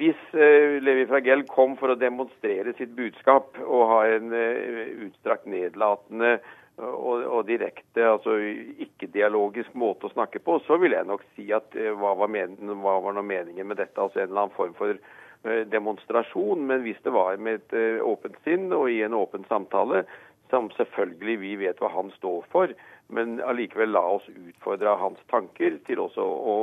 Hvis 0.01 0.21
uh, 0.33 0.81
Levi 0.83 1.05
Fragell 1.11 1.45
kom 1.51 1.75
for 1.77 1.93
å 1.93 1.99
demonstrere 2.01 2.73
sitt 2.79 2.95
budskap 2.97 3.59
og 3.61 3.83
ha 3.91 3.99
en 4.17 4.33
uh, 4.33 4.81
utstrakt 5.05 5.45
nedlatende 5.51 6.39
og, 6.83 7.23
og 7.23 7.45
direkte, 7.47 8.03
altså 8.03 8.35
ikke-dialogisk 8.83 9.75
måte 9.79 10.09
å 10.09 10.15
snakke 10.15 10.41
på, 10.43 10.59
så 10.67 10.79
vil 10.83 10.97
jeg 10.97 11.07
nok 11.07 11.23
si 11.37 11.47
at 11.55 11.77
uh, 11.79 11.93
hva, 12.01 12.15
var 12.19 12.33
men, 12.33 12.57
hva 12.83 12.97
var 13.05 13.21
meningen 13.23 13.69
med 13.71 13.79
dette? 13.79 14.01
Altså 14.01 14.23
en 14.23 14.31
eller 14.31 14.47
annen 14.47 14.57
form 14.57 14.75
for 14.79 14.97
uh, 14.99 15.63
demonstrasjon. 15.71 16.67
Men 16.67 16.83
hvis 16.87 16.99
det 17.07 17.15
var 17.15 17.39
med 17.39 17.63
et 17.63 17.77
uh, 17.79 18.03
åpent 18.11 18.39
sinn 18.47 18.73
og 18.75 18.89
i 18.91 19.05
en 19.07 19.15
åpen 19.15 19.47
samtale, 19.51 20.03
som 20.51 20.67
selvfølgelig 20.75 21.39
vi 21.41 21.55
vet 21.63 21.79
hva 21.83 21.93
han 21.95 22.11
står 22.19 22.43
for, 22.53 22.75
men 23.15 23.39
allikevel 23.45 23.93
la 23.95 24.03
oss 24.17 24.27
utfordre 24.33 24.97
hans 24.99 25.21
tanker 25.31 25.79
til 25.87 26.03
også 26.03 26.25
å 26.25 26.57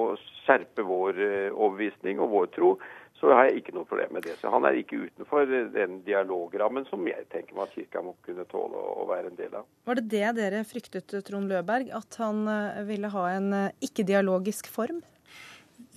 skjerpe 0.44 0.84
vår 0.86 1.18
overbevisning 1.52 2.22
og 2.22 2.32
vår 2.34 2.52
tro, 2.56 2.72
så 3.22 3.30
har 3.38 3.48
jeg 3.48 3.62
ikke 3.62 3.76
noe 3.76 3.86
problem 3.86 4.16
med 4.18 4.26
det. 4.26 4.34
Så 4.42 4.50
han 4.50 4.66
er 4.66 4.80
ikke 4.80 5.04
utenfor 5.06 5.46
den 5.76 6.00
dialogrammen 6.08 6.88
som 6.90 7.06
jeg 7.06 7.28
tenker 7.30 7.54
meg 7.54 7.70
at 7.70 7.76
Kirka 7.78 8.02
må 8.02 8.16
kunne 8.26 8.48
tåle 8.50 8.82
å 8.82 9.06
være 9.10 9.30
en 9.30 9.38
del 9.38 9.54
av. 9.60 9.68
Var 9.86 10.02
det 10.02 10.08
det 10.16 10.32
dere 10.40 10.64
fryktet, 10.66 11.14
Trond 11.28 11.52
Løberg, 11.52 11.92
at 11.94 12.18
han 12.22 12.42
eh, 12.50 12.82
ville 12.90 13.12
ha 13.14 13.26
en 13.36 13.54
eh, 13.54 13.86
ikke-dialogisk 13.86 14.72
form? 14.74 15.04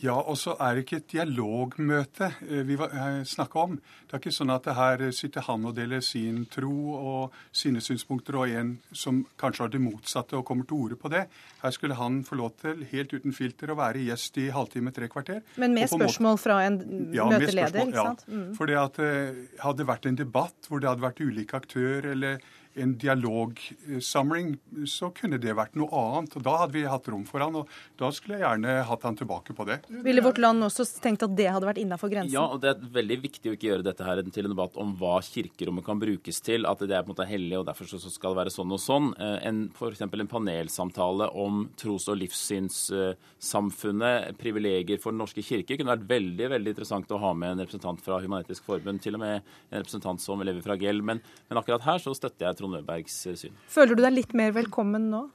Ja, 0.03 0.15
og 0.19 0.37
så 0.39 0.57
er 0.61 0.75
det 0.75 0.85
ikke 0.85 0.99
et 0.99 1.13
dialogmøte 1.13 2.31
eh, 2.49 2.63
vi 2.67 2.75
eh, 2.75 3.21
snakker 3.29 3.61
om. 3.63 3.77
Det 3.79 4.17
er 4.17 4.23
ikke 4.23 4.33
sånn 4.35 4.53
at 4.55 4.67
her 4.77 5.05
sitter 5.15 5.47
han 5.47 5.65
og 5.69 5.77
deler 5.77 6.03
sin 6.05 6.43
tro 6.51 6.75
og 6.99 7.37
sine 7.55 7.83
synspunkter, 7.85 8.37
og 8.41 8.51
en 8.51 8.75
som 8.93 9.23
kanskje 9.41 9.65
har 9.65 9.73
det 9.73 9.83
motsatte 9.85 10.37
og 10.39 10.45
kommer 10.49 10.67
til 10.69 10.81
orde 10.83 10.99
på 11.01 11.13
det. 11.15 11.25
Her 11.63 11.77
skulle 11.77 11.99
han 11.99 12.21
få 12.27 12.41
lov 12.41 12.57
til, 12.63 12.83
helt 12.91 13.15
uten 13.15 13.37
filter, 13.37 13.71
å 13.73 13.79
være 13.79 14.03
gjest 14.09 14.43
i 14.43 14.49
halvtime, 14.55 14.93
tre 14.95 15.09
kvarter. 15.13 15.41
Men 15.63 15.77
med 15.79 15.89
spørsmål 15.93 16.43
fra 16.43 16.59
en 16.67 16.81
ja, 17.15 17.29
møteleder, 17.31 17.87
ikke 17.87 18.09
sant? 18.11 18.27
Ja. 18.27 18.35
Mm. 18.35 18.51
For 18.59 18.71
det 18.71 18.81
at 18.81 19.01
det 19.01 19.15
eh, 19.15 19.41
hadde 19.63 19.89
vært 19.89 20.11
en 20.11 20.21
debatt 20.21 20.69
hvor 20.69 20.83
det 20.83 20.91
hadde 20.91 21.07
vært 21.07 21.23
ulike 21.25 21.63
aktører 21.63 22.13
eller 22.13 22.45
en 22.75 22.99
dialogsamling, 22.99 24.57
så 24.91 25.11
kunne 25.15 25.39
det 25.41 25.55
vært 25.57 25.75
noe 25.79 25.89
annet. 25.95 26.37
og 26.37 26.43
Da 26.47 26.57
hadde 26.63 26.75
vi 26.77 26.85
hatt 26.89 27.09
rom 27.13 27.25
for 27.29 27.41
han, 27.45 27.55
og 27.61 27.69
da 28.01 28.11
skulle 28.15 28.39
jeg 28.39 28.45
gjerne 28.45 28.85
hatt 28.89 29.03
han 29.07 29.17
tilbake 29.19 29.55
på 29.57 29.65
det. 29.69 29.77
Ville 30.05 30.25
vårt 30.25 30.41
land 30.43 30.65
også 30.67 30.85
tenkt 31.03 31.23
at 31.27 31.37
det 31.37 31.49
hadde 31.53 31.69
vært 31.69 31.83
innafor 31.83 32.09
grensen? 32.13 32.35
Ja, 32.35 32.45
og 32.51 32.59
det 32.65 32.71
er 32.73 32.79
veldig 32.99 33.19
viktig 33.23 33.51
å 33.51 33.55
ikke 33.57 33.71
gjøre 33.71 33.87
dette 33.87 34.07
her 34.07 34.17
til 34.25 34.45
en 34.49 34.55
debatt 34.55 34.75
om 34.81 34.89
hva 34.99 35.17
kirkerommet 35.25 35.85
kan 35.87 35.99
brukes 36.03 36.39
til. 36.45 36.61
At 36.69 36.79
det 36.83 36.95
er 36.97 37.03
på 37.05 37.09
en 37.11 37.15
måte 37.15 37.31
hellig, 37.31 37.57
og 37.61 37.67
derfor 37.69 37.85
så 37.91 37.99
skal 38.13 38.31
det 38.35 38.41
være 38.43 38.55
sånn 38.55 38.75
og 38.75 38.81
sånn. 38.83 39.07
Eh, 39.19 39.39
en, 39.51 39.59
F.eks. 39.75 40.03
en 40.05 40.33
panelsamtale 40.35 41.27
om 41.45 41.53
tros- 41.81 42.09
og 42.11 42.17
livssynssamfunnet, 42.23 44.17
privilegier 44.41 44.99
for 45.03 45.11
Den 45.15 45.23
norske 45.23 45.43
kirke, 45.47 45.77
kunne 45.79 45.95
vært 45.95 46.11
veldig 46.11 46.47
veldig 46.57 46.71
interessant 46.75 47.15
å 47.15 47.23
ha 47.23 47.33
med 47.37 47.49
en 47.55 47.63
representant 47.65 48.01
fra 48.03 48.21
Human-Etisk 48.23 48.63
Forbund, 48.67 48.99
til 49.05 49.15
og 49.19 49.23
med 49.23 49.35
en 49.39 49.79
representant 49.79 50.21
som 50.23 50.43
lever 50.45 50.63
fra 50.65 50.77
Gell. 50.81 51.01
Men, 51.05 51.23
men 51.49 51.61
akkurat 51.61 51.87
her 51.87 51.99
så 52.03 52.11
støtter 52.17 52.49
jeg 52.49 52.59
Trond 52.65 52.79
Løbergs 52.79 53.17
eh, 53.29 53.37
syn. 53.37 53.57
Føler 53.69 53.97
du 53.97 54.03
deg 54.05 54.15
litt 54.17 54.35
mer 54.37 54.55
velkommen 54.57 55.11
nå? 55.13 55.27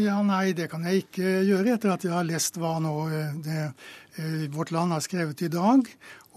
Ja, 0.00 0.20
Nei, 0.24 0.54
det 0.56 0.70
kan 0.72 0.84
jeg 0.88 1.04
ikke 1.04 1.36
gjøre 1.44 1.76
etter 1.76 1.92
at 1.92 2.06
jeg 2.06 2.14
har 2.14 2.24
lest 2.24 2.56
hva 2.60 2.78
nå 2.82 2.94
eh, 3.10 3.34
det, 3.44 3.64
eh, 4.16 4.46
Vårt 4.54 4.72
Land 4.74 4.94
har 4.96 5.04
skrevet 5.04 5.44
i 5.44 5.50
dag 5.52 5.84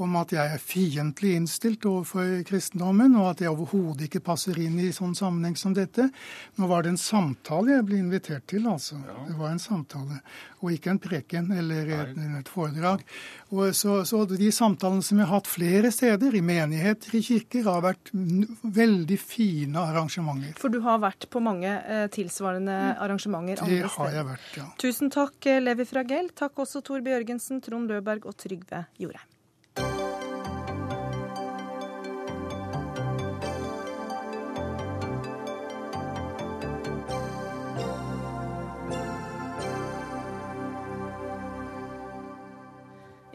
om 0.04 0.18
at 0.20 0.34
jeg 0.36 0.54
er 0.54 0.62
fiendtlig 0.62 1.34
innstilt 1.38 1.86
overfor 1.90 2.44
kristendommen, 2.48 3.16
og 3.18 3.32
at 3.32 3.44
jeg 3.44 3.54
overhodet 3.54 4.08
ikke 4.08 4.24
passer 4.26 4.58
inn 4.62 4.78
i 4.82 4.92
sånn 4.96 5.16
sammenheng 5.18 5.58
som 5.60 5.74
dette. 5.78 6.10
Nå 6.58 6.70
var 6.70 6.86
det 6.86 6.94
en 6.94 7.02
samtale 7.02 7.78
jeg 7.78 7.88
ble 7.88 8.02
invitert 8.02 8.46
til, 8.50 8.68
altså. 8.70 9.00
Ja. 9.02 9.18
Det 9.30 9.38
var 9.40 9.54
en 9.54 9.62
samtale, 9.62 10.20
og 10.62 10.74
ikke 10.74 10.94
en 10.94 11.02
preken 11.02 11.52
eller 11.56 11.92
et, 11.98 12.20
et 12.42 12.52
foredrag. 12.52 13.06
Og 13.54 13.72
så, 13.78 14.02
så, 14.08 14.24
de 14.30 14.50
samtalene 14.54 15.06
som 15.06 15.22
jeg 15.22 15.30
har 15.30 15.40
hatt 15.40 15.50
flere 15.50 15.92
steder, 15.94 16.36
i 16.36 16.44
menigheter, 16.46 17.16
i 17.18 17.24
kirker, 17.26 17.66
har 17.68 17.86
vært 17.86 18.12
veldig 18.14 19.20
fine 19.22 19.86
arrangementer. 19.92 20.58
For 20.62 20.74
du 20.74 20.82
har 20.86 21.02
vært 21.04 21.30
på 21.34 21.42
mange 21.44 21.72
eh, 21.72 22.06
tilsvarende 22.14 22.76
arrangementer 22.98 23.64
andre 23.64 23.64
steder? 23.64 23.88
Det 23.88 23.96
har 23.96 24.20
jeg 24.20 24.30
vært, 24.34 24.52
ja. 24.60 24.68
Tusen 24.84 25.14
takk, 25.14 25.40
eh, 25.48 25.64
Levi 25.64 25.88
Fragell. 25.90 26.30
Takk 26.38 26.62
også 26.66 26.84
Tor 26.86 27.02
Bjørgensen, 27.06 27.64
Trond 27.66 27.90
Løberg 27.90 28.28
og 28.30 28.38
Trygve 28.38 28.86
Jorheim. 29.02 29.37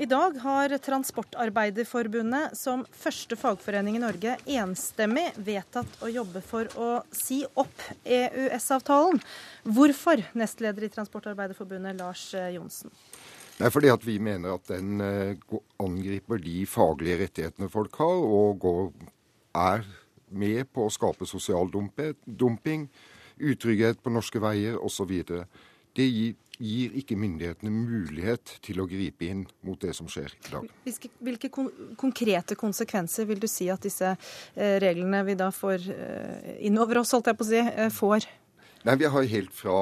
I 0.02 0.06
dag 0.06 0.34
har 0.42 0.72
Transportarbeiderforbundet 0.82 2.56
som 2.58 2.80
første 2.90 3.36
fagforening 3.38 3.94
i 3.94 4.00
Norge 4.02 4.32
enstemmig 4.50 5.28
vedtatt 5.46 6.00
å 6.02 6.10
jobbe 6.10 6.42
for 6.42 6.66
å 6.74 6.88
si 7.14 7.44
opp 7.46 7.84
EØS-avtalen. 8.02 9.20
Hvorfor, 9.62 10.24
nestleder 10.34 10.88
i 10.88 10.90
Transportarbeiderforbundet 10.90 12.00
Lars 12.00 12.24
Johnsen? 12.34 12.90
Det 13.60 13.68
er 13.68 13.74
fordi 13.76 13.92
at 13.94 14.02
vi 14.02 14.18
mener 14.18 14.56
at 14.56 14.66
den 14.72 14.98
eh, 15.06 15.56
angriper 15.78 16.42
de 16.42 16.64
faglige 16.66 17.20
rettighetene 17.22 17.70
folk 17.70 18.02
har, 18.02 18.26
og 18.26 18.58
går, 18.64 18.90
er 19.54 19.86
med 20.34 20.66
på 20.74 20.88
å 20.88 20.90
skape 20.90 21.30
sosial 21.30 21.70
dumping, 21.70 22.88
utrygghet 23.38 24.02
på 24.02 24.18
norske 24.18 24.42
veier 24.42 24.82
osv. 24.82 25.20
Det 25.96 26.06
gir 26.08 26.36
gir 26.62 26.94
ikke 26.98 27.16
myndighetene 27.18 27.70
mulighet 27.72 28.56
til 28.64 28.80
å 28.82 28.86
gripe 28.90 29.26
inn 29.26 29.44
mot 29.66 29.80
det 29.82 29.94
som 29.96 30.08
skjer 30.10 30.34
i 30.36 30.52
dag. 30.52 30.68
Hvilke 31.24 31.50
konkrete 31.98 32.56
konsekvenser 32.58 33.26
vil 33.28 33.40
du 33.42 33.48
si 33.50 33.68
at 33.72 33.82
disse 33.82 34.12
eh, 34.12 34.76
reglene 34.82 35.24
vi 35.26 35.36
da 35.38 35.50
får 35.54 35.88
eh, 35.94 36.50
innover 36.68 37.02
oss, 37.02 37.14
holdt 37.16 37.32
jeg 37.32 37.38
på 37.38 37.46
å 37.46 37.50
si, 37.50 37.62
eh, 37.62 37.92
får? 37.92 38.28
Nei, 38.86 38.98
vi 38.98 39.10
har 39.14 39.30
helt 39.36 39.54
fra 39.54 39.78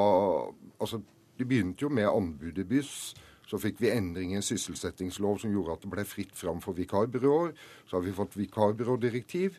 altså 0.80 1.02
Det 1.40 1.46
begynte 1.48 1.86
jo 1.86 1.88
med 1.88 2.04
anbudet 2.04 2.66
Byss. 2.68 3.14
Så 3.48 3.56
fikk 3.58 3.78
vi 3.80 3.88
endring 3.88 4.34
i 4.34 4.36
en 4.36 4.44
sysselsettingslov 4.44 5.38
som 5.40 5.52
gjorde 5.54 5.72
at 5.72 5.84
det 5.86 5.88
ble 5.90 6.02
fritt 6.04 6.34
fram 6.36 6.60
for 6.60 6.76
vikarbyråer. 6.76 7.54
Så 7.88 7.96
har 7.96 8.04
vi 8.04 8.12
fått 8.12 8.36
vikarbyrådirektiv. 8.36 9.56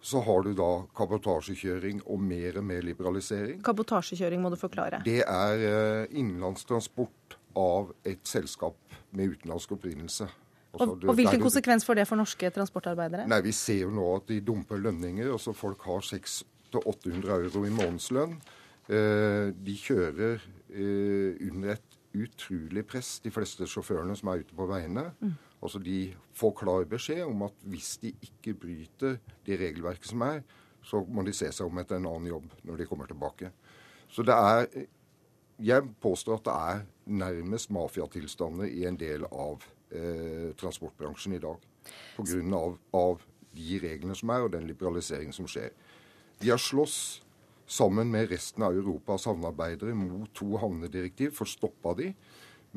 Så 0.00 0.20
har 0.22 0.44
du 0.46 0.52
da 0.56 0.68
kabotasjekjøring 0.96 2.04
og 2.06 2.20
mer 2.22 2.60
og 2.60 2.66
mer 2.68 2.84
liberalisering. 2.86 3.62
Kabotasjekjøring 3.66 4.42
må 4.42 4.52
du 4.54 4.58
forklare. 4.60 5.00
Det 5.06 5.22
er 5.24 5.64
eh, 5.68 6.18
innenlandstransport 6.18 7.38
av 7.58 7.90
et 8.06 8.22
selskap 8.28 8.78
med 9.16 9.34
utenlandsk 9.34 9.74
opprinnelse. 9.78 10.28
Altså, 10.68 10.92
og, 10.92 11.08
og 11.08 11.16
Hvilken 11.18 11.42
konsekvens 11.42 11.86
får 11.88 11.98
det 11.98 12.06
for 12.10 12.20
norske 12.20 12.50
transportarbeidere? 12.54 13.26
Nei, 13.30 13.40
Vi 13.42 13.52
ser 13.56 13.86
jo 13.86 13.90
nå 13.94 14.06
at 14.20 14.28
de 14.30 14.40
dumper 14.44 14.80
lønninger. 14.84 15.32
altså 15.32 15.54
Folk 15.56 15.82
har 15.88 16.04
600-800 16.06 17.34
euro 17.40 17.64
i 17.66 17.74
månedslønn. 17.74 18.38
Eh, 18.88 19.50
de 19.52 19.76
kjører 19.76 20.44
eh, 20.70 21.48
under 21.50 21.74
et 21.74 21.98
utrolig 22.18 22.84
press, 22.88 23.18
de 23.24 23.32
fleste 23.32 23.66
sjåførene 23.68 24.16
som 24.16 24.30
er 24.32 24.44
ute 24.44 24.56
på 24.56 24.68
veiene. 24.68 25.10
Mm. 25.20 25.34
Altså 25.62 25.80
De 25.82 26.14
får 26.38 26.54
klar 26.60 26.86
beskjed 26.90 27.24
om 27.26 27.42
at 27.48 27.54
hvis 27.66 27.96
de 28.02 28.12
ikke 28.22 28.54
bryter 28.54 29.18
det 29.46 29.58
regelverket 29.60 30.10
som 30.12 30.22
er, 30.26 30.42
så 30.82 31.02
må 31.04 31.24
de 31.26 31.34
se 31.34 31.50
seg 31.52 31.66
om 31.66 31.80
etter 31.80 31.98
en 31.98 32.06
annen 32.06 32.30
jobb 32.30 32.52
når 32.68 32.78
de 32.78 32.86
kommer 32.88 33.10
tilbake. 33.10 33.50
Så 34.08 34.22
det 34.22 34.34
er 34.34 34.86
Jeg 35.58 35.82
påstår 36.00 36.36
at 36.38 36.44
det 36.44 36.52
er 36.54 36.82
nærmest 37.06 37.70
mafiatilstander 37.74 38.68
i 38.70 38.84
en 38.86 38.96
del 38.96 39.24
av 39.24 39.64
eh, 39.90 40.54
transportbransjen 40.54 41.34
i 41.34 41.40
dag. 41.42 41.58
Pga. 42.14 42.42
Av, 42.54 42.76
av 42.94 43.24
de 43.50 43.80
reglene 43.82 44.14
som 44.14 44.30
er, 44.30 44.44
og 44.46 44.52
den 44.52 44.68
liberaliseringen 44.68 45.34
som 45.34 45.48
skjer. 45.50 45.72
De 46.38 46.52
har 46.52 46.62
slåss 46.62 47.24
sammen 47.66 48.10
med 48.10 48.30
resten 48.30 48.62
av 48.62 48.76
Europas 48.76 49.26
havnearbeidere 49.26 49.96
mot 49.98 50.30
to 50.36 50.56
havnedirektiv 50.62 51.34
for 51.36 51.48
å 51.48 51.52
stoppe 51.52 51.94
de. 51.98 52.12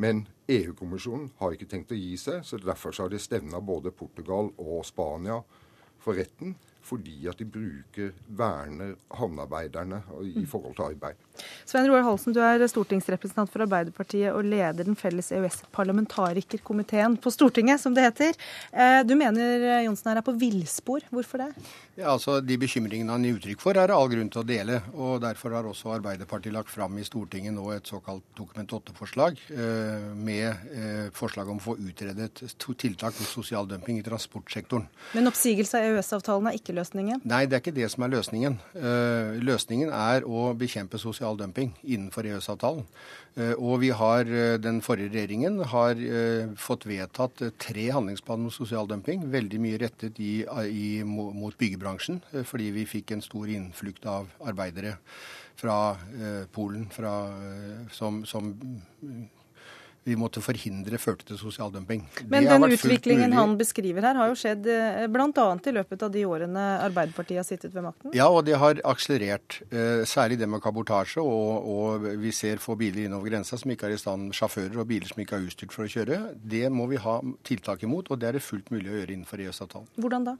Men 0.02 0.24
EU-kommisjonen 0.49 1.30
har 1.38 1.54
ikke 1.54 1.68
tenkt 1.70 1.93
å 1.93 1.99
gi 1.99 2.16
seg, 2.18 2.41
så 2.47 2.58
derfor 2.58 2.95
har 2.97 3.12
de 3.12 3.20
stevna 3.22 3.62
både 3.62 3.93
Portugal 3.93 4.49
og 4.58 4.82
Spania 4.88 5.41
for 6.02 6.18
retten 6.18 6.56
fordi 6.86 7.28
at 7.30 7.40
de 7.40 7.48
bruker, 7.48 8.12
verner 8.28 8.96
havnearbeiderne 9.18 10.02
i 10.34 10.46
forhold 10.50 10.76
til 10.78 10.90
arbeid. 10.92 11.20
Svein 11.66 11.88
Roar 11.90 12.04
Halsen, 12.06 12.36
du 12.36 12.42
er 12.44 12.62
stortingsrepresentant 12.70 13.52
for 13.52 13.64
Arbeiderpartiet 13.66 14.34
og 14.34 14.46
leder 14.46 14.86
den 14.86 14.98
felles 15.00 15.32
EØS-parlamentarikerkomiteen 15.34 17.18
på 17.22 17.32
Stortinget, 17.34 17.82
som 17.82 17.96
det 17.96 18.06
heter. 18.10 18.38
Eh, 18.72 19.00
du 19.08 19.16
mener 19.18 19.82
Johnsen 19.86 20.12
her 20.12 20.22
er 20.22 20.26
på 20.26 20.36
villspor. 20.38 21.06
Hvorfor 21.12 21.46
det? 21.46 21.52
Ja, 22.00 22.14
altså 22.14 22.40
De 22.42 22.58
bekymringene 22.60 23.12
han 23.12 23.26
gir 23.26 23.38
uttrykk 23.38 23.62
for, 23.64 23.78
er 23.78 23.90
det 23.90 23.96
all 23.96 24.10
grunn 24.12 24.30
til 24.32 24.42
å 24.44 24.48
dele. 24.48 24.80
og 24.96 25.22
Derfor 25.24 25.56
har 25.56 25.68
også 25.68 25.96
Arbeiderpartiet 25.98 26.56
lagt 26.56 26.72
fram 26.72 26.98
i 27.00 27.06
Stortinget 27.08 27.56
nå 27.56 27.68
et 27.76 27.88
såkalt 27.88 28.24
Dokument 28.38 28.76
8-forslag 28.78 29.40
eh, 29.52 30.08
med 30.16 30.48
eh, 30.72 31.08
forslag 31.16 31.50
om 31.52 31.60
å 31.60 31.66
få 31.66 31.78
utredet 31.82 32.44
tiltak 32.82 33.18
mot 33.20 33.30
sosial 33.30 33.68
dumping 33.70 34.00
i 34.00 34.06
transportsektoren. 34.06 34.88
Men 35.16 35.30
oppsigelse 35.32 35.80
av 35.80 35.90
EØS-avtalen 35.92 36.50
er 36.52 36.60
ikke 36.60 36.70
løsningen? 36.76 37.22
Nei, 37.28 37.45
det 37.45 37.57
er 37.57 37.63
ikke 37.63 37.74
det 37.76 37.88
som 37.93 38.05
er 38.05 38.11
løsningen. 38.13 38.57
Eh, 38.76 39.39
løsningen 39.43 39.91
er 39.95 40.26
å 40.28 40.51
bekjempe 40.57 40.99
sosial 41.01 41.39
dumping 41.39 41.72
innenfor 41.84 42.28
EØS-avtalen. 42.30 42.86
Eh, 43.36 43.53
og 43.57 43.80
vi 43.84 43.89
har, 43.89 44.22
eh, 44.26 44.57
Den 44.57 44.82
forrige 44.82 45.11
regjeringen 45.11 45.63
har 45.63 45.95
fått 46.55 46.86
vedtatt 46.86 47.57
tre 47.57 47.89
handlingsplaner 47.89 48.43
mot 48.43 48.53
sosial 48.53 48.88
dumping. 48.88 49.30
Veldig 49.32 49.59
mye 49.59 49.80
rettet 49.80 50.19
i, 50.19 50.45
i, 50.67 51.03
mot 51.03 51.57
byggebransjen, 51.57 52.22
fordi 52.45 52.72
vi 52.72 52.86
fikk 52.86 53.11
en 53.11 53.22
stor 53.22 53.45
innflukt 53.47 54.05
av 54.05 54.28
arbeidere 54.45 54.97
fra 55.55 55.97
Polen 56.51 56.88
fra, 56.89 57.32
som, 57.91 58.26
som 58.26 58.55
vi 60.04 60.16
måtte 60.18 60.41
forhindre 60.41 60.97
førte 61.02 61.28
til 61.28 61.38
sosial 61.38 61.72
dumping. 61.74 62.04
Men 62.32 62.47
den 62.49 62.66
utviklingen 62.74 63.36
han 63.38 63.54
beskriver 63.60 64.08
her, 64.08 64.18
har 64.18 64.32
jo 64.32 64.38
skjedd 64.39 64.66
eh, 64.72 65.04
bl.a. 65.12 65.28
i 65.30 65.74
løpet 65.76 66.06
av 66.08 66.14
de 66.14 66.24
årene 66.26 66.64
Arbeiderpartiet 66.88 67.41
har 67.41 67.45
sittet 67.47 67.76
ved 67.76 67.86
makten? 67.86 68.16
Ja, 68.18 68.28
og 68.34 68.47
det 68.47 68.58
har 68.62 68.82
akselerert. 68.89 69.60
Eh, 69.70 70.02
særlig 70.10 70.39
det 70.41 70.49
med 70.49 70.64
kabotasje. 70.64 71.22
Og, 71.22 71.68
og, 71.70 72.08
vi 72.22 72.34
ser 72.34 72.62
få 72.64 72.76
biler 72.80 73.06
innover 73.06 73.30
grensa 73.30 73.60
som 73.62 73.74
ikke 73.74 73.91
er 73.91 73.97
i 73.97 74.02
stand, 74.02 74.32
sjåfører 74.38 74.82
og 74.82 74.89
biler 74.89 75.12
som 75.12 75.22
ikke 75.22 75.38
er 75.38 75.45
utstyrt 75.45 75.76
for 75.76 75.86
å 75.86 75.91
kjøre. 75.91 76.22
Det 76.41 76.66
må 76.74 76.89
vi 76.89 77.02
ha 77.02 77.20
tiltak 77.47 77.86
imot, 77.86 78.10
og 78.10 78.22
det 78.22 78.32
er 78.32 78.39
det 78.39 78.45
fullt 78.45 78.74
mulig 78.74 78.89
å 78.89 78.97
gjøre 78.97 79.16
innenfor 79.18 79.45
EØS-avtalen. 79.45 79.91
Hvordan 80.02 80.32
da? 80.32 80.39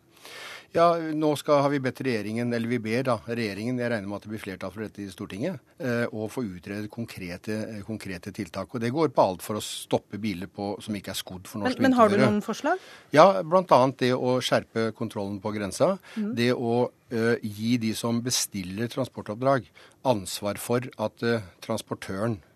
Ja, 0.72 0.96
nå 0.96 1.34
skal, 1.36 1.60
har 1.66 1.72
vi 1.74 1.82
bedt 1.84 2.00
regjeringen, 2.06 2.54
eller 2.56 2.70
vi 2.72 2.78
ber 2.80 3.04
da 3.04 3.18
regjeringen, 3.28 3.80
jeg 3.82 3.92
regner 3.92 4.08
med 4.08 4.22
at 4.22 4.26
det 4.26 4.32
blir 4.32 4.42
flertall 4.42 4.72
for 4.72 4.86
dette 4.86 5.04
i 5.04 5.10
Stortinget, 5.12 5.60
eh, 5.84 6.06
å 6.08 6.30
få 6.32 6.46
utredet 6.48 6.88
konkrete, 6.92 7.58
konkrete, 7.88 8.32
tiltak. 8.36 8.72
Og 8.72 8.84
det 8.84 8.94
går 8.96 9.12
på 9.12 9.26
alt 9.26 9.44
for 9.44 9.60
å 9.60 9.64
stoppe 9.66 10.20
biler 10.22 10.48
på, 10.48 10.74
som 10.84 10.96
ikke 10.96 11.12
er 11.12 11.20
skodd 11.20 11.50
for 11.52 11.60
norsk 11.60 11.76
vinterføre. 11.76 11.84
Men, 11.84 11.92
men 11.92 12.00
har 12.00 12.14
du 12.14 12.24
noen 12.24 12.46
forslag? 12.46 12.86
Ja, 13.12 13.28
bl.a. 13.44 13.82
det 14.00 14.14
å 14.16 14.38
skjerpe 14.40 14.92
kontrollen 14.96 15.42
på 15.44 15.52
grensa. 15.58 15.98
Mm. 16.16 16.32
Det 16.40 16.52
å 16.56 16.78
uh, 16.88 17.36
gi 17.44 17.76
de 17.82 17.92
som 17.98 18.24
bestiller 18.24 18.88
transportoppdrag, 18.96 19.68
ansvar 20.08 20.62
for 20.62 20.88
at 21.04 21.28
uh, 21.28 21.44
transportøren 21.68 22.40
Eh, 22.40 22.51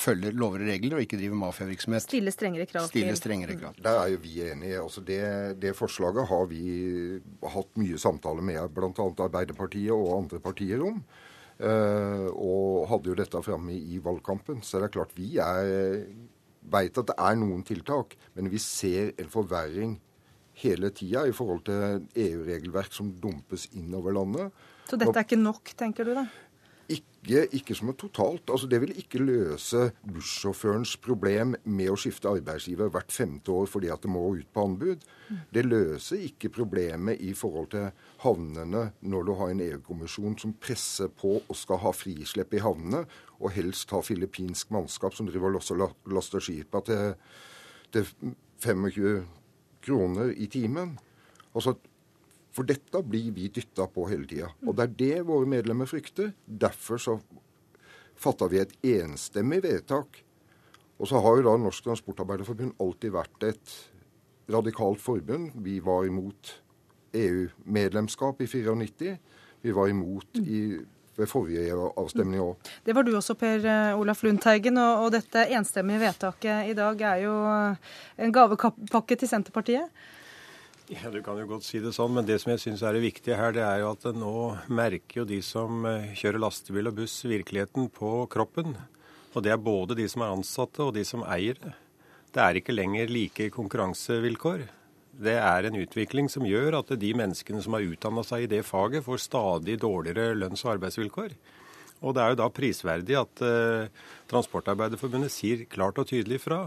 følger 0.00 0.34
lover 0.36 0.64
og 0.64 0.68
regler 0.68 0.98
og 0.98 1.04
ikke 1.04 1.18
driver 1.20 1.38
mafiavirksomhet. 1.40 2.04
Stille 2.04 2.34
strengere 2.34 2.66
krav. 2.68 2.88
Stille 2.90 3.16
strengere 3.16 3.56
krav. 3.56 3.78
Der 3.80 4.00
er 4.02 4.12
jo 4.12 4.20
vi 4.20 4.34
enige. 4.44 4.82
Altså 4.82 5.00
det, 5.06 5.20
det, 5.62 5.72
forslaget 5.78 6.28
har 6.28 6.44
vi 6.50 6.60
hatt 7.54 7.80
mye 7.80 8.00
samtaler 8.00 8.44
med 8.44 8.74
bl.a. 8.76 8.90
Arbeiderpartiet 9.24 9.94
og 9.94 10.18
andre 10.18 10.42
partier 10.44 10.84
om. 10.84 11.00
Uh, 11.60 12.28
og 12.32 12.86
hadde 12.88 13.10
jo 13.12 13.16
dette 13.18 13.42
framme 13.44 13.72
i, 13.76 13.96
i 13.96 14.02
valgkampen. 14.04 14.62
Så 14.64 14.80
det 14.80 14.90
er 14.90 14.94
klart 14.98 15.16
vi 15.16 15.34
er 15.40 16.04
veit 16.70 16.98
at 17.00 17.10
det 17.10 17.16
er 17.16 17.40
noen 17.40 17.64
tiltak, 17.66 18.16
men 18.36 18.50
vi 18.52 18.60
ser 18.62 19.14
en 19.20 19.30
forverring 19.32 19.98
hele 20.60 20.90
tida 20.92 21.24
i 21.28 21.34
forhold 21.34 21.64
til 21.68 22.04
EU-regelverk 22.20 22.92
som 22.92 23.12
dumpes 23.22 23.68
innover 23.72 24.14
landet. 24.16 24.62
Så 24.90 24.98
dette 25.00 25.14
er 25.14 25.26
ikke 25.26 25.40
nok, 25.40 25.72
tenker 25.78 26.08
du 26.08 26.14
da? 26.18 26.26
Ikke, 26.90 27.44
ikke 27.54 27.74
som 27.76 27.92
et 27.92 27.98
totalt. 28.00 28.50
Altså, 28.50 28.66
det 28.66 28.80
vil 28.82 28.92
ikke 28.98 29.20
løse 29.22 29.90
bussjåførens 30.02 30.96
problem 31.02 31.52
med 31.62 31.92
å 31.92 31.98
skifte 32.00 32.30
arbeidsgiver 32.32 32.90
hvert 32.90 33.12
femte 33.14 33.52
år 33.54 33.68
fordi 33.70 33.90
at 33.92 34.02
det 34.02 34.10
må 34.10 34.24
ut 34.34 34.48
på 34.50 34.64
anbud. 34.66 35.04
Det 35.54 35.62
løser 35.66 36.24
ikke 36.26 36.50
problemet 36.56 37.22
i 37.22 37.30
forhold 37.38 37.70
til 37.74 37.90
havnene 38.24 38.88
når 39.00 39.28
du 39.28 39.34
har 39.38 39.52
en 39.52 39.62
EU-kommisjon 39.68 40.38
som 40.40 40.56
presser 40.58 41.12
på 41.20 41.36
og 41.40 41.58
skal 41.58 41.82
ha 41.84 41.92
frislepp 41.94 42.56
i 42.56 42.64
havnene, 42.64 43.04
og 43.38 43.54
helst 43.54 43.94
ha 43.94 44.02
filippinsk 44.04 44.72
mannskap 44.74 45.14
som 45.16 45.28
driver 45.30 45.60
og 45.60 45.94
laster 46.10 46.42
skipa 46.42 46.82
til, 46.88 47.14
til 47.94 48.10
25 48.64 49.22
kroner 49.86 50.34
i 50.34 50.50
timen. 50.50 50.98
Altså, 51.54 51.76
for 52.54 52.66
dette 52.66 53.02
blir 53.06 53.30
vi 53.36 53.48
dytta 53.52 53.86
på 53.90 54.08
hele 54.10 54.26
tida. 54.28 54.50
Og 54.66 54.74
det 54.76 54.86
er 54.86 54.96
det 55.02 55.26
våre 55.28 55.48
medlemmer 55.48 55.88
frykter. 55.90 56.32
Derfor 56.46 56.98
så 57.02 57.18
fatta 58.20 58.48
vi 58.50 58.60
et 58.62 58.74
enstemmig 58.96 59.62
vedtak. 59.64 60.22
Og 61.00 61.08
så 61.08 61.20
har 61.22 61.38
jo 61.38 61.46
da 61.46 61.56
Norsk 61.56 61.86
Transportarbeiderforbund 61.86 62.74
alltid 62.82 63.14
vært 63.14 63.46
et 63.48 63.76
radikalt 64.50 65.00
forbund. 65.00 65.54
Vi 65.64 65.78
var 65.84 66.04
imot 66.08 66.56
EU-medlemskap 67.16 68.42
i 68.42 68.48
94. 68.50 69.14
Vi 69.62 69.76
var 69.76 69.88
imot 69.88 70.42
i 70.42 70.62
ved 71.20 71.28
forrige 71.28 71.74
avstemning 72.00 72.40
òg. 72.40 72.70
Det 72.86 72.94
var 72.96 73.04
du 73.04 73.12
også, 73.16 73.36
Per 73.38 73.66
eh, 73.66 73.98
Olaf 73.98 74.22
Lundteigen. 74.24 74.78
Og, 74.80 75.04
og 75.04 75.12
dette 75.14 75.44
enstemmige 75.56 76.00
vedtaket 76.04 76.70
i 76.70 76.76
dag 76.76 77.02
er 77.12 77.24
jo 77.26 77.34
en 78.24 78.32
gavepakke 78.34 79.18
til 79.20 79.28
Senterpartiet. 79.28 79.90
Ja, 80.90 81.10
Du 81.10 81.22
kan 81.22 81.38
jo 81.38 81.46
godt 81.46 81.62
si 81.62 81.78
det 81.78 81.92
sånn, 81.94 82.16
men 82.16 82.26
det 82.26 82.40
som 82.42 82.50
jeg 82.50 82.60
syns 82.64 82.80
er 82.82 82.96
det 82.96 83.04
viktige 83.04 83.36
her, 83.38 83.52
det 83.54 83.62
er 83.62 83.84
jo 83.84 83.92
at 83.92 84.08
nå 84.10 84.32
merker 84.74 85.20
jo 85.20 85.24
de 85.28 85.38
som 85.46 85.84
eh, 85.86 86.08
kjører 86.18 86.42
lastebil 86.42 86.90
og 86.90 86.96
buss 86.96 87.14
virkeligheten 87.30 87.86
på 87.94 88.10
kroppen. 88.32 88.74
Og 89.30 89.44
det 89.46 89.52
er 89.54 89.62
både 89.62 89.94
de 89.94 90.08
som 90.10 90.24
er 90.26 90.34
ansatte 90.34 90.82
og 90.82 90.96
de 90.96 91.04
som 91.06 91.22
eier 91.30 91.60
det. 91.62 91.76
Det 92.34 92.42
er 92.42 92.58
ikke 92.58 92.74
lenger 92.74 93.06
like 93.06 93.46
konkurransevilkår. 93.54 94.66
Det 95.14 95.36
er 95.38 95.68
en 95.68 95.78
utvikling 95.78 96.26
som 96.32 96.48
gjør 96.48 96.80
at 96.80 96.90
de 96.98 97.12
menneskene 97.14 97.62
som 97.62 97.78
har 97.78 97.86
utdanna 97.86 98.26
seg 98.26 98.48
i 98.48 98.50
det 98.50 98.64
faget, 98.66 99.06
får 99.06 99.22
stadig 99.28 99.78
dårligere 99.78 100.34
lønns- 100.34 100.66
og 100.66 100.74
arbeidsvilkår. 100.74 101.38
Og 102.00 102.14
det 102.16 102.22
er 102.22 102.32
jo 102.32 102.38
da 102.40 102.48
prisverdig 102.54 103.16
at 103.20 103.42
eh, 103.44 104.06
Transportarbeiderforbundet 104.30 105.32
sier 105.34 105.66
klart 105.68 106.00
og 106.00 106.08
tydelig 106.08 106.40
fra. 106.40 106.62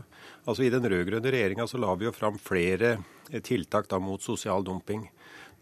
Altså 0.45 0.65
I 0.65 0.71
den 0.73 0.85
rød-grønne 0.85 1.33
regjeringa 1.33 1.65
så 1.69 1.81
la 1.81 1.93
vi 1.97 2.05
jo 2.05 2.13
fram 2.13 2.37
flere 2.41 2.97
eh, 3.31 3.41
tiltak 3.41 3.89
da 3.89 3.97
mot 4.01 4.21
sosial 4.21 4.65
dumping. 4.65 5.07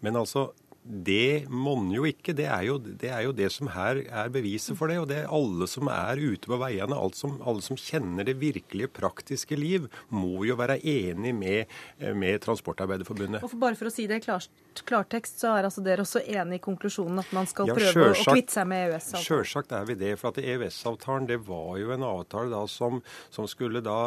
Men 0.04 0.20
altså 0.20 0.50
det 0.84 1.46
monner 1.50 2.00
jo 2.00 2.08
ikke. 2.10 2.34
Det 2.34 2.48
er 2.50 2.64
jo, 2.66 2.78
det 2.82 3.12
er 3.14 3.22
jo, 3.28 3.34
det 3.38 3.52
som 3.54 3.70
her 3.70 4.02
er 4.02 4.32
beviset 4.34 4.78
for 4.78 4.90
det. 4.90 4.98
Og 5.02 5.08
det 5.12 5.20
er 5.22 5.30
alle 5.30 5.68
som 5.70 5.90
er 5.94 6.18
ute 6.18 6.50
på 6.50 6.58
veiene, 6.58 6.98
som, 7.18 7.38
alle 7.46 7.62
som 7.66 7.78
kjenner 7.78 8.26
det 8.26 8.40
virkelige 8.42 8.90
praktiske 8.90 9.58
liv, 9.60 9.86
må 10.10 10.42
jo 10.48 10.58
være 10.60 10.80
enig 10.82 11.36
med, 11.38 11.78
med 12.18 12.42
Transportarbeiderforbundet. 12.46 13.44
Og 13.46 13.54
for 13.54 13.62
bare 13.62 13.78
for 13.78 13.92
å 13.92 13.94
si 13.94 14.08
det 14.10 14.22
i 14.22 14.26
klar, 14.26 14.48
klartekst, 14.88 15.38
så 15.44 15.54
er 15.54 15.70
altså 15.70 15.84
dere 15.86 16.06
også 16.06 16.24
enig 16.26 16.58
i 16.58 16.64
konklusjonen 16.66 17.22
at 17.22 17.30
man 17.36 17.50
skal 17.50 17.70
ja, 17.70 17.78
prøve 17.78 18.10
å 18.10 18.18
kvitte 18.34 18.58
seg 18.58 18.68
med 18.72 18.88
EØS-avtalen? 18.88 19.28
Sjølsagt 19.28 19.78
er 19.78 19.88
vi 19.90 19.98
det. 20.02 20.16
For 20.22 20.34
at 20.34 20.42
EØS-avtalen 20.42 21.30
det 21.30 21.40
var 21.46 21.78
jo 21.82 21.94
en 21.94 22.08
avtale 22.08 22.50
da 22.54 22.64
som, 22.72 23.04
som 23.30 23.50
skulle 23.50 23.84
da 23.86 24.00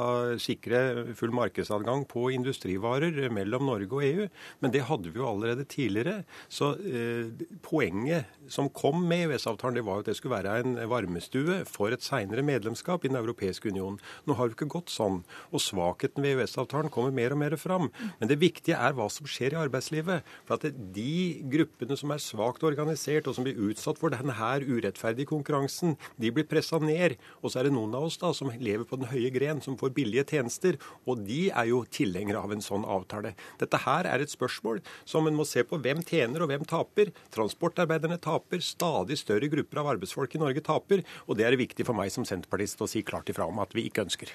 sikre 0.43 1.15
full 1.15 1.35
markedsadgang 1.37 2.03
på 2.11 2.27
industrivarer 2.35 3.31
mellom 3.35 3.71
Norge 3.71 3.95
og 3.95 4.07
EU. 4.11 4.29
Men 4.65 4.75
det 4.75 4.87
hadde 4.91 5.15
vi 5.15 5.23
jo 5.23 5.31
allerede 5.31 5.69
tidligere. 5.71 6.25
Så 6.51 6.64
så 6.65 6.73
eh, 6.89 7.47
Poenget 7.65 8.31
som 8.53 8.69
kom 8.69 9.07
med 9.09 9.31
EØS-avtalen, 9.31 9.79
det 9.79 9.85
var 9.87 10.03
at 10.03 10.09
det 10.11 10.17
skulle 10.19 10.37
være 10.37 10.59
en 10.61 10.77
varmestue 10.91 11.63
for 11.69 11.95
et 11.95 12.05
seinere 12.05 12.45
medlemskap 12.45 13.05
i 13.05 13.09
Den 13.09 13.17
europeiske 13.17 13.71
union. 13.73 13.97
Nå 14.29 14.37
har 14.37 14.49
det 14.49 14.57
ikke 14.59 14.69
gått 14.75 14.93
sånn. 14.93 15.23
Og 15.49 15.63
svakheten 15.65 16.25
ved 16.25 16.37
EØS-avtalen 16.37 16.93
kommer 16.93 17.15
mer 17.15 17.33
og 17.33 17.41
mer 17.41 17.57
fram. 17.61 17.89
Men 18.21 18.31
det 18.31 18.41
viktige 18.43 18.77
er 18.77 18.97
hva 18.97 19.09
som 19.13 19.29
skjer 19.29 19.57
i 19.57 19.61
arbeidslivet. 19.63 20.29
For 20.45 20.59
at 20.59 20.77
de 20.95 21.41
gruppene 21.55 21.97
som 21.97 22.13
er 22.13 22.23
svakt 22.23 22.67
organisert, 22.69 23.29
og 23.29 23.39
som 23.39 23.49
blir 23.49 23.61
utsatt 23.71 24.01
for 24.01 24.13
denne 24.13 24.35
urettferdige 24.35 25.31
konkurransen, 25.33 25.97
de 26.21 26.33
blir 26.35 26.49
pressa 26.49 26.79
ned. 26.83 27.17
Og 27.41 27.51
så 27.53 27.63
er 27.63 27.69
det 27.69 27.75
noen 27.77 27.97
av 27.97 28.11
oss 28.11 28.21
da 28.21 28.35
som 28.37 28.53
lever 28.53 28.85
på 28.89 29.01
den 29.01 29.09
høye 29.09 29.33
gren, 29.35 29.65
som 29.65 29.79
får 29.81 29.95
billige 29.97 30.29
tjenester. 30.35 30.79
Og 31.09 31.25
de 31.25 31.49
er 31.49 31.73
jo 31.73 31.85
tilhengere 31.89 32.45
av 32.45 32.53
en 32.53 32.65
sånn 32.65 32.85
avtale. 32.85 33.35
Dette 33.61 33.81
her 33.87 34.11
er 34.11 34.21
et 34.21 34.33
spørsmål 34.33 34.85
som 35.09 35.27
en 35.27 35.37
må 35.39 35.49
se 35.49 35.65
på 35.65 35.81
hvem 35.81 36.05
tjener 36.05 36.45
og 36.45 36.53
hvem 36.53 36.54
taper. 36.63 37.11
Transportarbeiderne 37.35 38.21
taper. 38.23 38.63
Stadig 38.63 39.19
større 39.19 39.51
grupper 39.51 39.83
av 39.83 39.91
arbeidsfolk 39.97 40.39
i 40.39 40.43
Norge 40.43 40.63
taper. 40.65 41.03
Og 41.27 41.39
det 41.39 41.49
er 41.49 41.59
viktig 41.59 41.87
for 41.87 41.99
meg 41.99 42.15
som 42.15 42.27
senterpartist 42.29 42.83
å 42.85 42.91
si 42.91 43.03
klart 43.03 43.35
ifra 43.35 43.49
om 43.51 43.59
at 43.65 43.75
vi 43.75 43.89
ikke 43.89 44.07
ønsker. 44.07 44.31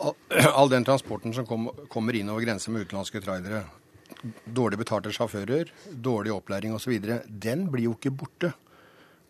All, 0.00 0.16
all 0.58 0.72
den 0.72 0.88
transporten 0.88 1.36
som 1.36 1.46
kom, 1.46 1.68
kommer 1.92 2.16
inn 2.16 2.32
over 2.32 2.46
grensen 2.46 2.74
med 2.74 2.88
utenlandske 2.88 3.22
trailere, 3.24 3.66
dårlig 4.44 4.80
betalte 4.80 5.12
sjåfører, 5.14 5.70
dårlig 5.92 6.32
opplæring 6.34 6.74
osv., 6.74 6.96
den 7.28 7.68
blir 7.70 7.90
jo 7.90 7.96
ikke 7.98 8.14
borte 8.24 8.54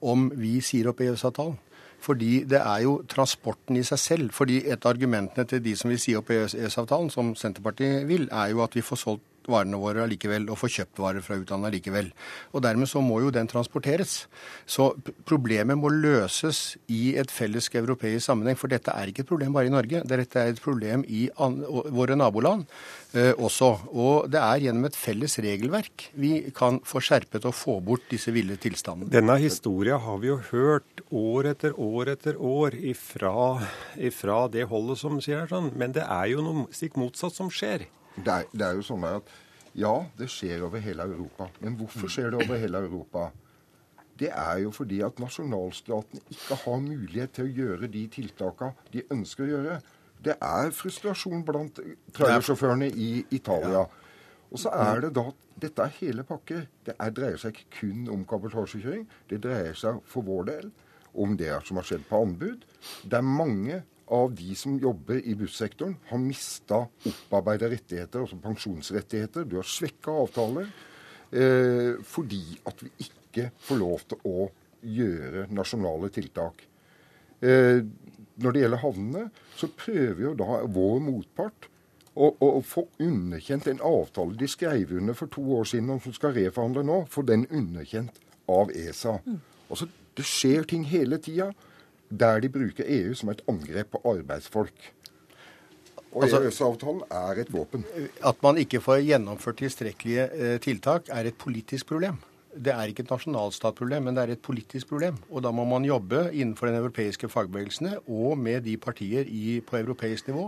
om 0.04 0.28
vi 0.36 0.58
sier 0.64 0.90
opp 0.90 1.02
EØS-avtalen. 1.02 1.58
Fordi 2.04 2.42
det 2.44 2.60
er 2.60 2.82
jo 2.84 2.98
transporten 3.08 3.78
i 3.80 3.84
seg 3.86 4.00
selv. 4.00 4.32
Fordi 4.36 4.58
et 4.68 4.82
av 4.84 4.92
argumentene 4.92 5.46
til 5.48 5.62
de 5.64 5.72
som 5.78 5.88
vil 5.88 6.00
si 6.02 6.12
opp 6.18 6.28
EØS-avtalen, 6.34 7.08
som 7.12 7.32
Senterpartiet 7.38 8.04
vil, 8.08 8.26
er 8.28 8.52
jo 8.52 8.60
at 8.64 8.76
vi 8.76 8.84
får 8.84 9.00
solgt 9.00 9.24
varene 9.50 9.80
våre 9.80 10.04
allikevel 10.04 10.48
og 10.52 10.58
få 10.60 10.70
kjøpt 10.72 11.00
varer 11.02 11.24
fra 11.24 11.38
utlandet 11.40 11.70
allikevel. 11.70 12.10
Og 12.54 12.64
dermed 12.64 12.90
så 12.90 13.02
må 13.04 13.20
jo 13.24 13.32
den 13.34 13.48
transporteres. 13.50 14.24
Så 14.66 14.92
problemet 15.28 15.78
må 15.78 15.90
løses 15.92 16.76
i 16.92 17.14
et 17.20 17.32
felles 17.32 17.70
europeisk 17.74 18.26
sammenheng. 18.26 18.58
For 18.58 18.72
dette 18.72 18.94
er 18.94 19.10
ikke 19.10 19.24
et 19.24 19.30
problem 19.30 19.56
bare 19.56 19.70
i 19.70 19.74
Norge. 19.74 20.02
Dette 20.08 20.40
er 20.40 20.52
et 20.52 20.62
problem 20.62 21.04
i 21.08 21.26
våre 21.34 22.16
naboland 22.18 22.66
eh, 23.14 23.32
også. 23.34 23.70
Og 23.92 24.30
det 24.32 24.40
er 24.42 24.66
gjennom 24.66 24.88
et 24.88 24.98
felles 24.98 25.38
regelverk 25.44 26.08
vi 26.20 26.34
kan 26.56 26.80
få 26.86 27.02
skjerpet 27.04 27.46
og 27.48 27.56
få 27.56 27.78
bort 27.84 28.06
disse 28.10 28.32
ville 28.34 28.56
tilstandene. 28.60 29.10
Denne 29.12 29.38
historien 29.42 30.00
har 30.00 30.20
vi 30.22 30.30
jo 30.30 30.38
hørt 30.50 31.04
år 31.14 31.50
etter 31.54 31.76
år 31.80 32.14
etter 32.14 32.38
år 32.38 32.78
ifra, 32.78 33.34
ifra 33.96 34.44
det 34.52 34.68
holdet 34.70 35.00
som 35.00 35.20
sier 35.24 35.48
sånn. 35.50 35.72
Men 35.78 35.94
det 35.96 36.06
er 36.06 36.30
jo 36.32 36.44
noe 36.44 36.68
stikk 36.74 36.98
motsatt 37.00 37.36
som 37.36 37.52
skjer. 37.52 37.88
Det 38.16 38.30
er, 38.30 38.46
det 38.52 38.66
er, 38.66 38.76
jo 38.78 38.84
sånn 38.86 39.06
at 39.08 39.30
ja, 39.74 39.94
det 40.18 40.28
skjer 40.30 40.62
over 40.68 40.82
hele 40.82 41.06
Europa. 41.10 41.48
Men 41.60 41.74
hvorfor 41.78 42.10
skjer 42.12 42.30
det 42.30 42.44
over 42.44 42.60
hele 42.62 42.84
Europa? 42.86 43.30
Det 44.18 44.30
er 44.30 44.60
jo 44.62 44.70
fordi 44.70 45.00
at 45.02 45.18
nasjonalstaten 45.18 46.22
ikke 46.30 46.58
har 46.62 46.82
mulighet 46.84 47.34
til 47.34 47.48
å 47.48 47.54
gjøre 47.58 47.90
de 47.90 48.04
tiltakene 48.14 48.92
de 48.92 49.02
ønsker 49.10 49.46
å 49.46 49.50
gjøre. 49.50 49.78
Det 50.24 50.36
er 50.38 50.70
frustrasjon 50.72 51.42
blant 51.44 51.80
trailersjåførene 52.14 52.88
i 52.94 53.10
Italia. 53.34 53.82
Og 54.50 54.62
så 54.62 54.70
er 54.70 55.06
det 55.06 55.16
da 55.18 55.30
Dette 55.54 55.84
er 55.84 55.92
hele 56.00 56.24
pakker. 56.26 56.64
Det 56.82 56.96
er, 56.98 57.10
dreier 57.14 57.38
seg 57.38 57.54
ikke 57.54 57.76
kun 57.78 58.08
om 58.10 58.24
kabotasjekjøring. 58.26 59.04
Det 59.30 59.38
dreier 59.44 59.76
seg 59.78 60.00
for 60.10 60.26
vår 60.26 60.48
del 60.48 60.72
om 61.14 61.36
det 61.38 61.52
som 61.62 61.78
har 61.78 61.86
skjedd 61.86 62.02
på 62.08 62.18
anbud. 62.24 62.64
Det 63.06 63.20
er 63.20 63.22
mange 63.22 63.76
av 64.12 64.34
de 64.36 64.54
som 64.58 64.76
jobber 64.80 65.20
i 65.24 65.34
bussektoren, 65.38 65.96
har 66.10 66.20
mista 66.20 66.82
opparbeida 67.08 67.70
rettigheter, 67.72 68.24
altså 68.24 68.38
pensjonsrettigheter. 68.42 69.46
Du 69.48 69.56
har 69.60 69.68
svekka 69.68 70.12
avtaler 70.24 70.68
eh, 71.32 72.00
fordi 72.04 72.42
at 72.68 72.84
vi 72.84 72.92
ikke 73.06 73.50
får 73.64 73.80
lov 73.80 74.04
til 74.12 74.28
å 74.28 74.48
gjøre 74.84 75.46
nasjonale 75.54 76.10
tiltak. 76.12 76.66
Eh, 77.40 77.80
når 78.34 78.54
det 78.54 78.64
gjelder 78.64 78.82
havnene, 78.82 79.24
så 79.56 79.70
prøver 79.70 80.22
jo 80.26 80.34
da 80.38 80.60
vår 80.66 81.00
motpart 81.04 81.68
å, 82.14 82.28
å, 82.28 82.48
å, 82.58 82.60
få 82.62 82.86
underkjent 83.02 83.68
en 83.70 83.82
avtale 83.84 84.36
de 84.38 84.48
skrev 84.50 84.92
under 84.98 85.16
for 85.18 85.30
to 85.32 85.42
år 85.56 85.66
siden, 85.70 85.96
som 86.02 86.14
skal 86.14 86.34
reforhandle 86.36 86.84
nå, 86.86 87.04
få 87.10 87.24
den 87.26 87.46
underkjent 87.50 88.20
av 88.50 88.70
ESA. 88.74 89.18
Mm. 89.24 89.40
Altså, 89.70 89.88
det 90.14 90.26
skjer 90.28 90.66
ting 90.70 90.84
hele 90.86 91.18
tida 91.22 91.50
der 92.10 92.40
de 92.40 92.50
bruker 92.52 92.84
EU 92.86 93.14
som 93.14 93.32
et 93.32 93.42
angrep 93.48 93.94
på 93.94 94.02
arbeidsfolk. 94.12 94.92
Og 96.14 96.22
altså, 96.22 96.42
EØS-avtalen 96.44 97.02
er 97.10 97.40
et 97.42 97.50
våpen. 97.52 97.84
At 98.22 98.38
man 98.42 98.58
ikke 98.62 98.80
får 98.80 99.02
gjennomført 99.02 99.58
tilstrekkelige 99.58 100.28
eh, 100.30 100.60
tiltak, 100.62 101.10
er 101.10 101.26
et 101.26 101.38
politisk 101.40 101.90
problem 101.90 102.20
det 102.56 102.72
er 102.72 102.90
ikke 102.90 103.04
et 103.04 103.12
nasjonalstatproblem, 103.12 104.06
men 104.06 104.16
det 104.16 104.22
er 104.24 104.32
et 104.34 104.42
politisk 104.44 104.90
problem. 104.92 105.16
Og 105.30 105.42
da 105.44 105.50
må 105.54 105.64
man 105.68 105.86
jobbe 105.86 106.28
innenfor 106.32 106.68
den 106.68 106.78
europeiske 106.78 107.28
fagbevegelsene 107.32 107.96
og 108.06 108.38
med 108.38 108.64
de 108.66 108.76
partier 108.80 109.28
i, 109.28 109.60
på 109.64 109.78
europeisk 109.80 110.28
nivå 110.30 110.46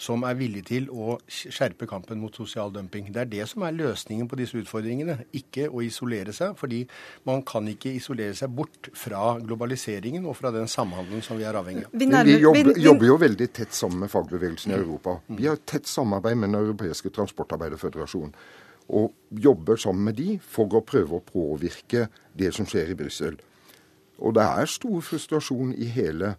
som 0.00 0.24
er 0.28 0.38
villige 0.38 0.68
til 0.70 0.88
å 0.92 1.18
skjerpe 1.28 1.88
kampen 1.90 2.20
mot 2.22 2.34
sosial 2.36 2.72
dumping. 2.74 3.10
Det 3.12 3.24
er 3.24 3.30
det 3.30 3.48
som 3.50 3.66
er 3.66 3.76
løsningen 3.76 4.28
på 4.30 4.38
disse 4.40 4.58
utfordringene, 4.60 5.18
ikke 5.36 5.68
å 5.68 5.84
isolere 5.84 6.34
seg. 6.36 6.56
Fordi 6.58 6.82
man 7.28 7.44
kan 7.46 7.68
ikke 7.70 7.92
isolere 7.98 8.36
seg 8.38 8.52
bort 8.56 8.90
fra 8.98 9.36
globaliseringen 9.42 10.26
og 10.28 10.38
fra 10.38 10.52
den 10.54 10.70
samhandelen 10.70 11.24
som 11.24 11.40
vi 11.40 11.46
er 11.48 11.58
avhengig 11.58 11.86
av. 11.88 11.94
Vi, 11.94 12.08
vi 12.08 12.38
jobber, 12.40 12.74
jobber, 12.80 13.10
jo 13.12 13.20
veldig 13.22 13.52
tett 13.52 13.76
sammen 13.76 14.04
med 14.04 14.12
fagbevegelsen 14.12 14.74
i 14.74 14.78
Europa. 14.80 15.18
Vi 15.28 15.48
har 15.50 15.60
tett 15.68 15.90
samarbeid 15.90 16.38
med 16.38 16.52
Den 16.52 16.60
europeiske 16.62 17.12
transportarbeiderføderasjonen 17.14 18.34
og 18.88 19.12
jobber 19.30 19.78
sammen 19.80 20.10
med 20.10 20.18
de 20.18 20.36
for 20.42 20.72
å 20.76 20.84
prøve 20.84 21.18
å 21.18 21.24
påvirke 21.24 22.08
det 22.38 22.52
som 22.56 22.68
skjer 22.68 22.92
i 22.92 22.98
Brussel. 22.98 23.38
Og 24.22 24.34
det 24.36 24.44
er 24.44 24.70
stor 24.70 25.02
frustrasjon 25.04 25.72
i 25.74 25.88
hele 25.90 26.36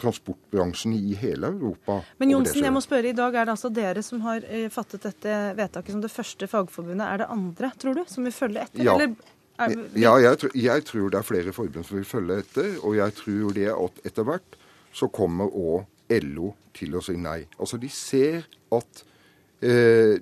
transportbransjen 0.00 0.92
i 0.92 1.14
hele 1.16 1.48
Europa. 1.48 2.00
Men 2.20 2.34
Jonsen, 2.34 2.64
jeg 2.64 2.74
må 2.74 2.82
spørre, 2.84 3.10
I 3.10 3.16
dag 3.16 3.34
er 3.34 3.48
det 3.48 3.54
altså 3.54 3.70
dere 3.72 4.02
som 4.04 4.20
har 4.26 4.44
eh, 4.44 4.68
fattet 4.72 5.06
dette 5.08 5.38
vedtaket 5.56 5.94
som 5.94 6.02
det 6.04 6.12
første 6.12 6.48
fagforbundet. 6.52 7.06
Er 7.06 7.22
det 7.22 7.30
andre, 7.32 7.72
tror 7.80 7.96
du, 7.96 8.04
som 8.10 8.28
vil 8.28 8.36
følge 8.36 8.66
etter? 8.66 8.84
Ja. 8.84 8.96
Eller 8.96 9.16
vi... 9.56 10.02
Ja, 10.02 10.12
jeg, 10.20 10.38
tror, 10.42 10.52
jeg, 10.60 10.84
tror 10.84 11.10
det 11.12 11.20
er 11.20 11.28
flere 11.30 11.56
forbund 11.56 11.88
som 11.88 11.96
vil 11.96 12.08
følge 12.08 12.40
etter. 12.44 12.72
Og 12.82 12.98
jeg 12.98 13.16
tror 13.22 13.56
det 13.56 13.68
at 13.72 14.00
etter 14.10 14.28
hvert 14.28 14.58
så 14.96 15.08
kommer 15.12 15.52
òg 15.52 15.86
LO 16.22 16.52
til 16.76 16.96
å 16.96 17.02
si 17.04 17.16
nei. 17.18 17.40
Altså 17.58 17.80
de 17.80 17.88
ser 17.92 18.44
at 18.76 19.04
eh, 19.64 20.20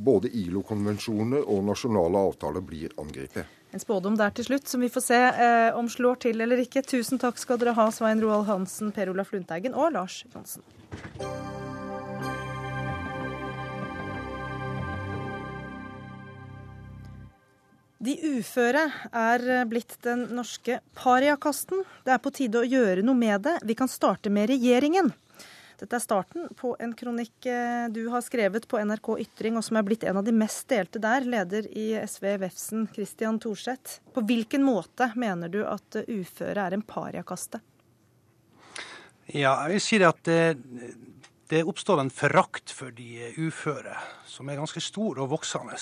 både 0.00 0.30
ILO-konvensjoner 0.32 1.44
og 1.44 1.64
nasjonale 1.68 2.24
avtaler 2.30 2.64
blir 2.64 2.94
angrepet. 3.00 3.56
En 3.70 3.82
spådom 3.82 4.16
der 4.18 4.32
til 4.34 4.48
slutt, 4.48 4.66
som 4.66 4.82
vi 4.82 4.90
får 4.90 5.04
se 5.04 5.18
eh, 5.20 5.76
om 5.78 5.86
slår 5.88 6.18
til 6.26 6.42
eller 6.42 6.58
ikke. 6.64 6.82
Tusen 6.82 7.20
takk 7.22 7.38
skal 7.38 7.60
dere 7.60 7.76
ha, 7.76 7.86
Svein 7.94 8.22
Roald 8.22 8.48
Hansen, 8.48 8.90
Per 8.96 9.12
Olaf 9.12 9.30
Lundteigen 9.34 9.76
og 9.78 9.92
Lars 9.94 10.24
Johnsen. 10.32 10.66
De 18.00 18.14
uføre 18.24 18.86
er 19.12 19.42
blitt 19.68 19.98
den 20.06 20.24
norske 20.32 20.78
pariakasten. 20.96 21.84
Det 22.06 22.14
er 22.14 22.22
på 22.24 22.32
tide 22.32 22.62
å 22.62 22.64
gjøre 22.64 23.04
noe 23.04 23.18
med 23.18 23.44
det. 23.44 23.58
Vi 23.68 23.76
kan 23.76 23.92
starte 23.92 24.32
med 24.32 24.48
regjeringen. 24.48 25.12
Dette 25.80 25.96
er 25.96 26.02
starten 26.04 26.48
på 26.60 26.74
en 26.76 26.90
kronikk 26.92 27.46
eh, 27.48 27.86
du 27.88 28.02
har 28.12 28.20
skrevet 28.20 28.66
på 28.68 28.76
NRK 28.84 29.14
Ytring, 29.22 29.56
og 29.56 29.64
som 29.64 29.78
er 29.80 29.86
blitt 29.86 30.04
en 30.04 30.18
av 30.20 30.26
de 30.26 30.34
mest 30.36 30.66
delte 30.68 31.00
der. 31.00 31.24
Leder 31.24 31.68
i 31.72 31.94
SV 32.04 32.26
Vefsn, 32.42 32.82
Christian 32.92 33.38
Thorseth. 33.40 34.02
På 34.12 34.20
hvilken 34.28 34.66
måte 34.66 35.08
mener 35.16 35.48
du 35.48 35.62
at 35.64 36.02
uføre 36.04 36.66
er 36.66 36.76
en 36.76 36.84
pariakaste? 36.84 37.62
Ja, 39.32 39.54
jeg 39.64 39.78
vil 39.78 39.84
si 39.84 40.00
det 40.02 40.10
at 40.10 40.20
det, 40.26 40.90
det 41.48 41.62
oppstår 41.64 42.02
en 42.02 42.12
forakt 42.12 42.74
for 42.76 42.92
de 42.92 43.30
uføre, 43.38 43.96
som 44.28 44.50
er 44.50 44.60
ganske 44.60 44.82
stor 44.84 45.22
og 45.22 45.32
voksende. 45.32 45.78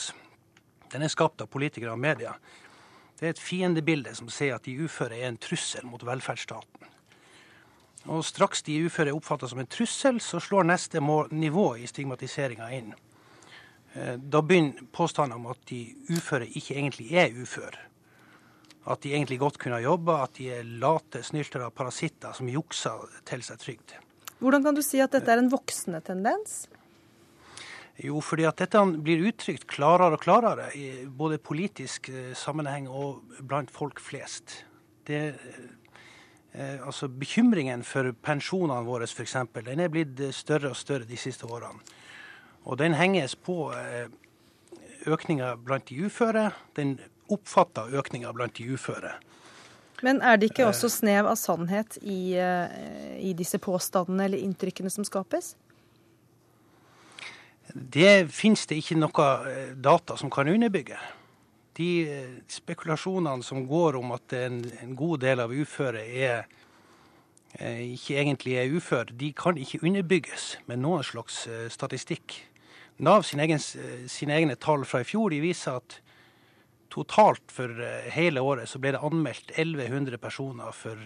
Den 0.92 1.03
er 1.03 1.11
skapt 1.11 1.42
av 1.42 1.51
politikere 1.51 1.96
og 1.96 2.01
media. 2.01 2.36
Det 3.18 3.26
er 3.26 3.34
et 3.34 3.42
fiendebilde 3.42 4.14
som 4.14 4.30
sier 4.30 4.55
at 4.55 4.68
de 4.68 4.76
uføre 4.86 5.18
er 5.18 5.32
en 5.32 5.40
trussel 5.42 5.90
mot 5.90 6.07
velferdsstaten. 6.07 6.94
Og 8.09 8.24
straks 8.24 8.64
de 8.64 8.78
uføre 8.86 9.12
er 9.12 9.16
oppfatta 9.16 9.48
som 9.50 9.61
en 9.61 9.68
trussel, 9.68 10.20
så 10.24 10.40
slår 10.40 10.66
neste 10.70 11.02
nivå 11.02 11.66
i 11.76 11.88
stigmatiseringa 11.88 12.70
inn. 12.72 12.94
Eh, 13.92 14.16
da 14.16 14.42
begynner 14.42 14.88
påstanden 14.92 15.36
om 15.36 15.50
at 15.52 15.61
de 15.68 15.82
uføre 16.09 16.48
ikke 16.48 16.78
egentlig 16.78 17.12
er 17.12 17.36
uføre. 17.36 17.84
At 18.88 19.04
de 19.04 19.12
egentlig 19.12 19.40
godt 19.42 19.59
kunne 19.61 19.76
ha 19.76 19.84
jobba, 19.84 20.22
at 20.24 20.38
de 20.38 20.48
er 20.56 20.68
late 20.80 21.20
snyltere 21.26 21.68
parasitter 21.70 22.32
som 22.36 22.48
jukser 22.48 23.04
til 23.28 23.44
seg 23.44 23.61
trygd. 23.61 23.96
Hvordan 24.38 24.64
kan 24.64 24.76
du 24.76 24.82
si 24.86 25.02
at 25.02 25.12
dette 25.12 25.32
er 25.32 25.42
en 25.42 25.52
voksende 25.52 26.00
tendens? 26.04 26.62
Jo, 27.98 28.20
fordi 28.22 28.46
at 28.46 28.61
dette 28.62 28.80
blir 29.02 29.24
uttrykt 29.26 29.66
klarere 29.68 30.14
og 30.14 30.22
klarere 30.22 30.68
i 30.78 31.04
både 31.04 31.40
politisk 31.42 32.09
eh, 32.14 32.32
sammenheng 32.38 32.88
og 32.88 33.42
blant 33.42 33.72
folk 33.74 34.00
flest. 34.00 34.62
Det 35.09 35.20
Eh, 35.34 35.88
altså 36.57 37.09
Bekymringen 37.09 37.84
for 37.84 38.11
pensjonene 38.24 38.86
våre 38.86 39.07
f.eks. 39.07 39.36
den 39.64 39.80
er 39.80 39.92
blitt 39.92 40.20
eh, 40.20 40.32
større 40.32 40.72
og 40.72 40.76
større 40.76 41.05
de 41.09 41.16
siste 41.16 41.46
årene. 41.46 41.80
Og 42.64 42.78
den 42.78 42.94
henges 42.94 43.36
på 43.36 43.70
eh, 43.76 44.09
økninga 45.07 45.57
blant 45.57 45.88
de 45.88 46.01
uføre. 46.05 46.51
Den 46.76 46.99
oppfatta 47.28 47.86
økninga 47.92 48.32
blant 48.32 48.57
de 48.57 48.68
uføre. 48.72 49.14
Men 50.03 50.22
er 50.22 50.36
det 50.38 50.53
ikke 50.53 50.68
også 50.68 50.88
snev 50.88 51.26
av 51.26 51.34
sannhet 51.36 51.96
i, 52.07 52.38
i 53.18 53.32
disse 53.34 53.59
påstandene 53.59 54.28
eller 54.28 54.44
inntrykkene 54.46 54.92
som 54.94 55.03
skapes? 55.05 55.57
Det 57.74 58.30
finnes 58.30 58.62
det 58.70 58.78
ikke 58.78 58.94
noe 59.01 59.26
data 59.74 60.14
som 60.16 60.30
kan 60.30 60.49
underbygge 60.49 61.01
de 61.79 61.91
eh, 62.11 62.31
spekulasjonene 62.51 63.45
som 63.47 63.66
går 63.68 63.99
om 64.01 64.12
at 64.16 64.35
en, 64.35 64.62
en 64.83 64.97
god 64.99 65.22
del 65.22 65.43
av 65.45 65.55
uføre 65.55 66.03
er, 66.03 66.49
eh, 67.59 67.85
ikke 67.95 68.18
egentlig 68.18 68.57
er 68.59 68.74
ufør, 68.74 69.12
de 69.14 69.31
kan 69.37 69.59
ikke 69.61 69.85
underbygges 69.87 70.57
med 70.66 70.83
noen 70.83 71.07
slags 71.07 71.45
eh, 71.47 71.68
statistikk. 71.70 72.41
Nav 72.99 73.22
sine, 73.22 73.47
egen, 73.47 73.62
sine 74.11 74.35
egne 74.35 74.59
tall 74.59 74.83
fra 74.89 75.05
i 75.05 75.07
fjor 75.07 75.31
de 75.31 75.39
viser 75.45 75.79
at 75.79 76.01
totalt 76.91 77.53
for 77.53 77.70
hele 78.11 78.43
året 78.43 78.66
så 78.66 78.81
ble 78.83 78.97
det 78.97 79.03
anmeldt 79.05 79.53
1100 79.55 80.18
personer 80.18 80.74
for 80.74 80.99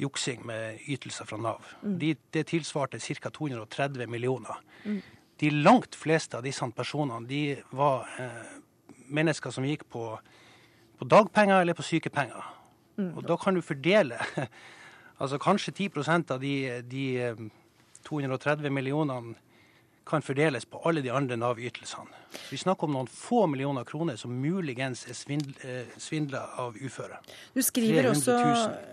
juksing 0.00 0.46
med 0.48 0.78
ytelser 0.88 1.28
fra 1.28 1.36
Nav. 1.36 1.66
Mm. 1.82 1.98
De, 2.00 2.14
det 2.32 2.46
tilsvarte 2.48 3.00
ca. 3.02 3.30
230 3.30 4.08
millioner. 4.08 4.62
Mm. 4.84 5.02
De 5.42 5.50
langt 5.50 5.98
fleste 5.98 6.38
av 6.38 6.46
disse 6.46 6.64
personene 6.72 7.28
de 7.28 7.42
var 7.76 8.08
eh, 8.22 8.52
mennesker 9.14 9.54
som 9.54 9.66
gikk 9.66 9.84
på, 9.92 10.06
på 10.98 11.08
dagpenger 11.08 11.60
eller 11.60 11.76
på 11.78 11.86
sykepenger. 11.86 12.44
Mm. 12.96 13.14
Og 13.16 13.24
da 13.28 13.36
kan 13.40 13.56
du 13.56 13.62
fordele 13.64 14.18
altså 15.22 15.38
kanskje 15.40 15.74
10% 15.88 16.34
av 16.34 16.42
de, 16.42 16.54
de 16.90 17.06
230 18.08 18.72
millionene 18.72 19.36
kan 20.04 20.22
fordeles 20.22 20.64
på 20.64 20.80
alle 20.84 21.02
de 21.02 21.10
andre 21.10 21.36
Nav-ytelsene. 21.36 22.22
Vi 22.50 22.58
snakker 22.58 22.88
om 22.88 22.94
noen 22.96 23.08
få 23.10 23.44
millioner 23.50 23.84
kroner 23.84 24.16
som 24.16 24.32
muligens 24.40 25.04
er 25.08 25.16
svindl, 25.16 25.52
eh, 25.62 25.92
svindla 26.00 26.42
av 26.60 26.76
uføre. 26.76 27.20
Du 27.54 27.62
skriver, 27.62 28.08
også, 28.10 28.36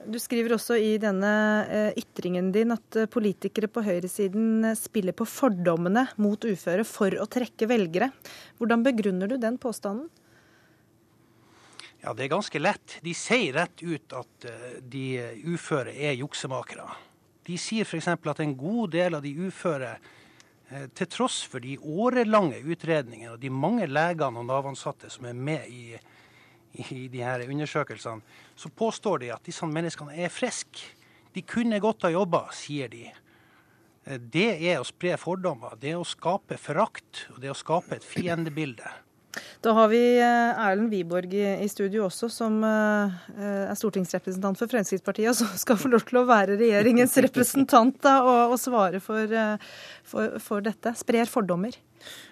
du 0.05 0.19
skriver, 0.19 0.53
også, 0.57 0.77
i 0.77 0.97
denne 1.01 1.31
eh, 1.65 1.99
ytringen 1.99 2.51
din 2.55 2.75
at 2.75 2.99
eh, 2.99 3.09
politikere 3.09 3.71
på 3.71 3.83
høyresiden 3.85 4.69
spiller 4.77 5.15
på 5.15 5.27
fordommene 5.27 6.07
mot 6.17 6.45
uføre 6.45 6.85
for 6.87 7.15
å 7.15 7.27
trekke 7.31 7.69
velgere. 7.69 8.11
Hvordan 8.59 8.85
begrunner 8.85 9.31
du 9.31 9.37
den 9.37 9.57
påstanden? 9.57 10.09
Ja, 12.03 12.13
Det 12.13 12.27
er 12.27 12.35
ganske 12.35 12.59
lett. 12.59 12.99
De 13.03 13.11
sier 13.15 13.57
rett 13.57 13.81
ut 13.83 14.13
at 14.15 14.45
de 14.79 15.05
uføre 15.51 15.91
er 15.91 16.15
juksemakere. 16.15 16.85
De 17.43 17.57
sier 17.59 17.83
f.eks. 17.83 18.07
at 18.07 18.39
en 18.39 18.55
god 18.55 18.93
del 18.93 19.17
av 19.17 19.25
de 19.25 19.33
uføre 19.49 19.97
til 20.69 21.09
tross 21.09 21.41
for 21.49 21.63
de 21.63 21.77
årelange 21.81 22.59
utredningene 22.61 23.33
og 23.33 23.41
de 23.41 23.49
mange 23.49 23.87
legene 23.89 24.41
og 24.41 24.45
Nav-ansatte 24.45 25.09
som 25.09 25.25
er 25.25 25.37
med 25.37 25.65
i, 25.73 25.97
i 26.77 27.07
de 27.09 27.23
her 27.23 27.41
undersøkelsene, 27.47 28.21
så 28.55 28.69
påstår 28.69 29.23
de 29.23 29.31
at 29.33 29.45
disse 29.49 29.65
menneskene 29.65 30.13
er 30.13 30.29
friske. 30.33 30.93
De 31.33 31.41
kunne 31.45 31.81
godt 31.81 32.05
ha 32.05 32.13
jobba, 32.13 32.45
sier 32.53 32.89
de. 32.91 33.07
Eh, 34.05 34.17
det 34.19 34.49
er 34.69 34.79
å 34.79 34.87
spre 34.87 35.15
fordommer. 35.21 35.77
Det 35.81 35.93
er 35.93 36.01
å 36.01 36.07
skape 36.07 36.57
forakt 36.61 37.27
og 37.33 37.41
det 37.41 37.49
er 37.49 37.55
å 37.55 37.61
skape 37.63 37.97
et 37.97 38.05
fiendebilde. 38.05 38.93
Da 39.61 39.73
har 39.77 39.87
vi 39.91 40.01
eh, 40.17 40.59
Erlend 40.65 40.89
Wiborg 40.89 41.33
i 41.35 41.67
studio 41.69 42.05
også, 42.07 42.29
som 42.33 42.61
eh, 42.65 43.17
er 43.69 43.77
stortingsrepresentant 43.77 44.57
for 44.57 44.71
Fremskrittspartiet, 44.71 45.29
og 45.31 45.37
som 45.37 45.51
skal 45.59 45.77
få 45.79 45.91
lov 45.93 46.05
til 46.09 46.21
å 46.21 46.25
være 46.29 46.57
regjeringens 46.59 47.17
representant 47.27 47.99
da, 48.05 48.19
og, 48.23 48.55
og, 48.55 48.57
svare 48.61 49.01
for, 49.03 49.29
eh, 49.29 49.67
for, 50.07 50.39
for 50.43 50.65
dette. 50.65 50.95
Sprer 50.97 51.29
fordommer. 51.29 51.77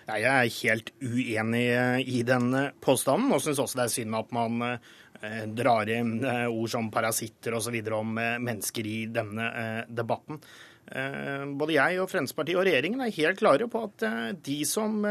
Jeg 0.07 0.23
er 0.31 0.53
helt 0.61 0.93
uenig 1.03 1.65
i 2.07 2.21
den 2.25 2.53
påstanden, 2.79 3.33
og 3.35 3.43
syns 3.43 3.59
også 3.59 3.81
det 3.81 3.85
er 3.85 3.93
synd 3.97 4.15
at 4.15 4.31
man 4.35 4.63
drar 5.57 5.89
inn 5.91 6.21
ord 6.23 6.69
som 6.71 6.87
parasitter 6.93 7.57
osv. 7.57 7.75
om 7.97 8.13
mennesker 8.15 8.87
i 8.87 8.97
denne 9.11 9.49
debatten. 9.89 10.39
Både 10.87 11.75
jeg 11.75 11.97
og 11.99 12.07
Fremskrittspartiet 12.07 12.57
og 12.59 12.63
regjeringen 12.63 13.01
er 13.03 13.11
helt 13.11 13.39
klare 13.41 13.67
på 13.67 13.81
at 13.89 14.05
de 14.45 14.61
som 14.65 15.01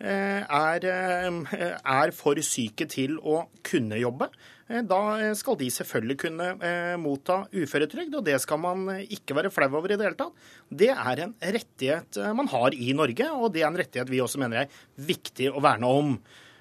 Eh, 0.00 0.44
er, 0.48 0.84
eh, 0.88 1.74
er, 1.84 2.10
for 2.16 2.38
syke 2.40 2.86
til 2.88 3.18
å 3.20 3.42
kunne 3.62 3.98
jobbe, 4.00 4.30
eh, 4.70 4.80
da 4.80 5.34
skal 5.36 5.58
de 5.60 5.66
selvfølgelig 5.68 6.16
kunne 6.22 6.46
motta 6.96 7.42
uføretrygd, 7.52 8.14
og 8.16 8.24
det 8.24 8.40
skal 8.40 8.58
man 8.58 8.86
ikke 9.04 9.36
være 9.36 9.52
flau 9.52 9.68
over 9.68 9.92
i 9.92 9.98
det 9.98 10.06
hele 10.06 10.16
tatt. 10.16 10.32
Det 10.72 10.88
er 10.88 11.20
en 11.20 11.34
rettighet 11.42 12.16
man 12.34 12.48
har 12.48 12.72
i 12.72 12.94
Norge, 12.94 13.28
og 13.28 13.52
det 13.52 13.60
er 13.60 13.68
en 13.68 13.76
rettighet 13.76 14.08
vi 14.08 14.22
også 14.24 14.40
mener 14.40 14.62
er 14.62 14.70
viktig 14.96 15.52
å 15.52 15.60
verne 15.60 15.84
om. 15.84 16.18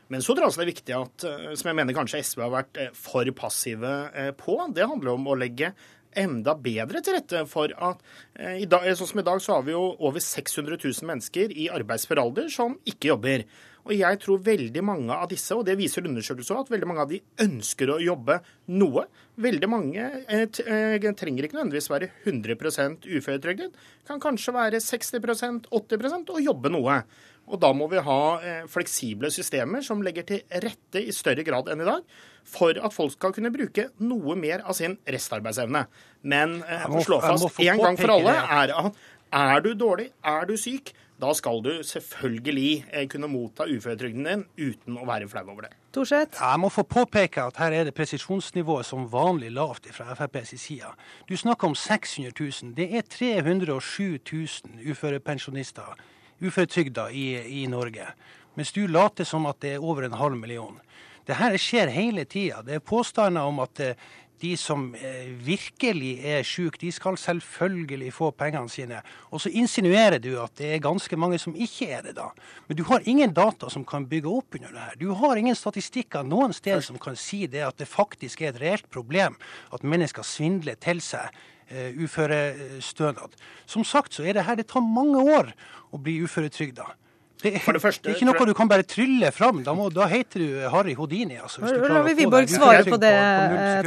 Men 0.10 0.20
så 0.20 0.34
tror 0.34 0.44
jeg 0.44 0.50
også 0.50 0.60
det 0.60 0.68
er 0.68 0.74
viktig 0.74 0.96
at, 0.98 1.56
som 1.56 1.70
jeg 1.70 1.78
mener 1.78 1.94
kanskje 1.94 2.20
SV 2.20 2.42
har 2.42 2.52
vært 2.52 2.80
for 2.98 3.24
passive 3.32 4.34
på, 4.36 4.58
det 4.74 4.90
handler 4.90 5.14
om 5.14 5.28
å 5.30 5.38
legge 5.38 5.72
enda 6.18 6.56
bedre 6.58 7.02
til 7.06 7.18
rette 7.18 7.44
for 7.50 7.74
at 7.74 8.02
eh, 8.40 8.64
dag, 8.70 8.88
Sånn 8.98 9.12
som 9.12 9.22
i 9.22 9.28
dag 9.28 9.42
så 9.44 9.58
har 9.58 9.68
vi 9.68 9.76
jo 9.76 9.84
over 9.98 10.24
600 10.24 10.80
000 10.80 11.10
mennesker 11.10 11.54
i 11.54 11.70
arbeidsfør 11.74 12.24
alder 12.24 12.50
som 12.54 12.78
ikke 12.90 13.14
jobber. 13.14 13.46
Og 13.88 13.94
jeg 13.96 14.20
tror 14.22 14.42
veldig 14.44 14.84
mange 14.86 15.16
av 15.16 15.30
disse, 15.32 15.56
og 15.56 15.64
det 15.68 15.78
viser 15.80 16.06
undersøkelser 16.06 16.60
at 16.60 16.72
veldig 16.74 16.90
mange 16.90 17.06
av 17.06 17.14
de 17.14 17.22
ønsker 17.46 17.94
å 17.94 18.00
jobbe 18.04 18.40
noe. 18.76 19.06
Veldig 19.40 19.70
mange 19.72 20.10
eh, 20.28 20.46
eh 20.46 21.08
trenger 21.20 21.48
ikke 21.48 21.58
nødvendigvis 21.58 21.90
være 21.90 22.12
100% 22.26 23.08
uføretrygdet. 23.08 23.82
Kan 24.08 24.22
kanskje 24.22 24.56
være 24.56 24.84
60% 24.84 25.70
80% 25.72 26.34
og 26.36 26.44
jobbe 26.44 26.74
noe. 26.76 27.02
Og 27.50 27.58
da 27.62 27.72
må 27.74 27.88
vi 27.90 28.02
ha 28.06 28.20
eh, 28.46 28.66
fleksible 28.70 29.32
systemer 29.34 29.82
som 29.86 30.04
legger 30.06 30.28
til 30.28 30.60
rette 30.66 31.02
i 31.02 31.16
større 31.16 31.46
grad 31.48 31.72
enn 31.72 31.82
i 31.82 31.88
dag 31.88 32.04
for 32.50 32.78
at 32.78 32.94
folk 32.94 33.14
skal 33.14 33.34
kunne 33.36 33.52
bruke 33.54 33.90
noe 34.02 34.36
mer 34.38 34.64
av 34.66 34.78
sin 34.78 34.98
restarbeidsevne. 35.10 35.86
Men 36.30 36.60
eh, 36.62 36.86
slå 37.06 37.22
fast 37.24 37.62
en 37.66 37.82
gang 37.82 37.98
for 38.00 38.18
alle 38.20 38.36
er 38.38 38.76
at 38.76 39.08
er 39.30 39.62
du 39.62 39.74
dårlig, 39.78 40.10
er 40.26 40.48
du 40.50 40.56
syk, 40.58 40.94
da 41.20 41.34
skal 41.36 41.60
du 41.64 41.72
selvfølgelig 41.84 42.86
eh, 42.94 43.08
kunne 43.12 43.28
motta 43.28 43.68
uføretrygden 43.68 44.28
din 44.28 44.44
uten 44.56 44.98
å 45.00 45.08
være 45.08 45.28
flau 45.28 45.44
over 45.52 45.68
det. 45.68 45.74
Torsett? 45.96 46.38
Jeg 46.40 46.62
må 46.62 46.70
få 46.72 46.86
påpeke 46.88 47.44
at 47.50 47.60
her 47.60 47.76
er 47.76 47.90
det 47.90 47.96
presisjonsnivået 47.98 48.88
som 48.88 49.08
vanlig 49.12 49.52
lavt 49.52 49.90
fra 49.96 50.14
FrPs 50.16 50.56
side. 50.62 50.92
Du 51.28 51.36
snakker 51.38 51.68
om 51.68 51.76
600 51.76 52.32
000. 52.40 52.74
Det 52.78 52.88
er 52.96 53.04
307 53.04 54.20
000 54.32 54.92
uførepensjonister, 54.94 56.00
uføretrygda, 56.40 57.10
i, 57.12 57.26
i 57.64 57.66
Norge. 57.68 58.08
Mens 58.56 58.72
du 58.72 58.86
later 58.88 59.28
som 59.28 59.48
at 59.50 59.60
det 59.64 59.76
er 59.76 59.84
over 59.84 60.08
en 60.08 60.16
halv 60.20 60.40
million. 60.40 60.80
Det 61.28 61.36
her 61.38 61.58
skjer 61.62 61.92
hele 61.94 62.24
tida. 62.26 62.64
Det 62.66 62.80
er 62.80 62.86
påstander 62.86 63.46
om 63.46 63.60
at 63.66 63.84
eh, 63.84 64.08
de 64.42 64.54
som 64.60 64.90
eh, 64.96 65.28
virkelig 65.44 66.14
er 66.26 66.46
syke, 66.48 66.80
de 66.82 66.92
skal 66.94 67.18
selvfølgelig 67.20 68.12
få 68.16 68.32
pengene 68.38 68.72
sine. 68.72 69.02
Og 69.34 69.44
så 69.44 69.52
insinuerer 69.52 70.20
du 70.24 70.32
at 70.42 70.56
det 70.60 70.72
er 70.74 70.84
ganske 70.84 71.20
mange 71.20 71.40
som 71.42 71.56
ikke 71.56 71.90
er 71.98 72.06
det, 72.08 72.16
da. 72.18 72.30
Men 72.68 72.80
du 72.80 72.84
har 72.90 73.06
ingen 73.10 73.34
data 73.36 73.70
som 73.70 73.86
kan 73.88 74.08
bygge 74.10 74.32
opp 74.32 74.60
under 74.60 74.72
det 74.72 74.86
her. 74.86 74.98
Du 75.02 75.14
har 75.20 75.40
ingen 75.40 75.58
statistikker 75.58 76.28
noen 76.28 76.56
sted 76.56 76.84
som 76.86 77.00
kan 77.02 77.20
si 77.20 77.46
det 77.48 77.66
at 77.68 77.80
det 77.82 77.90
faktisk 77.90 78.42
er 78.42 78.54
et 78.54 78.62
reelt 78.64 78.90
problem 78.94 79.38
at 79.76 79.84
mennesker 79.84 80.26
svindler 80.26 80.80
til 80.80 81.02
seg 81.04 81.30
uh, 81.74 81.92
uførestønad. 82.00 83.36
Som 83.70 83.86
sagt 83.88 84.16
så 84.16 84.26
er 84.26 84.38
det 84.38 84.48
her 84.48 84.60
Det 84.60 84.70
tar 84.72 84.86
mange 84.86 85.22
år 85.22 85.54
å 85.92 86.00
bli 86.02 86.20
uføretrygda. 86.24 86.88
Det, 87.40 87.54
det, 87.56 87.80
første, 87.80 88.04
det, 88.04 88.12
er 88.12 88.18
ikke 88.18 88.26
noe 88.28 88.46
du 88.50 88.52
kan 88.58 88.68
bare 88.68 88.84
trylle 88.84 89.30
fram. 89.32 89.62
Da, 89.64 89.72
må, 89.78 89.86
da 89.96 90.10
heter 90.12 90.42
du 90.44 90.56
Harry 90.74 90.92
Houdini. 90.98 91.38
Altså, 91.40 91.62
Nå 91.64 91.88
lar 91.88 92.04
vi 92.04 92.18
Wiborg 92.18 92.52
svare 92.52 92.82
på 92.84 93.00
det, 93.00 93.14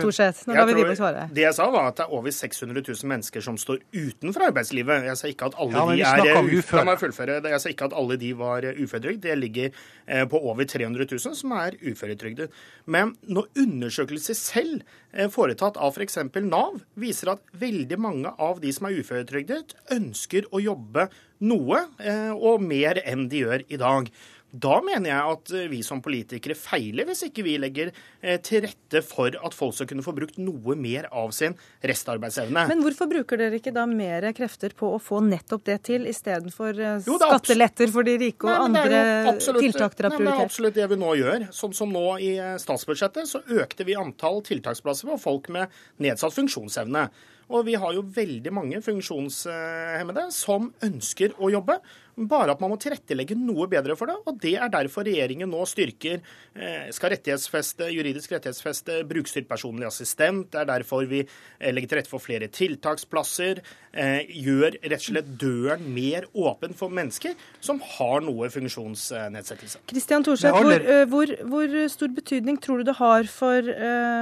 Thorseth. 0.00 0.46
Nå 0.48 0.56
lar 0.56 0.70
vi 0.70 0.76
Wiborg 0.78 0.96
svare. 0.96 1.26
Det 1.36 1.44
jeg 1.44 1.56
sa, 1.58 1.66
var 1.74 1.90
at 1.90 2.00
det 2.00 2.06
er 2.06 2.14
over 2.16 2.32
600 2.32 2.80
000 2.80 3.10
mennesker 3.10 3.44
som 3.44 3.58
står 3.60 3.82
utenfor 3.92 4.46
arbeidslivet. 4.48 5.04
Jeg 5.10 5.20
sa 5.20 5.28
ikke 5.28 5.50
at 5.52 5.58
alle 5.60 5.98
ja, 6.00 6.14
de 6.16 6.32
er 6.32 6.48
uføre. 6.48 6.80
La 6.80 6.86
meg 6.88 7.02
fullføre. 7.02 7.36
Jeg 7.52 7.64
sa 7.66 7.74
ikke 7.74 7.90
at 7.90 7.98
alle 8.00 8.16
de 8.24 8.32
var 8.40 8.64
uføretrygd. 8.72 9.20
Det 9.26 9.36
ligger 9.42 9.68
eh, 9.68 10.24
på 10.32 10.40
over 10.40 10.64
300 10.72 11.10
000 11.12 11.36
som 11.42 11.52
er 11.60 11.76
uføretrygdet. 11.84 12.48
Men 12.88 13.12
når 13.28 13.52
undersøkelser 13.66 14.38
selv 14.38 14.80
eh, 14.80 15.01
foretatt 15.32 15.76
av 15.76 15.96
f.eks. 15.96 16.18
Nav 16.46 16.80
viser 16.98 17.34
at 17.34 17.42
veldig 17.60 17.98
mange 18.00 18.32
av 18.40 18.62
de 18.62 18.72
som 18.72 18.88
er 18.88 19.00
uføretrygdet, 19.02 19.74
ønsker 19.92 20.48
å 20.50 20.60
jobbe 20.62 21.08
noe, 21.44 21.84
eh, 22.00 22.32
og 22.32 22.62
mer 22.64 23.02
enn 23.04 23.28
de 23.28 23.42
gjør 23.44 23.66
i 23.68 23.80
dag. 23.80 24.08
Da 24.52 24.74
mener 24.84 25.08
jeg 25.08 25.34
at 25.34 25.52
eh, 25.56 25.68
vi 25.72 25.78
som 25.84 26.02
politikere 26.04 26.54
feiler 26.58 27.06
hvis 27.08 27.24
ikke 27.24 27.44
vi 27.46 27.54
legger 27.60 27.88
eh, 28.20 28.36
til 28.44 28.66
rette 28.66 29.00
for 29.06 29.32
at 29.32 29.56
folk 29.56 29.78
skal 29.78 29.88
kunne 29.88 30.04
få 30.04 30.12
brukt 30.16 30.36
noe 30.36 30.76
mer 30.76 31.08
av 31.08 31.32
sin 31.32 31.56
restarbeidsevne. 31.80 32.66
Men 32.68 32.84
hvorfor 32.84 33.08
bruker 33.08 33.40
dere 33.40 33.56
ikke 33.56 33.72
da 33.72 33.86
mer 33.88 34.28
krefter 34.36 34.76
på 34.76 34.92
å 34.92 35.00
få 35.00 35.22
nettopp 35.24 35.64
det 35.70 35.78
til, 35.88 36.04
istedenfor 36.10 36.76
skatteletter 37.06 37.92
for 37.94 38.04
de 38.04 38.18
rike 38.20 38.44
og 38.44 38.52
nei, 38.52 38.84
andre 38.84 39.02
absolutt, 39.32 39.64
tiltak 39.64 39.96
dere 39.96 40.12
har 40.12 40.18
prioritert? 40.18 40.36
Det 40.36 40.44
er 40.44 40.50
absolutt 40.50 40.80
det 40.82 40.88
vi 40.92 41.00
nå 41.00 41.16
gjør. 41.22 41.48
Sånn 41.56 41.76
som 41.80 41.96
nå 41.96 42.06
i 42.20 42.32
statsbudsjettet 42.60 43.32
så 43.32 43.40
økte 43.62 43.88
vi 43.88 43.96
antall 43.96 44.42
tiltaksplasser 44.44 45.14
for 45.14 45.28
folk 45.30 45.48
med 45.54 45.72
nedsatt 46.04 46.36
funksjonsevne. 46.36 47.08
Og 47.52 47.66
vi 47.68 47.76
har 47.76 47.92
jo 47.96 48.06
veldig 48.16 48.52
mange 48.54 48.80
funksjonshemmede 48.84 50.28
som 50.32 50.72
ønsker 50.84 51.36
å 51.38 51.52
jobbe. 51.52 51.78
Bare 52.12 52.52
at 52.52 52.60
man 52.60 52.68
må 52.74 52.76
tilrettelegge 52.76 53.36
noe 53.40 53.64
bedre 53.72 53.94
for 53.96 54.10
det. 54.10 54.18
Og 54.28 54.36
det 54.42 54.54
er 54.60 54.72
derfor 54.72 55.06
regjeringen 55.08 55.48
nå 55.48 55.62
styrker, 55.68 56.20
eh, 56.52 56.90
skal 56.92 57.14
rettighetsfeste, 57.14 57.88
juridisk 57.88 58.34
rettighetsfeste 58.34 58.98
brukerstyrt 59.08 59.48
personlig 59.48 59.88
assistent. 59.88 60.50
Det 60.52 60.60
er 60.60 60.68
derfor 60.68 61.06
vi 61.08 61.22
eh, 61.22 61.72
legger 61.72 61.88
til 61.88 62.00
rette 62.02 62.12
for 62.12 62.20
flere 62.20 62.50
tiltaksplasser. 62.52 63.62
Eh, 63.92 64.28
gjør 64.44 64.76
rett 64.76 64.98
og 64.98 65.06
slett 65.06 65.30
døren 65.40 65.88
mer 65.94 66.28
åpen 66.36 66.76
for 66.76 66.92
mennesker 66.92 67.32
som 67.64 67.80
har 67.96 68.20
noe 68.24 68.48
funksjonsnedsettelse. 68.52 69.80
Kristian 69.88 70.24
Thorseth, 70.24 70.52
hvor, 70.52 70.84
hvor, 71.08 71.34
hvor, 71.48 71.78
stor 71.92 72.12
betydning 72.12 72.60
tror 72.60 72.80
du 72.80 72.90
det 72.90 72.98
har 73.00 73.28
for, 73.28 73.72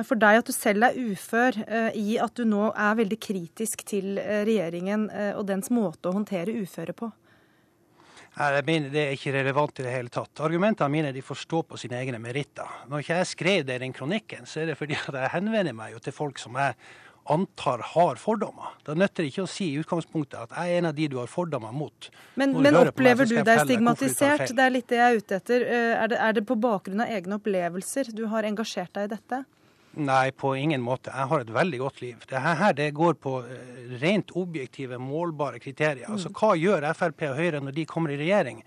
for, 0.07 0.19
deg 0.21 0.41
at 0.41 0.47
du 0.47 0.55
selv 0.55 0.87
er 0.87 0.99
ufør, 0.99 1.59
i 1.99 2.19
at 2.23 2.39
du 2.39 2.47
nå 2.47 2.71
er 2.71 2.99
veldig 3.03 3.20
kritisk 3.23 3.85
til 3.89 4.19
regjeringen 4.19 5.09
og 5.37 5.45
dens 5.49 5.71
måte 5.73 6.11
å 6.11 6.17
håndtere 6.17 6.55
uføre 6.63 6.97
på? 6.97 7.11
Jeg 8.31 8.65
mener 8.65 8.93
Det 8.93 9.03
er 9.03 9.17
ikke 9.17 9.35
relevant 9.35 9.81
i 9.81 9.85
det 9.85 9.93
hele 9.93 10.13
tatt. 10.13 10.41
Argumentene 10.45 10.93
mine 10.93 11.13
de 11.13 11.23
får 11.25 11.43
stå 11.43 11.63
på 11.67 11.79
sine 11.81 11.99
egne 11.99 12.21
meritter. 12.23 12.69
Når 12.89 13.03
ikke 13.03 13.21
jeg 13.21 13.31
skrev 13.35 13.63
det 13.67 13.77
i 13.77 13.85
den 13.85 13.95
kronikken, 13.97 14.47
så 14.47 14.63
er 14.63 14.71
det 14.71 14.79
fordi 14.79 14.97
at 14.97 15.15
jeg 15.15 15.33
henvender 15.35 15.77
meg 15.77 15.97
jo 15.97 16.03
til 16.05 16.15
folk 16.15 16.39
som 16.39 16.59
jeg 16.61 16.77
antar 17.31 17.83
har 17.85 18.17
fordommer. 18.17 18.73
Da 18.87 18.95
nytter 18.97 19.25
det 19.25 19.33
ikke 19.33 19.45
å 19.45 19.51
si 19.51 19.69
i 19.75 19.83
utgangspunktet 19.83 20.39
at 20.41 20.55
jeg 20.57 20.73
er 20.73 20.81
en 20.81 20.89
av 20.91 20.97
de 20.97 21.07
du 21.11 21.19
har 21.21 21.31
fordommer 21.31 21.75
mot. 21.75 22.11
Men, 22.41 22.57
men 22.63 22.79
opplever 22.81 23.29
du 23.29 23.37
deg 23.37 23.63
stigmatisert? 23.67 24.49
Det 24.57 24.65
er 24.65 24.75
litt 24.75 24.89
det 24.91 24.99
jeg 24.99 25.07
er 25.07 25.21
ute 25.21 25.39
etter. 25.43 25.67
Eh, 25.67 25.93
er 25.99 26.11
det, 26.11 26.21
er 26.31 26.39
det 26.39 26.47
på 26.49 26.57
bakgrunn 26.59 27.05
av 27.05 27.13
egne 27.13 27.39
opplevelser 27.39 28.15
du 28.17 28.25
har 28.33 28.49
engasjert 28.49 28.95
deg 28.97 29.11
i 29.11 29.15
dette? 29.15 29.45
Nei, 29.99 30.31
på 30.31 30.53
ingen 30.55 30.83
måte. 30.83 31.11
Jeg 31.11 31.31
har 31.33 31.43
et 31.43 31.51
veldig 31.55 31.81
godt 31.81 32.01
liv. 32.05 32.21
Dette 32.23 32.41
her, 32.41 32.75
det 32.79 32.93
går 32.95 33.17
på 33.23 33.41
eh, 33.43 33.97
rent 34.03 34.31
objektive, 34.39 35.01
målbare 35.03 35.59
kriterier. 35.63 36.07
Mm. 36.07 36.15
Altså, 36.15 36.31
Hva 36.37 36.55
gjør 36.59 36.87
Frp 36.95 37.27
og 37.33 37.37
Høyre 37.41 37.63
når 37.65 37.75
de 37.81 37.87
kommer 37.91 38.15
i 38.15 38.21
regjering? 38.21 38.63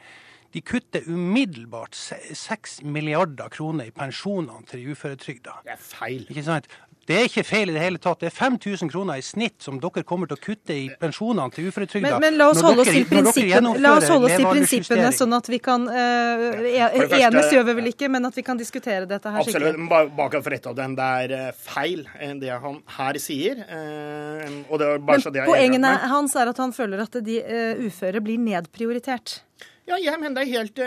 De 0.53 0.61
kutter 0.61 1.07
umiddelbart 1.09 1.95
6 1.97 2.83
milliarder 2.85 3.49
kroner 3.49 3.87
i 3.89 3.93
pensjonene 3.95 4.67
til 4.69 4.83
de 4.83 4.93
uføretrygda. 4.93 5.55
Det 5.65 5.73
er 5.73 5.79
feil. 5.81 6.27
Ikke 6.29 6.43
sant? 6.45 6.67
Det 7.03 7.15
er 7.19 7.25
ikke 7.27 7.43
feil 7.43 7.67
i 7.67 7.73
det 7.75 7.81
hele 7.83 7.99
tatt. 7.99 8.21
Det 8.21 8.29
er 8.29 8.35
5000 8.35 8.87
kroner 8.91 9.19
i 9.19 9.23
snitt 9.25 9.57
som 9.65 9.75
dere 9.83 10.05
kommer 10.07 10.29
til 10.31 10.37
å 10.37 10.41
kutte 10.43 10.75
i 10.75 10.85
pensjonene 11.01 11.51
til 11.51 11.67
uføretrygda. 11.67 12.13
Men, 12.15 12.23
men 12.23 12.37
la 12.39 12.47
oss 12.53 12.61
holde 12.63 12.85
oss 12.85 12.91
til 12.93 13.03
når 13.03 13.09
prinsippene, 13.09 13.73
oss 13.73 14.07
holde 14.13 14.29
oss 14.29 14.37
til 14.39 14.47
prinsippene 14.47 15.09
sånn 15.17 15.35
at 15.35 15.49
vi 15.51 15.59
kan 15.63 15.83
uh, 15.89 16.63
ja, 16.71 16.87
første- 16.95 17.19
Enes 17.27 17.51
gjør 17.51 17.67
vi 17.67 17.75
vel 17.81 17.91
ikke, 17.91 18.07
men 18.13 18.29
at 18.29 18.39
vi 18.39 18.45
kan 18.47 18.59
diskutere 18.59 19.03
dette 19.09 19.27
her 19.27 19.43
Absolutt. 19.43 19.59
skikkelig. 19.59 19.75
Absolutt. 19.83 20.15
Bare, 20.21 20.31
for 20.39 20.51
å 20.51 20.55
rette 20.55 20.71
opp 20.71 20.79
den. 20.79 20.95
Det 20.99 21.09
er 21.25 21.35
eh, 21.41 21.51
feil 21.67 22.05
eh, 22.15 22.33
det 22.39 22.55
han 22.63 22.79
her 22.97 23.19
sier. 23.25 23.63
Uh, 23.67 24.63
Og 24.71 24.79
det 24.79 24.87
er 24.93 25.03
bare 25.11 25.25
så 25.27 25.33
det 25.33 25.43
Men 25.43 25.49
er 25.49 25.51
poengene 25.51 25.95
med. 25.97 26.09
hans 26.15 26.35
er 26.39 26.53
at 26.55 26.63
han 26.63 26.71
føler 26.75 27.03
at 27.03 27.19
de 27.25 27.39
uh, 27.43 27.83
uføre 27.83 28.23
blir 28.23 28.39
nedprioritert. 28.47 29.41
Ja, 29.83 29.97
jeg 29.99 30.15
mener 30.15 30.39
det 30.39 30.43
er 30.47 30.51
helt, 30.61 30.79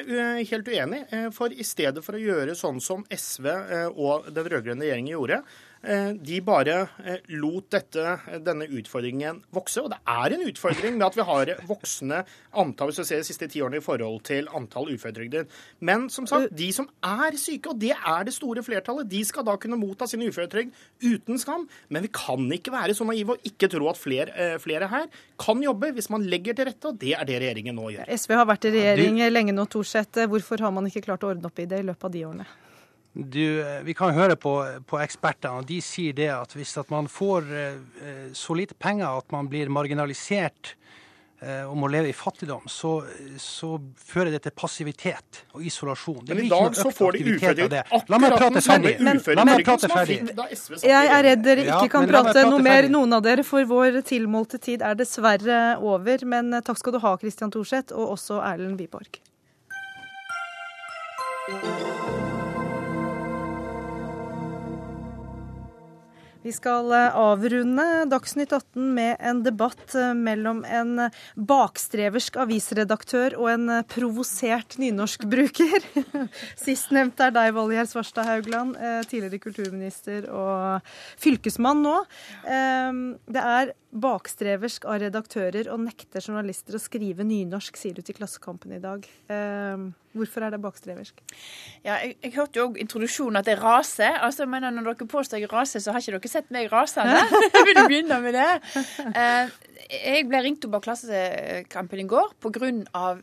helt 0.48 0.68
uenig. 0.72 1.02
Eh, 1.12 1.26
For 1.36 1.52
i 1.52 1.64
stedet 1.68 2.00
for 2.04 2.16
å 2.16 2.20
gjøre 2.20 2.54
sånn 2.56 2.78
som 2.80 3.02
SV 3.12 3.48
eh, 3.52 3.88
og 3.92 4.30
den 4.32 4.48
rød-grønne 4.48 4.86
regjeringen 4.86 5.12
gjorde, 5.12 5.42
eh, 5.42 5.65
de 5.82 6.40
bare 6.42 6.76
eh, 7.04 7.20
lot 7.36 7.68
dette, 7.70 8.16
denne 8.42 8.66
utfordringen 8.78 9.42
vokse. 9.54 9.82
Og 9.84 9.92
det 9.92 9.98
er 10.10 10.34
en 10.34 10.44
utfordring 10.48 10.96
med 10.96 11.06
at 11.06 11.18
vi 11.18 11.26
har 11.28 11.52
voksende 11.68 12.22
antall 12.56 12.90
hvis 12.90 13.02
vi 13.02 13.06
ser 13.10 13.22
de 13.22 13.28
siste 13.28 13.48
ti 13.52 13.62
årene 13.62 13.80
i 13.80 13.84
forhold 13.84 14.22
til 14.26 14.50
antall 14.56 14.90
uføretrygder. 14.94 15.46
Men 15.86 16.08
som 16.12 16.26
sagt, 16.26 16.54
de 16.56 16.70
som 16.74 16.88
er 17.04 17.38
syke, 17.40 17.70
og 17.72 17.80
det 17.82 17.92
er 17.94 18.26
det 18.26 18.34
store 18.34 18.64
flertallet, 18.66 19.08
de 19.10 19.22
skal 19.26 19.46
da 19.46 19.56
kunne 19.60 19.78
motta 19.80 20.08
sin 20.10 20.24
uføretrygd 20.26 20.74
uten 21.04 21.40
skam. 21.42 21.68
Men 21.92 22.06
vi 22.06 22.12
kan 22.14 22.50
ikke 22.56 22.74
være 22.74 22.96
så 22.96 23.06
naive 23.06 23.36
og 23.36 23.48
ikke 23.48 23.70
tro 23.72 23.90
at 23.92 24.00
flere, 24.00 24.30
eh, 24.34 24.58
flere 24.62 24.90
her 24.90 25.08
kan 25.38 25.62
jobbe 25.62 25.92
hvis 25.96 26.10
man 26.10 26.26
legger 26.26 26.56
til 26.56 26.70
rette, 26.70 26.92
og 26.92 27.00
det 27.00 27.14
er 27.16 27.24
det 27.28 27.40
regjeringen 27.42 27.76
nå 27.76 27.90
gjør. 27.94 28.12
SV 28.16 28.38
har 28.38 28.48
vært 28.48 28.68
i 28.68 28.76
regjering 28.78 29.22
lenge 29.30 29.54
nå, 29.56 29.66
Thorseth. 29.70 30.26
Hvorfor 30.30 30.62
har 30.64 30.74
man 30.74 30.88
ikke 30.88 31.04
klart 31.08 31.26
å 31.26 31.34
ordne 31.34 31.50
opp 31.50 31.58
i 31.60 31.68
det 31.68 31.82
i 31.82 31.86
løpet 31.86 32.08
av 32.08 32.14
de 32.14 32.24
årene? 32.26 32.46
Du, 33.16 33.60
eh, 33.60 33.82
vi 33.82 33.94
kan 33.96 34.12
høre 34.12 34.36
på, 34.36 34.52
på 34.84 34.98
ekspertene, 35.00 35.62
og 35.62 35.68
de 35.68 35.78
sier 35.80 36.12
det 36.16 36.28
at 36.34 36.52
hvis 36.52 36.74
at 36.82 36.90
man 36.92 37.08
får 37.08 37.46
eh, 37.48 38.26
så 38.36 38.56
lite 38.58 38.76
penger 38.76 39.22
at 39.22 39.32
man 39.32 39.48
blir 39.48 39.70
marginalisert 39.72 40.74
eh, 41.40 41.62
og 41.64 41.78
må 41.80 41.88
leve 41.88 42.10
i 42.10 42.16
fattigdom, 42.16 42.66
så, 42.68 42.98
så 43.40 43.78
fører 43.96 44.34
det 44.34 44.42
til 44.44 44.52
passivitet 44.52 45.40
og 45.56 45.64
isolasjon. 45.64 46.26
Det 46.26 46.36
Men 46.36 46.44
i 46.44 46.50
dag 46.52 46.76
så 46.76 46.92
får 46.92 47.16
de 47.16 47.24
uføretrygd 47.30 47.78
akkurat 47.78 48.12
La 48.12 48.20
meg 48.20 48.36
prate 48.36 48.64
ferdig. 48.68 48.94
Men, 49.08 49.22
La 49.40 49.48
meg 49.48 49.64
prate 49.64 49.90
ferdig. 49.94 50.20
Jeg 50.84 51.12
er 51.16 51.26
redd 51.30 51.48
dere 51.48 51.64
Ja, 51.70 51.80
ikke 51.80 51.96
kan 51.96 52.12
prate 52.12 52.34
prate 52.36 52.44
noe 52.50 52.60
mer, 52.68 52.90
noen 52.92 53.16
av 53.16 53.24
dere, 53.24 53.46
for 53.48 53.64
vår 53.72 54.02
tilmålte 54.12 54.60
tid 54.60 54.84
er 54.84 54.98
dessverre 54.98 55.78
over. 55.80 56.28
Men 56.28 56.52
eh, 56.52 56.64
takk 56.68 56.84
skal 56.84 56.98
du 56.98 57.00
ha, 57.00 57.16
Christian 57.24 57.54
Thorseth, 57.54 57.96
og 57.96 58.18
også 58.18 58.44
Erlend 58.44 58.76
Wiborg. 58.76 59.24
Vi 66.46 66.52
skal 66.54 66.92
eh, 66.94 67.16
avrunde 67.18 67.84
Dagsnytt 68.06 68.52
18 68.54 68.94
med 68.94 69.16
en 69.18 69.40
debatt 69.42 69.94
eh, 69.98 70.12
mellom 70.14 70.60
en 70.62 71.08
bakstreversk 71.34 72.38
avisredaktør 72.44 73.34
og 73.40 73.48
en 73.50 73.72
eh, 73.74 73.82
provosert 73.90 74.76
nynorskbruker. 74.78 75.88
Sistnevnte 76.66 77.26
er 77.26 77.34
deg, 77.34 77.50
Valgjerd 77.56 77.90
Svarstad 77.90 78.30
Haugland, 78.30 78.78
eh, 78.78 79.00
tidligere 79.10 79.42
kulturminister 79.42 80.30
og 80.30 80.94
fylkesmann 81.18 81.82
nå. 81.82 81.98
Eh, 82.46 83.02
Det 83.26 83.42
er 83.58 83.74
bakstreversk 84.06 84.86
av 84.86 85.02
redaktører 85.02 85.72
og 85.74 85.82
nekter 85.82 86.22
journalister 86.22 86.78
å 86.78 86.84
skrive 86.86 87.26
nynorsk, 87.26 87.74
sier 87.80 87.98
du 87.98 88.06
til 88.06 88.20
Klassekampen 88.20 88.76
i 88.76 88.82
dag. 88.82 89.02
Hvorfor 90.16 90.46
er 90.46 90.54
det 90.54 90.60
bakstreversk? 90.64 91.22
Ja, 91.84 91.98
jeg, 92.02 92.16
jeg 92.24 92.34
hørte 92.36 92.60
jo 92.60 92.66
òg 92.70 92.80
introduksjonen 92.82 93.40
at 93.40 93.50
jeg 93.50 93.60
raser. 93.62 94.18
Altså, 94.26 94.46
mener, 94.50 94.74
Når 94.74 94.90
dere 94.92 95.08
påstår 95.12 95.42
jeg 95.42 95.52
raser, 95.52 95.82
så 95.84 95.94
har 95.94 96.02
ikke 96.02 96.18
dere 96.18 96.32
sett 96.32 96.50
meg 96.54 96.72
rasende. 96.72 97.20
Jeg 97.56 97.68
vil 97.68 97.82
begynne 97.86 98.20
med 98.24 98.36
det. 98.36 98.50
Eh, 99.06 99.54
jeg 99.86 100.26
ble 100.26 100.40
ringt 100.42 100.64
opp 100.66 100.76
av 100.78 100.82
Klassekampen 100.86 102.00
i 102.02 102.06
går 102.10 102.32
pga. 102.42 102.70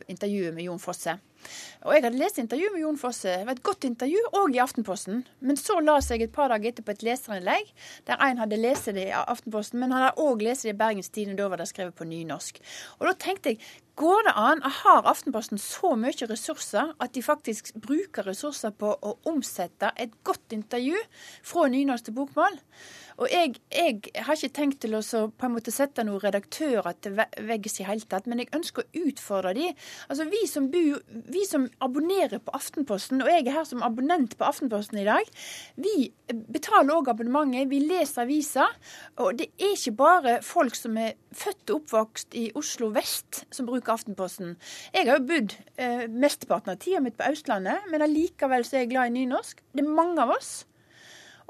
intervjuet 0.08 0.54
med 0.54 0.64
Jon 0.64 0.80
Fosse. 0.80 1.18
Og 1.84 1.94
jeg 1.94 2.04
hadde 2.04 2.20
lest 2.20 2.40
intervjuet 2.42 2.74
med 2.74 2.84
Jon 2.84 2.98
Fosse. 3.00 3.36
Det 3.38 3.46
var 3.48 3.56
et 3.56 3.62
godt 3.66 3.86
intervju, 3.88 4.20
òg 4.40 4.56
i 4.56 4.62
Aftenposten. 4.64 5.22
Men 5.44 5.60
så 5.60 5.78
las 5.84 6.10
jeg 6.10 6.24
et 6.24 6.34
par 6.34 6.52
dager 6.52 6.72
etterpå 6.72 6.94
et 6.94 7.06
leserinnlegg 7.06 7.72
der 8.08 8.20
en 8.24 8.42
hadde 8.42 8.60
lest 8.60 8.90
det 8.94 9.08
i 9.08 9.14
Aftenposten, 9.20 9.80
men 9.82 9.94
han 9.94 10.08
hadde 10.08 10.24
òg 10.24 10.44
lest 10.46 10.66
det 10.66 10.74
i 10.74 10.78
Bergens 10.78 11.12
Tidende. 11.12 11.38
Da 11.42 11.50
var 11.52 11.60
det 11.60 11.70
skrevet 11.70 11.96
på 11.98 12.08
nynorsk. 12.08 12.60
Og 13.00 13.08
da 13.10 13.16
tenkte 13.26 13.54
jeg 13.54 13.62
Går 13.94 14.24
det 14.26 14.32
an? 14.34 14.62
Har 14.82 15.06
Aftenposten 15.06 15.60
så 15.62 15.92
mye 15.94 16.26
ressurser 16.26 16.88
at 16.98 17.12
de 17.14 17.22
faktisk 17.22 17.68
bruker 17.78 18.26
ressurser 18.26 18.72
på 18.74 18.90
å 18.90 19.12
omsette 19.30 19.92
et 20.02 20.16
godt 20.26 20.56
intervju 20.56 20.98
fra 21.46 21.68
nynorsk 21.70 22.08
til 22.08 22.16
bokmål? 22.16 22.58
Og 23.22 23.28
jeg, 23.30 23.54
jeg 23.70 24.00
har 24.26 24.34
ikke 24.38 24.54
tenkt 24.56 24.80
til 24.82 24.96
å 24.98 25.02
på 25.04 25.46
en 25.46 25.54
måte 25.54 25.72
sette 25.74 26.02
noen 26.06 26.22
redaktører 26.22 26.96
til 27.04 27.14
ve- 27.18 27.28
veggs 27.46 27.78
i 27.80 27.86
hele 27.86 28.06
tatt, 28.10 28.26
men 28.26 28.42
jeg 28.42 28.50
ønsker 28.56 28.82
å 28.84 29.04
utfordre 29.08 29.54
de. 29.54 29.68
Altså 30.08 30.26
Vi 30.32 30.40
som, 30.50 30.66
bor, 30.72 30.98
vi 31.30 31.44
som 31.46 31.68
abonnerer 31.84 32.42
på 32.42 32.54
Aftenposten, 32.56 33.22
og 33.22 33.30
jeg 33.30 33.46
er 33.46 33.58
her 33.60 33.68
som 33.68 33.84
abonnent 33.86 34.34
på 34.38 34.48
Aftenposten 34.48 34.98
i 34.98 35.06
dag, 35.06 35.30
vi 35.78 36.10
betaler 36.50 36.94
òg 36.96 37.12
abonnementet. 37.12 37.68
Vi 37.70 37.80
leser 37.84 38.24
aviser. 38.24 38.74
Og 39.22 39.38
det 39.38 39.50
er 39.60 39.74
ikke 39.76 39.94
bare 39.98 40.36
folk 40.44 40.74
som 40.78 40.96
er 41.00 41.14
født 41.34 41.70
og 41.70 41.82
oppvokst 41.82 42.34
i 42.38 42.48
Oslo 42.58 42.90
vest 42.94 43.44
som 43.54 43.66
bruker 43.68 43.94
Aftenposten. 43.94 44.56
Jeg 44.94 45.08
har 45.08 45.20
jo 45.20 45.26
bodd 45.28 45.56
eh, 45.76 46.06
mesteparten 46.10 46.74
av 46.74 46.80
tida 46.82 47.02
mitt 47.04 47.18
på 47.18 47.30
Østlandet, 47.30 47.86
men 47.92 48.04
allikevel 48.04 48.64
så 48.66 48.78
er 48.78 48.84
jeg 48.86 48.94
glad 48.94 49.10
i 49.12 49.18
nynorsk. 49.20 49.62
Det 49.74 49.84
er 49.84 49.92
mange 50.02 50.22
av 50.24 50.34
oss. 50.36 50.64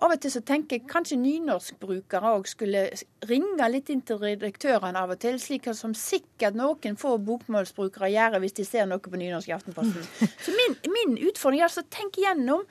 Av 0.03 0.11
og 0.11 0.18
til 0.20 0.32
så 0.34 0.40
tenker 0.42 0.80
jeg 0.80 0.88
kanskje 0.90 1.16
nynorskbrukere 1.20 2.32
òg 2.34 2.49
skulle 2.51 2.82
ringe 3.30 3.68
litt 3.70 3.92
inn 3.95 4.03
til 4.03 4.18
redaktørene 4.18 4.99
av 4.99 5.12
og 5.14 5.20
til, 5.22 5.38
slik 5.38 5.68
som 5.78 5.95
sikkert 5.95 6.59
noen 6.59 6.99
få 6.99 7.14
bokmålsbrukere 7.22 8.11
gjør 8.11 8.40
hvis 8.42 8.59
de 8.59 8.66
ser 8.66 8.90
noe 8.90 8.99
på 8.99 9.14
nynorsk 9.14 9.53
i 9.53 9.55
Aftenposten. 9.55 10.03
Så 10.45 10.55
min, 10.59 10.74
min 10.90 11.16
utfordring 11.28 11.62
er 11.62 11.68
altså 11.68 11.86
tenk 11.95 12.18
igjennom. 12.18 12.66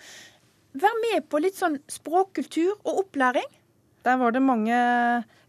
Vær 0.76 1.00
med 1.06 1.30
på 1.32 1.40
litt 1.40 1.56
sånn 1.56 1.80
språkkultur 1.92 2.76
og 2.84 3.06
opplæring. 3.06 3.48
Der 4.04 4.18
var 4.20 4.36
det 4.36 4.42
mange 4.44 4.76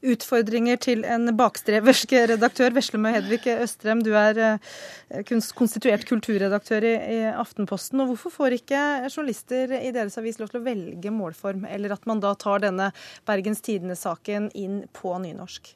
utfordringer 0.05 0.79
til 0.79 1.05
en 1.09 1.31
bakstreversk 1.37 2.13
redaktør. 2.35 2.75
Veslem 2.77 3.09
Hedvig 3.11 3.49
Østrem, 3.57 4.03
du 4.05 4.13
er 4.19 4.41
eh, 4.45 5.23
konstituert 5.57 6.07
kulturredaktør 6.09 6.87
i 6.87 7.21
Aftenposten. 7.33 8.03
Og 8.05 8.13
hvorfor 8.13 8.35
får 8.35 8.59
ikke 8.61 8.83
journalister 9.09 9.75
i 9.81 9.93
deres 9.95 10.19
avis 10.21 10.39
lov 10.39 10.53
til 10.53 10.61
å 10.61 10.67
velge 10.67 11.15
målform, 11.15 11.67
eller 11.67 11.97
at 11.97 12.07
man 12.11 12.23
da 12.23 12.35
tar 12.39 12.63
denne 12.67 12.93
Bergens 13.27 13.65
Tidende-saken 13.65 14.53
inn 14.55 14.85
på 14.95 15.17
nynorsk? 15.25 15.75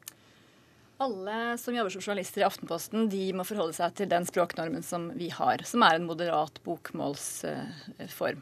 Alle 1.00 1.54
som 1.62 1.76
jobber 1.76 1.92
som 1.94 2.02
journalister 2.02 2.42
i 2.42 2.46
Aftenposten, 2.48 3.04
de 3.12 3.28
må 3.38 3.44
forholde 3.46 3.76
seg 3.76 3.92
til 4.00 4.08
den 4.10 4.24
språknormen 4.26 4.82
som 4.82 5.04
vi 5.14 5.28
har, 5.30 5.62
som 5.68 5.84
er 5.86 5.94
en 5.94 6.08
moderat 6.08 6.58
bokmålsform. 6.66 8.40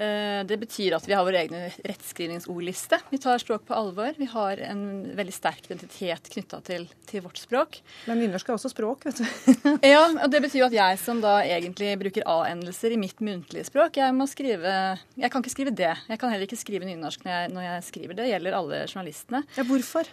Eh, 0.00 0.40
Det 0.48 0.56
betyr 0.58 0.96
at 0.96 1.04
vi 1.06 1.12
har 1.14 1.26
vår 1.28 1.36
egen 1.42 1.68
rettskrivningsordliste. 1.84 2.98
Vi 3.12 3.20
tar 3.20 3.38
språk 3.38 3.66
på 3.68 3.76
alvor. 3.76 4.16
Vi 4.16 4.24
har 4.32 4.56
en 4.64 5.12
veldig 5.14 5.34
sterk 5.36 5.68
identitet 5.68 6.32
knytta 6.32 6.62
til, 6.64 6.88
til 7.06 7.20
vårt 7.22 7.38
språk. 7.38 7.78
Men 8.08 8.18
nynorsk 8.24 8.48
er 8.48 8.56
også 8.56 8.72
språk, 8.72 9.04
vet 9.04 9.20
du. 9.20 9.24
Ja, 9.94 10.06
og 10.08 10.26
det 10.32 10.40
betyr 10.48 10.64
jo 10.64 10.68
at 10.72 10.78
jeg 10.80 10.98
som 11.04 11.20
da 11.20 11.36
egentlig 11.44 11.92
bruker 12.00 12.24
a-endelser 12.26 12.96
i 12.96 13.00
mitt 13.04 13.20
muntlige 13.20 13.68
språk, 13.68 14.00
jeg 14.00 14.16
må 14.16 14.26
skrive 14.32 14.72
Jeg 15.20 15.30
kan 15.30 15.44
ikke 15.44 15.52
skrive 15.54 15.76
det. 15.84 15.92
Jeg 16.08 16.18
kan 16.18 16.32
heller 16.32 16.48
ikke 16.48 16.58
skrive 16.64 16.88
nynorsk 16.88 17.28
når 17.28 17.36
jeg, 17.36 17.54
når 17.54 17.68
jeg 17.68 17.88
skriver 17.92 18.14
det. 18.16 18.22
Det 18.24 18.32
gjelder 18.32 18.56
alle 18.62 18.86
journalistene. 18.88 19.44
Ja, 19.60 19.68
hvorfor? 19.68 20.08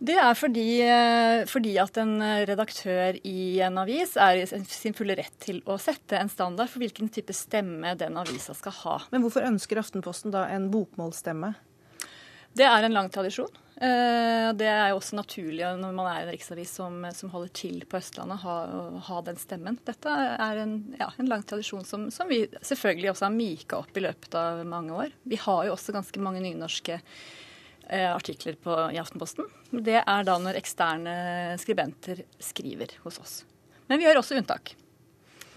Det 0.00 0.16
er 0.16 0.32
fordi, 0.38 0.80
eh, 0.80 1.42
fordi 1.44 1.74
at 1.82 1.98
en 2.00 2.14
redaktør 2.48 3.18
i 3.20 3.60
en 3.60 3.76
avis 3.82 4.14
er 4.16 4.40
i 4.40 4.46
sin 4.64 4.94
fulle 4.96 5.12
rett 5.18 5.34
til 5.44 5.58
å 5.68 5.76
sette 5.76 6.16
en 6.16 6.30
standard 6.32 6.70
for 6.72 6.80
hvilken 6.80 7.10
type 7.12 7.34
stemme 7.36 7.92
den 8.00 8.16
avisa 8.16 8.56
skal 8.56 8.72
ha. 8.78 8.94
Men 9.12 9.20
hvorfor 9.26 9.44
ønsker 9.44 9.82
Aftenposten 9.82 10.32
da 10.32 10.46
en 10.48 10.70
bokmålsstemme? 10.72 11.52
Det 12.56 12.64
er 12.64 12.82
en 12.86 12.96
lang 12.96 13.10
tradisjon. 13.12 13.52
Eh, 13.76 14.52
Det 14.56 14.66
er 14.66 14.88
jo 14.90 14.96
også 14.98 15.14
naturlig 15.20 15.68
når 15.78 15.92
man 15.94 16.08
er 16.10 16.22
en 16.24 16.32
riksavis 16.32 16.72
som, 16.80 17.04
som 17.14 17.30
holder 17.30 17.52
til 17.54 17.84
på 17.84 18.00
Østlandet, 18.00 18.42
å 18.42 19.00
ha 19.06 19.20
den 19.22 19.36
stemmen. 19.36 19.78
Dette 19.84 20.08
er 20.10 20.62
en, 20.64 20.74
ja, 20.98 21.10
en 21.20 21.28
lang 21.30 21.44
tradisjon 21.44 21.84
som, 21.84 22.08
som 22.10 22.28
vi 22.28 22.46
selvfølgelig 22.60 23.12
også 23.12 23.28
har 23.28 23.36
myka 23.36 23.78
opp 23.84 23.96
i 23.96 24.04
løpet 24.08 24.34
av 24.34 24.64
mange 24.66 24.96
år. 24.96 25.12
Vi 25.28 25.36
har 25.44 25.68
jo 25.68 25.76
også 25.76 25.94
ganske 25.94 26.24
mange 26.24 26.42
nynorske 26.42 26.98
eh, 26.98 27.39
artikler 27.90 28.54
på, 28.60 28.74
i 28.94 28.98
Aftenposten. 29.00 29.48
Det 29.70 29.98
er 30.00 30.26
da 30.26 30.36
når 30.38 30.58
eksterne 30.60 31.14
skribenter 31.60 32.22
skriver 32.42 32.94
hos 33.04 33.18
oss. 33.22 33.34
Men 33.90 33.98
vi 33.98 34.06
gjør 34.06 34.20
også 34.22 34.38
unntak. 34.38 34.74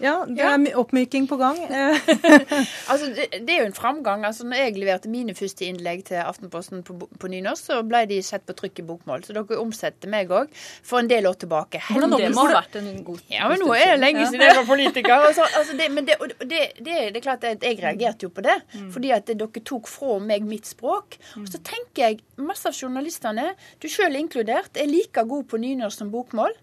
Ja, 0.02 0.14
det 0.26 0.42
er 0.42 0.78
oppmyking 0.78 1.28
på 1.30 1.36
gang. 1.38 1.58
altså, 2.90 3.06
det, 3.14 3.28
det, 3.46 3.52
er 3.54 3.60
jo 3.60 3.66
en 3.68 3.76
framgang. 3.76 4.24
Altså, 4.26 4.46
når 4.48 4.64
jeg 4.64 4.74
leverte 4.80 5.10
mine 5.10 5.36
første 5.38 5.68
innlegg 5.68 6.02
til 6.08 6.18
Aftenposten 6.18 6.82
på, 6.86 6.96
på 7.20 7.30
nynorsk, 7.30 7.68
så 7.70 7.78
ble 7.86 8.02
de 8.10 8.18
sett 8.26 8.42
på 8.48 8.56
trykk 8.58 8.82
i 8.82 8.86
bokmål. 8.88 9.22
Så 9.26 9.36
dere 9.36 9.60
omsetter 9.62 10.10
meg 10.10 10.32
òg 10.34 10.50
for 10.56 10.98
en 10.98 11.10
del 11.10 11.28
år 11.30 11.38
tilbake. 11.44 11.82
Hvordan 11.86 12.16
det 12.18 12.32
må 12.34 12.48
ha 12.48 12.56
vært 12.58 12.80
en 12.80 12.90
god 13.06 13.22
Ja, 13.30 13.48
men 13.52 13.62
nå 13.62 13.70
er 13.76 13.94
det 13.94 14.00
lenge 14.02 14.26
siden 14.26 14.42
jeg 14.48 14.58
var 14.58 14.68
politiker. 14.72 15.14
Altså, 15.30 15.46
altså 15.60 15.78
det, 15.78 15.88
men 15.94 16.10
det, 16.10 16.18
det, 16.42 16.62
det, 16.80 16.98
er 17.06 17.22
klart 17.22 17.46
at 17.46 17.62
jeg 17.62 17.78
reagerte 17.84 18.26
jo 18.26 18.34
på 18.34 18.44
det. 18.44 18.58
Mm. 18.74 18.90
Fordi 18.96 19.14
at 19.14 19.30
dere 19.30 19.64
tok 19.64 19.88
fra 19.90 20.18
meg 20.24 20.48
mitt 20.48 20.66
språk. 20.68 21.20
Og 21.38 21.46
så 21.52 21.62
tenker 21.62 22.08
jeg 22.08 22.20
masse 22.42 22.66
av 22.66 22.74
journalistene, 22.74 23.52
du 23.78 23.86
sjøl 23.90 24.18
inkludert, 24.18 24.74
er 24.74 24.90
like 24.90 25.22
god 25.30 25.46
på 25.50 25.62
nynorsk 25.62 26.02
som 26.02 26.10
bokmål. 26.10 26.54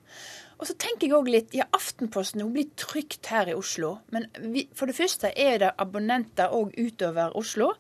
Og 0.62 0.68
så 0.70 0.76
tenker 0.78 1.08
jeg 1.08 1.18
òg 1.18 1.30
litt 1.34 1.56
Ja, 1.58 1.66
Aftenposten 1.74 2.44
hun 2.44 2.54
blir 2.54 2.70
trygt 2.78 3.32
her 3.34 3.50
i 3.50 3.56
Oslo. 3.58 3.96
Men 4.14 4.28
vi, 4.54 4.68
for 4.78 4.90
det 4.90 4.96
første 4.96 5.32
er 5.34 5.58
det 5.64 5.72
abonnenter 5.82 6.54
òg 6.54 6.76
utover 6.78 7.34
Oslo. 7.38 7.72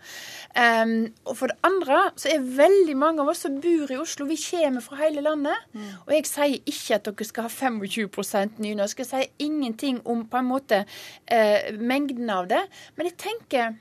Um, 0.58 1.12
og 1.30 1.38
for 1.38 1.54
det 1.54 1.60
andre 1.68 2.00
så 2.18 2.32
er 2.34 2.48
veldig 2.58 2.98
mange 2.98 3.22
av 3.22 3.30
oss 3.32 3.44
som 3.46 3.60
bor 3.62 3.94
i 3.94 4.00
Oslo, 4.02 4.26
vi 4.30 4.40
kommer 4.42 4.82
fra 4.82 4.98
hele 5.04 5.22
landet. 5.22 5.70
Mm. 5.76 5.92
Og 6.08 6.16
jeg 6.16 6.30
sier 6.32 6.58
ikke 6.74 6.98
at 6.98 7.06
dere 7.06 7.30
skal 7.30 7.48
ha 7.48 7.54
25% 7.54 8.60
nynorsk. 8.66 9.04
Jeg 9.04 9.12
sier 9.12 9.46
ingenting 9.46 10.02
om 10.10 10.26
på 10.26 10.42
en 10.42 10.50
måte 10.50 10.82
uh, 10.82 11.72
mengden 11.78 12.34
av 12.34 12.50
det. 12.50 12.66
Men 12.98 13.12
jeg 13.12 13.20
tenker 13.30 13.78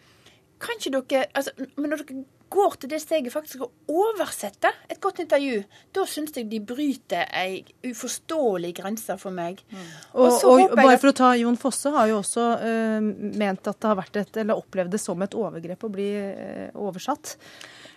kan 0.61 0.77
ikke 0.77 0.93
dere 1.09 1.25
altså, 1.33 1.55
men 1.81 1.89
når 1.89 2.03
dere 2.05 2.25
går 2.51 2.77
til 2.83 2.91
det 2.93 3.01
steget 3.03 3.33
faktisk 3.33 3.65
å 3.65 3.71
oversette 3.91 4.73
et 4.91 5.01
godt 5.03 5.23
intervju, 5.25 5.63
da 5.95 6.05
syns 6.09 6.35
jeg 6.37 6.49
de 6.51 6.61
bryter 6.67 7.29
ei 7.37 7.61
uforståelig 7.87 8.73
grense 8.81 9.17
for 9.21 9.35
meg. 9.35 9.63
Mm. 9.71 9.85
Og, 10.13 10.27
og, 10.27 10.65
og 10.67 10.77
bare 10.79 10.99
for 11.01 11.13
å 11.13 11.17
ta 11.23 11.33
Jon 11.39 11.59
Fosse 11.61 11.93
har 11.95 12.11
jo 12.11 12.21
også 12.21 12.47
uh, 12.63 12.99
ment 13.01 13.71
at 13.71 13.79
det 13.79 13.91
har 13.93 13.99
vært 14.01 14.23
et, 14.23 14.41
eller 14.43 14.59
opplevd 14.59 14.97
det 14.97 15.03
som 15.03 15.23
et 15.27 15.37
overgrep 15.39 15.87
å 15.87 15.93
bli 15.93 16.11
uh, 16.19 16.81
oversatt. 16.81 17.37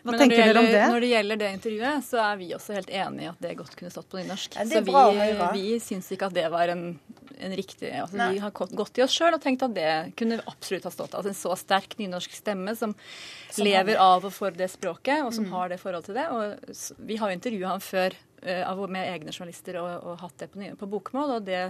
Hva 0.04 0.12
Men 0.12 0.20
tenker 0.20 0.42
dere 0.42 0.60
om 0.60 0.68
det? 0.68 0.86
Når 0.92 1.06
det 1.06 1.10
gjelder 1.14 1.40
det 1.40 1.50
intervjuet, 1.58 2.06
så 2.06 2.24
er 2.26 2.40
vi 2.42 2.50
også 2.58 2.76
helt 2.76 2.90
enig 2.92 3.24
i 3.24 3.30
at 3.32 3.44
det 3.46 3.54
godt 3.60 3.78
kunne 3.80 3.92
stått 3.94 4.10
på 4.12 4.20
nynorsk. 4.20 4.58
Ja, 4.60 4.66
så 4.68 4.82
vi, 4.84 5.30
vi 5.56 5.78
syns 5.80 6.10
ikke 6.12 6.28
at 6.28 6.36
det 6.36 6.50
var 6.52 6.74
en, 6.74 6.90
en 7.44 7.56
riktig 7.56 7.92
altså, 8.00 8.30
Vi 8.32 8.42
har 8.44 8.52
gått 8.52 9.00
i 9.00 9.04
oss 9.06 9.16
sjøl 9.16 9.36
og 9.36 9.42
tenkt 9.44 9.66
at 9.66 9.76
det 9.76 9.90
kunne 10.20 10.40
absolutt 10.50 10.88
ha 10.88 10.94
stått. 10.94 11.16
Altså 11.18 11.32
en 11.32 11.40
så 11.40 11.56
sterk 11.60 11.98
nynorsk 12.00 12.38
stemme 12.38 12.76
som, 12.80 12.96
som 13.50 13.68
lever 13.68 14.00
av 14.02 14.26
og 14.28 14.34
for 14.36 14.56
det 14.56 14.70
språket, 14.74 15.26
og 15.26 15.34
som 15.36 15.48
mm. 15.48 15.54
har 15.56 15.74
det 15.74 15.82
forholdet 15.82 16.10
til 16.10 16.20
det. 16.20 16.28
Og 16.32 17.04
vi 17.10 17.20
har 17.20 17.32
jo 17.32 17.40
intervjua 17.40 17.76
ham 17.76 17.84
før 17.84 18.18
uh, 18.48 18.88
med 18.88 19.10
egne 19.10 19.36
journalister 19.36 19.80
og, 19.82 19.92
og 20.02 20.24
hatt 20.24 20.44
det 20.44 20.52
på, 20.54 20.66
på 20.80 20.92
bokmål. 20.98 21.38
og 21.38 21.48
det 21.48 21.64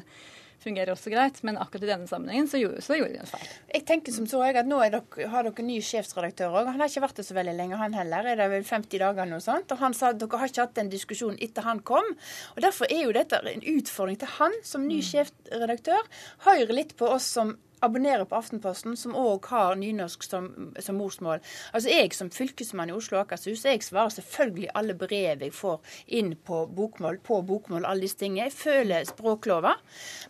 fungerer 0.63 0.93
også 0.93 1.11
greit, 1.13 1.39
men 1.45 1.59
akkurat 1.61 1.85
i 1.85 1.91
denne 1.91 2.09
sammenhengen 2.09 2.47
så 2.49 2.61
gjorde, 2.61 2.83
så 2.85 2.97
gjorde 2.97 3.13
de 3.15 3.21
en 3.23 3.29
feil. 3.29 3.49
Jeg 3.73 3.85
tenker 3.89 4.15
som 4.15 4.27
så 4.29 4.41
jeg 4.47 4.59
at 4.61 4.69
Nå 4.69 4.79
dere, 4.83 5.27
har 5.33 5.47
dere 5.47 5.65
ny 5.67 5.79
sjefsredaktør 5.83 6.55
òg. 6.55 6.71
Han 6.71 6.81
har 6.81 6.91
ikke 6.91 7.03
vært 7.03 7.19
det 7.19 7.27
så 7.27 7.37
veldig 7.37 7.55
lenge, 7.57 7.79
han 7.81 7.97
heller. 7.97 8.29
Er 8.31 8.39
det 8.39 8.49
vel 8.53 8.65
50 8.67 9.03
dager 9.03 9.25
eller 9.25 9.35
noe 9.35 9.43
sånt? 9.43 9.73
Og 9.75 9.83
han 9.83 9.97
sa 9.97 10.13
at 10.13 10.21
dere 10.21 10.39
har 10.41 10.51
ikke 10.51 10.65
hatt 10.65 10.79
den 10.79 10.93
diskusjonen 10.93 11.39
etter 11.43 11.67
han 11.67 11.83
kom. 11.85 12.07
Og 12.55 12.63
Derfor 12.63 12.89
er 12.89 13.03
jo 13.05 13.15
dette 13.15 13.41
en 13.51 13.67
utfordring 13.75 14.19
til 14.21 14.33
han 14.39 14.55
som 14.65 14.87
ny 14.87 15.01
mm. 15.01 15.07
sjefredaktør. 15.11 16.09
Hører 16.47 16.75
litt 16.79 16.95
på 16.99 17.11
oss 17.11 17.27
som 17.35 17.57
abonnerer 17.83 18.25
på 18.29 18.37
Aftenposten, 18.37 18.95
som 18.99 19.15
òg 19.17 19.47
har 19.51 19.77
nynorsk 19.79 20.25
som, 20.25 20.49
som, 20.79 20.97
morsmål. 20.99 21.41
Altså 21.73 21.91
Jeg 21.91 22.13
som 22.17 22.31
fylkesmann 22.33 22.91
i 22.91 22.95
Oslo 22.95 23.19
og 23.19 23.25
Akershus 23.25 23.65
jeg 23.67 23.83
svarer 23.85 24.13
selvfølgelig 24.15 24.71
alle 24.77 24.95
brev 24.97 25.43
jeg 25.43 25.53
får 25.55 25.95
inn 26.19 26.33
på 26.35 26.63
bokmål, 26.73 27.19
på 27.25 27.41
bokmål, 27.47 27.87
alle 27.89 28.07
disse 28.07 28.21
tingene. 28.23 28.47
Jeg 28.47 28.55
føler 28.57 29.07
språklova. 29.09 29.75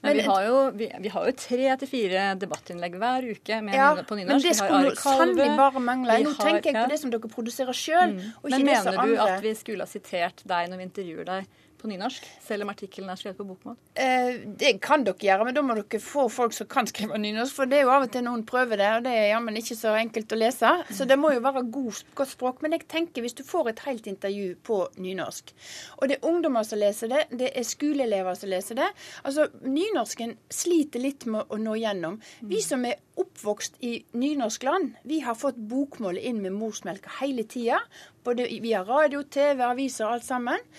Men, 0.02 0.10
men 0.10 0.20
vi, 0.20 0.28
har 0.30 0.46
jo, 0.48 0.60
vi, 0.80 0.90
vi 1.06 1.14
har 1.14 1.30
jo 1.30 1.36
tre 1.44 1.76
til 1.82 1.92
fire 1.94 2.28
debattinnlegg 2.42 2.98
hver 3.02 3.30
uke 3.34 3.60
med, 3.66 3.78
ja, 3.78 3.92
på 3.96 4.20
nynorsk. 4.20 4.34
Men 4.34 4.46
det 4.48 4.56
skulle 4.60 4.96
sannelig 5.00 5.50
bare 5.60 5.84
mangle. 5.84 6.20
Nå 6.24 6.36
tenker 6.40 6.72
jeg 6.72 6.80
på 6.80 6.88
det 6.94 7.02
som 7.02 7.14
dere 7.14 7.32
produserer 7.32 7.78
sjøl, 7.78 8.18
mm. 8.18 8.32
og 8.42 8.50
ikke 8.50 8.60
men 8.60 8.72
det 8.72 8.80
som 8.80 8.94
andre. 8.94 9.04
Men 9.04 9.14
mener 9.14 9.28
du 9.34 9.38
at 9.38 9.46
vi 9.46 9.54
skulle 9.60 9.88
ha 9.88 9.92
sitert 9.92 10.44
deg 10.50 10.72
når 10.72 10.82
vi 10.82 10.90
intervjuer 10.90 11.30
deg? 11.30 11.54
På 11.84 11.90
nynorsk, 11.92 12.26
selv 12.46 12.64
om 12.64 12.72
artikkelen 12.72 13.12
er 13.12 13.20
skrevet 13.20 13.40
på 13.40 13.46
bokmål? 13.48 13.76
Eh, 14.00 14.40
det 14.60 14.78
kan 14.84 15.04
dere 15.04 15.20
gjøre, 15.20 15.48
men 15.48 15.58
da 15.58 15.64
må 15.66 15.76
dere 15.78 16.00
få 16.02 16.30
folk 16.32 16.56
som 16.56 16.70
kan 16.72 16.88
skrive 16.90 17.20
nynorsk. 17.20 17.58
For 17.58 17.70
det 17.70 17.82
er 17.82 17.86
jo 17.86 17.94
av 17.94 18.08
og 18.08 18.14
til 18.14 18.24
noen 18.26 18.46
prøver 18.48 18.80
det, 18.80 18.90
og 18.98 19.06
det 19.08 19.16
er 19.18 19.30
jammen 19.34 19.60
ikke 19.60 19.78
så 19.78 19.96
enkelt 20.00 20.32
å 20.32 20.40
lese. 20.40 20.72
Så 20.96 21.08
det 21.10 21.20
må 21.20 21.34
jo 21.36 21.44
være 21.44 21.66
god, 21.76 22.02
godt 22.16 22.34
språk. 22.34 22.64
Men 22.64 22.78
jeg 22.78 22.88
tenker 22.92 23.26
hvis 23.26 23.36
du 23.38 23.44
får 23.48 23.74
et 23.74 23.84
helt 23.88 24.08
intervju 24.10 24.56
på 24.64 24.80
nynorsk, 25.04 25.54
og 26.00 26.10
det 26.10 26.18
er 26.18 26.30
ungdommer 26.32 26.68
som 26.68 26.80
leser 26.80 27.12
det, 27.12 27.26
det 27.44 27.52
er 27.52 27.68
skoleelever 27.68 28.40
som 28.40 28.52
leser 28.52 28.80
det 28.80 28.90
Altså, 29.24 29.48
nynorsken 29.66 30.36
sliter 30.52 31.02
litt 31.02 31.26
med 31.30 31.52
å 31.52 31.60
nå 31.60 31.76
gjennom. 31.80 32.20
Vi 32.48 32.62
som 32.64 32.84
er 32.88 33.02
oppvokst 33.20 33.80
i 33.86 33.94
nynorskland, 34.18 34.96
vi 35.08 35.20
har 35.26 35.38
fått 35.38 35.60
bokmålet 35.70 36.26
inn 36.30 36.42
med 36.44 36.56
morsmelka 36.56 37.12
hele 37.20 37.46
tida. 37.50 37.82
Både 38.24 38.48
via 38.64 38.84
radio, 38.88 39.24
TV, 39.24 39.60
aviser 39.68 40.08
og 40.08 40.18
alt 40.18 40.28
sammen 40.28 40.70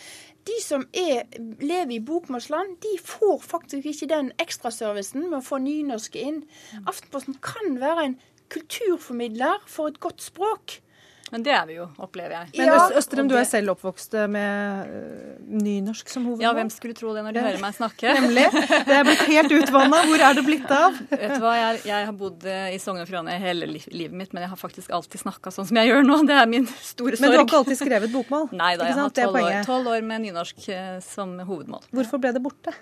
de 0.45 0.57
som 0.61 0.84
er, 0.92 1.24
lever 1.61 1.97
i 1.97 2.03
bokmålsland, 2.05 2.76
de 2.84 2.95
får 3.01 3.38
faktisk 3.45 3.86
ikke 3.88 4.11
den 4.11 4.30
ekstraservicen 4.42 5.28
med 5.30 5.40
å 5.40 5.47
få 5.47 5.61
nynorske 5.64 6.20
inn. 6.20 6.42
Aftenposten 6.84 7.38
kan 7.45 7.78
være 7.80 8.09
en 8.11 8.16
kulturformidler 8.53 9.64
for 9.70 9.88
et 9.90 10.01
godt 10.05 10.22
språk. 10.22 10.78
Men 11.33 11.43
det 11.43 11.53
er 11.57 11.64
vi 11.66 11.77
jo, 11.79 11.87
opplever 12.05 12.35
jeg. 12.37 12.51
Men 12.59 12.68
ja, 12.68 12.83
Østrem, 12.99 13.29
du 13.31 13.35
er 13.39 13.47
selv 13.49 13.72
oppvokst 13.72 14.12
med 14.31 14.91
uh, 14.91 15.39
nynorsk 15.49 16.12
som 16.12 16.27
hovedmål? 16.29 16.45
Ja, 16.45 16.53
hvem 16.55 16.70
skulle 16.70 16.95
tro 16.99 17.14
det 17.16 17.25
når 17.25 17.37
de 17.37 17.45
hører 17.47 17.62
meg 17.62 17.75
snakke? 17.79 18.12
Nemlig. 18.18 18.45
Det 18.85 18.99
er 18.99 19.09
blitt 19.09 19.25
helt 19.31 19.55
utvanna. 19.57 20.03
Hvor 20.11 20.25
er 20.29 20.37
det 20.37 20.45
blitt 20.47 20.70
av? 20.75 21.01
Vet 21.11 21.35
du 21.35 21.43
hva, 21.43 21.57
jeg, 21.59 21.81
jeg 21.89 22.09
har 22.11 22.16
bodd 22.20 22.47
eh, 22.51 22.68
i 22.77 22.79
Sogn 22.83 23.01
og 23.03 23.09
Fjordane 23.09 23.39
hele 23.41 23.70
livet 23.72 24.14
mitt, 24.14 24.35
men 24.37 24.45
jeg 24.45 24.53
har 24.53 24.61
faktisk 24.61 24.93
alltid 24.95 25.25
snakka 25.25 25.55
sånn 25.55 25.68
som 25.70 25.81
jeg 25.81 25.91
gjør 25.91 26.07
nå. 26.07 26.20
Det 26.29 26.39
er 26.39 26.51
min 26.51 26.68
store 26.77 27.16
sorg. 27.16 27.25
Men 27.25 27.35
du 27.35 27.41
har 27.41 27.47
ikke 27.49 27.61
alltid 27.62 27.81
skrevet 27.81 28.14
bokmål? 28.14 28.51
Nei 28.55 28.75
da, 28.79 28.91
jeg 28.93 29.01
har 29.01 29.14
tolv 29.16 29.41
år, 29.41 29.95
år, 29.97 30.09
med 30.12 30.29
nynorsk 30.29 30.68
eh, 30.68 30.99
som 31.05 31.39
hovedmål. 31.41 31.89
Hvorfor 31.95 32.22
ble 32.22 32.37
det 32.37 32.45
borte? 32.45 32.77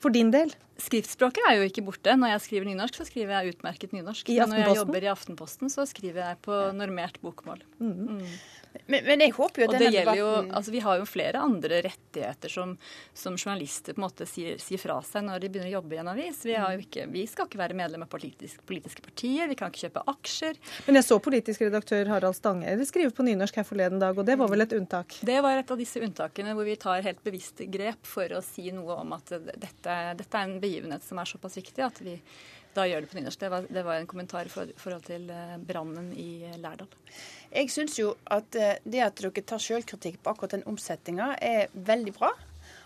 For 0.00 0.12
din 0.14 0.30
del? 0.32 0.52
Skriftspråket 0.80 1.44
er 1.44 1.58
jo 1.58 1.66
ikke 1.68 1.84
borte. 1.84 2.14
Når 2.16 2.32
jeg 2.34 2.44
skriver 2.46 2.70
nynorsk, 2.70 2.96
så 2.96 3.04
skriver 3.04 3.34
jeg 3.36 3.54
utmerket 3.54 3.92
nynorsk. 3.92 4.30
Men 4.32 4.48
når 4.48 4.62
jeg 4.62 4.78
jobber 4.80 5.04
i 5.04 5.10
Aftenposten, 5.12 5.72
så 5.72 5.84
skriver 5.88 6.22
jeg 6.24 6.38
på 6.46 6.56
normert 6.76 7.20
bokmål. 7.20 7.60
Mm. 7.82 7.92
Mm. 8.16 8.38
Men, 8.86 9.04
men, 9.04 9.22
jeg 9.24 9.34
håper 9.34 9.62
jo 9.62 9.66
at 9.68 9.74
denne 9.74 9.90
debatten 9.90 10.18
jo, 10.20 10.28
altså 10.56 10.72
Vi 10.74 10.82
har 10.84 10.98
jo 11.00 11.06
flere 11.08 11.42
andre 11.42 11.80
rettigheter 11.86 12.52
som, 12.52 12.76
som 13.16 13.36
journalister 13.38 13.96
på 13.96 14.00
en 14.02 14.06
måte 14.06 14.26
sier, 14.30 14.60
sier, 14.62 14.80
fra 14.80 15.00
seg 15.06 15.24
når 15.26 15.42
de 15.42 15.50
begynner 15.50 15.72
å 15.72 15.76
jobbe 15.78 15.96
i 15.96 16.00
en 16.02 16.10
avis. 16.12 16.42
Vi, 16.46 16.54
ikke, 16.84 17.06
vi 17.10 17.24
skal 17.30 17.48
ikke 17.48 17.60
være 17.60 17.78
medlem 17.78 18.04
av 18.06 18.10
politisk, 18.12 18.62
politiske 18.68 19.02
partier, 19.04 19.50
vi 19.50 19.58
kan 19.58 19.72
ikke 19.72 19.88
kjøpe 19.88 20.04
aksjer. 20.14 20.60
Men 20.86 21.00
jeg 21.00 21.08
så 21.08 21.18
politisk 21.22 21.66
redaktør 21.66 22.12
Harald 22.14 22.38
Stange 22.38 22.76
skrive 22.90 23.12
på 23.14 23.26
nynorsk 23.26 23.60
her 23.60 23.66
forleden 23.66 24.02
dag, 24.02 24.18
og 24.18 24.26
det 24.26 24.38
var 24.40 24.50
vel 24.50 24.64
et 24.64 24.76
unntak? 24.76 25.18
Det 25.26 25.40
var 25.44 25.58
et 25.60 25.70
av 25.70 25.78
disse 25.80 26.00
unntakene 26.02 26.54
hvor 26.58 26.66
vi 26.66 26.78
tar 26.80 27.04
helt 27.06 27.20
bevisst 27.26 27.62
grep 27.70 28.06
for 28.08 28.38
å 28.38 28.42
si 28.44 28.70
noe 28.74 29.00
om 29.02 29.18
at 29.18 29.34
dette, 29.50 29.98
dette 30.18 30.30
er 30.30 30.46
en 30.46 30.58
begivenhet 30.62 31.04
som 31.06 31.20
er 31.20 31.30
såpass 31.30 31.58
viktig 31.60 31.84
at 31.86 32.02
vi 32.04 32.16
da 32.74 32.86
gjør 32.86 33.02
det 33.02 33.10
på 33.10 33.18
nynorsk. 33.18 33.40
Det 33.40 33.50
var, 33.50 33.64
det 33.66 33.82
var 33.82 33.98
en 33.98 34.08
kommentar 34.10 34.46
i 34.46 34.50
forhold 34.52 35.06
til 35.06 35.30
eh, 35.34 35.56
brannen 35.66 36.12
i 36.14 36.30
Lærdal. 36.60 36.90
Jeg 37.50 37.72
syns 37.74 37.98
jo 37.98 38.14
at 38.30 38.54
eh, 38.58 38.78
det 38.84 39.02
at 39.02 39.18
dere 39.18 39.42
tar 39.42 39.62
selvkritikk 39.62 40.20
på 40.22 40.34
akkurat 40.34 40.54
den 40.58 40.68
omsetninga, 40.70 41.34
er 41.42 41.72
veldig 41.74 42.14
bra. 42.18 42.30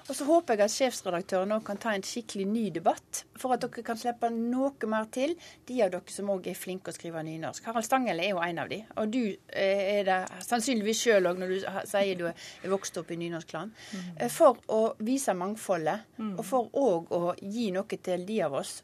Og 0.04 0.12
så 0.12 0.26
håper 0.28 0.58
jeg 0.58 0.64
at 0.66 0.72
sjefsredaktøren 0.72 1.54
òg 1.56 1.62
kan 1.64 1.78
ta 1.80 1.94
en 1.96 2.02
skikkelig 2.04 2.44
ny 2.48 2.64
debatt, 2.74 3.22
for 3.40 3.54
at 3.54 3.62
dere 3.64 3.84
kan 3.86 3.96
slippe 3.96 4.28
noe 4.32 4.88
mer 4.90 5.08
til, 5.12 5.32
de 5.68 5.78
av 5.84 5.92
dere 5.94 6.12
som 6.12 6.28
òg 6.32 6.50
er 6.50 6.58
flinke 6.58 6.92
å 6.92 6.96
skrive 6.96 7.22
nynorsk. 7.24 7.64
Harald 7.64 7.88
Stangel 7.88 8.20
er 8.20 8.34
jo 8.34 8.42
en 8.44 8.60
av 8.60 8.68
de, 8.72 8.82
og 9.00 9.12
du 9.14 9.22
eh, 9.24 9.84
er 9.98 10.08
det 10.08 10.18
sannsynligvis 10.44 11.04
sjøl 11.06 11.30
òg 11.30 11.40
når 11.40 11.54
du 11.54 11.68
sier 11.88 12.20
du 12.20 12.26
er 12.28 12.72
vokst 12.72 13.00
opp 13.00 13.12
i 13.12 13.20
nynorskland. 13.20 13.72
Mm. 13.96 14.24
For 14.32 14.60
å 14.76 14.82
vise 15.04 15.36
mangfoldet, 15.36 16.04
mm. 16.20 16.34
og 16.36 16.48
for 16.48 16.68
òg 16.84 17.14
å 17.16 17.22
gi 17.40 17.70
noe 17.72 18.00
til 18.04 18.28
de 18.28 18.42
av 18.44 18.60
oss 18.60 18.82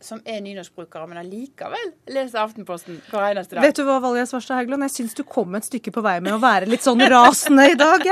som 0.00 0.20
er 0.28 0.40
nynorskbrukere, 0.44 1.06
men 1.08 1.20
allikevel 1.22 1.92
leser 2.12 2.42
Aftenposten 2.42 2.98
hver 3.08 3.30
eneste 3.30 3.56
dag. 3.56 3.64
Vet 3.64 3.78
du 3.78 3.84
hva, 3.86 3.96
Valja 4.02 4.26
Svarstad 4.28 4.60
Haugland, 4.60 4.84
jeg 4.86 4.94
syns 4.94 5.16
du 5.16 5.22
kom 5.28 5.56
et 5.56 5.66
stykke 5.66 5.92
på 5.94 6.02
vei 6.04 6.18
med 6.24 6.36
å 6.36 6.40
være 6.42 6.68
litt 6.68 6.84
sånn 6.84 7.00
rasende 7.12 7.68
i 7.72 7.78
dag. 7.78 8.04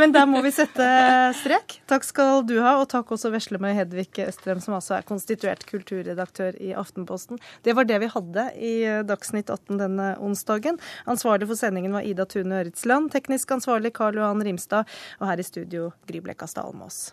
Men 0.00 0.14
der 0.14 0.28
må 0.28 0.42
vi 0.44 0.52
sette 0.54 0.86
strek. 1.40 1.78
Takk 1.90 2.06
skal 2.06 2.42
du 2.48 2.58
ha, 2.60 2.76
og 2.80 2.88
takk 2.92 3.14
også 3.16 3.32
veslemøy 3.32 3.72
Hedvig 3.78 4.10
Østrem, 4.26 4.60
som 4.64 4.76
altså 4.78 4.98
er 4.98 5.08
konstituert 5.08 5.64
kulturredaktør 5.68 6.58
i 6.60 6.74
Aftenposten. 6.78 7.40
Det 7.64 7.76
var 7.78 7.88
det 7.88 8.02
vi 8.04 8.12
hadde 8.12 8.46
i 8.58 8.74
Dagsnytt 9.08 9.52
18 9.52 9.80
denne 9.80 10.12
onsdagen. 10.22 10.80
Ansvarlig 11.10 11.48
for 11.50 11.60
sendingen 11.60 11.96
var 11.96 12.06
Ida 12.06 12.28
Tune 12.28 12.62
Øritsland, 12.62 13.12
teknisk 13.14 13.56
ansvarlig 13.56 13.94
Karl 13.96 14.20
Johan 14.20 14.44
Rimstad, 14.44 14.88
og 15.20 15.28
her 15.30 15.40
i 15.40 15.48
studio 15.48 15.90
Gry 16.08 16.22
Blekastad 16.24 16.68
Almås. 16.68 17.10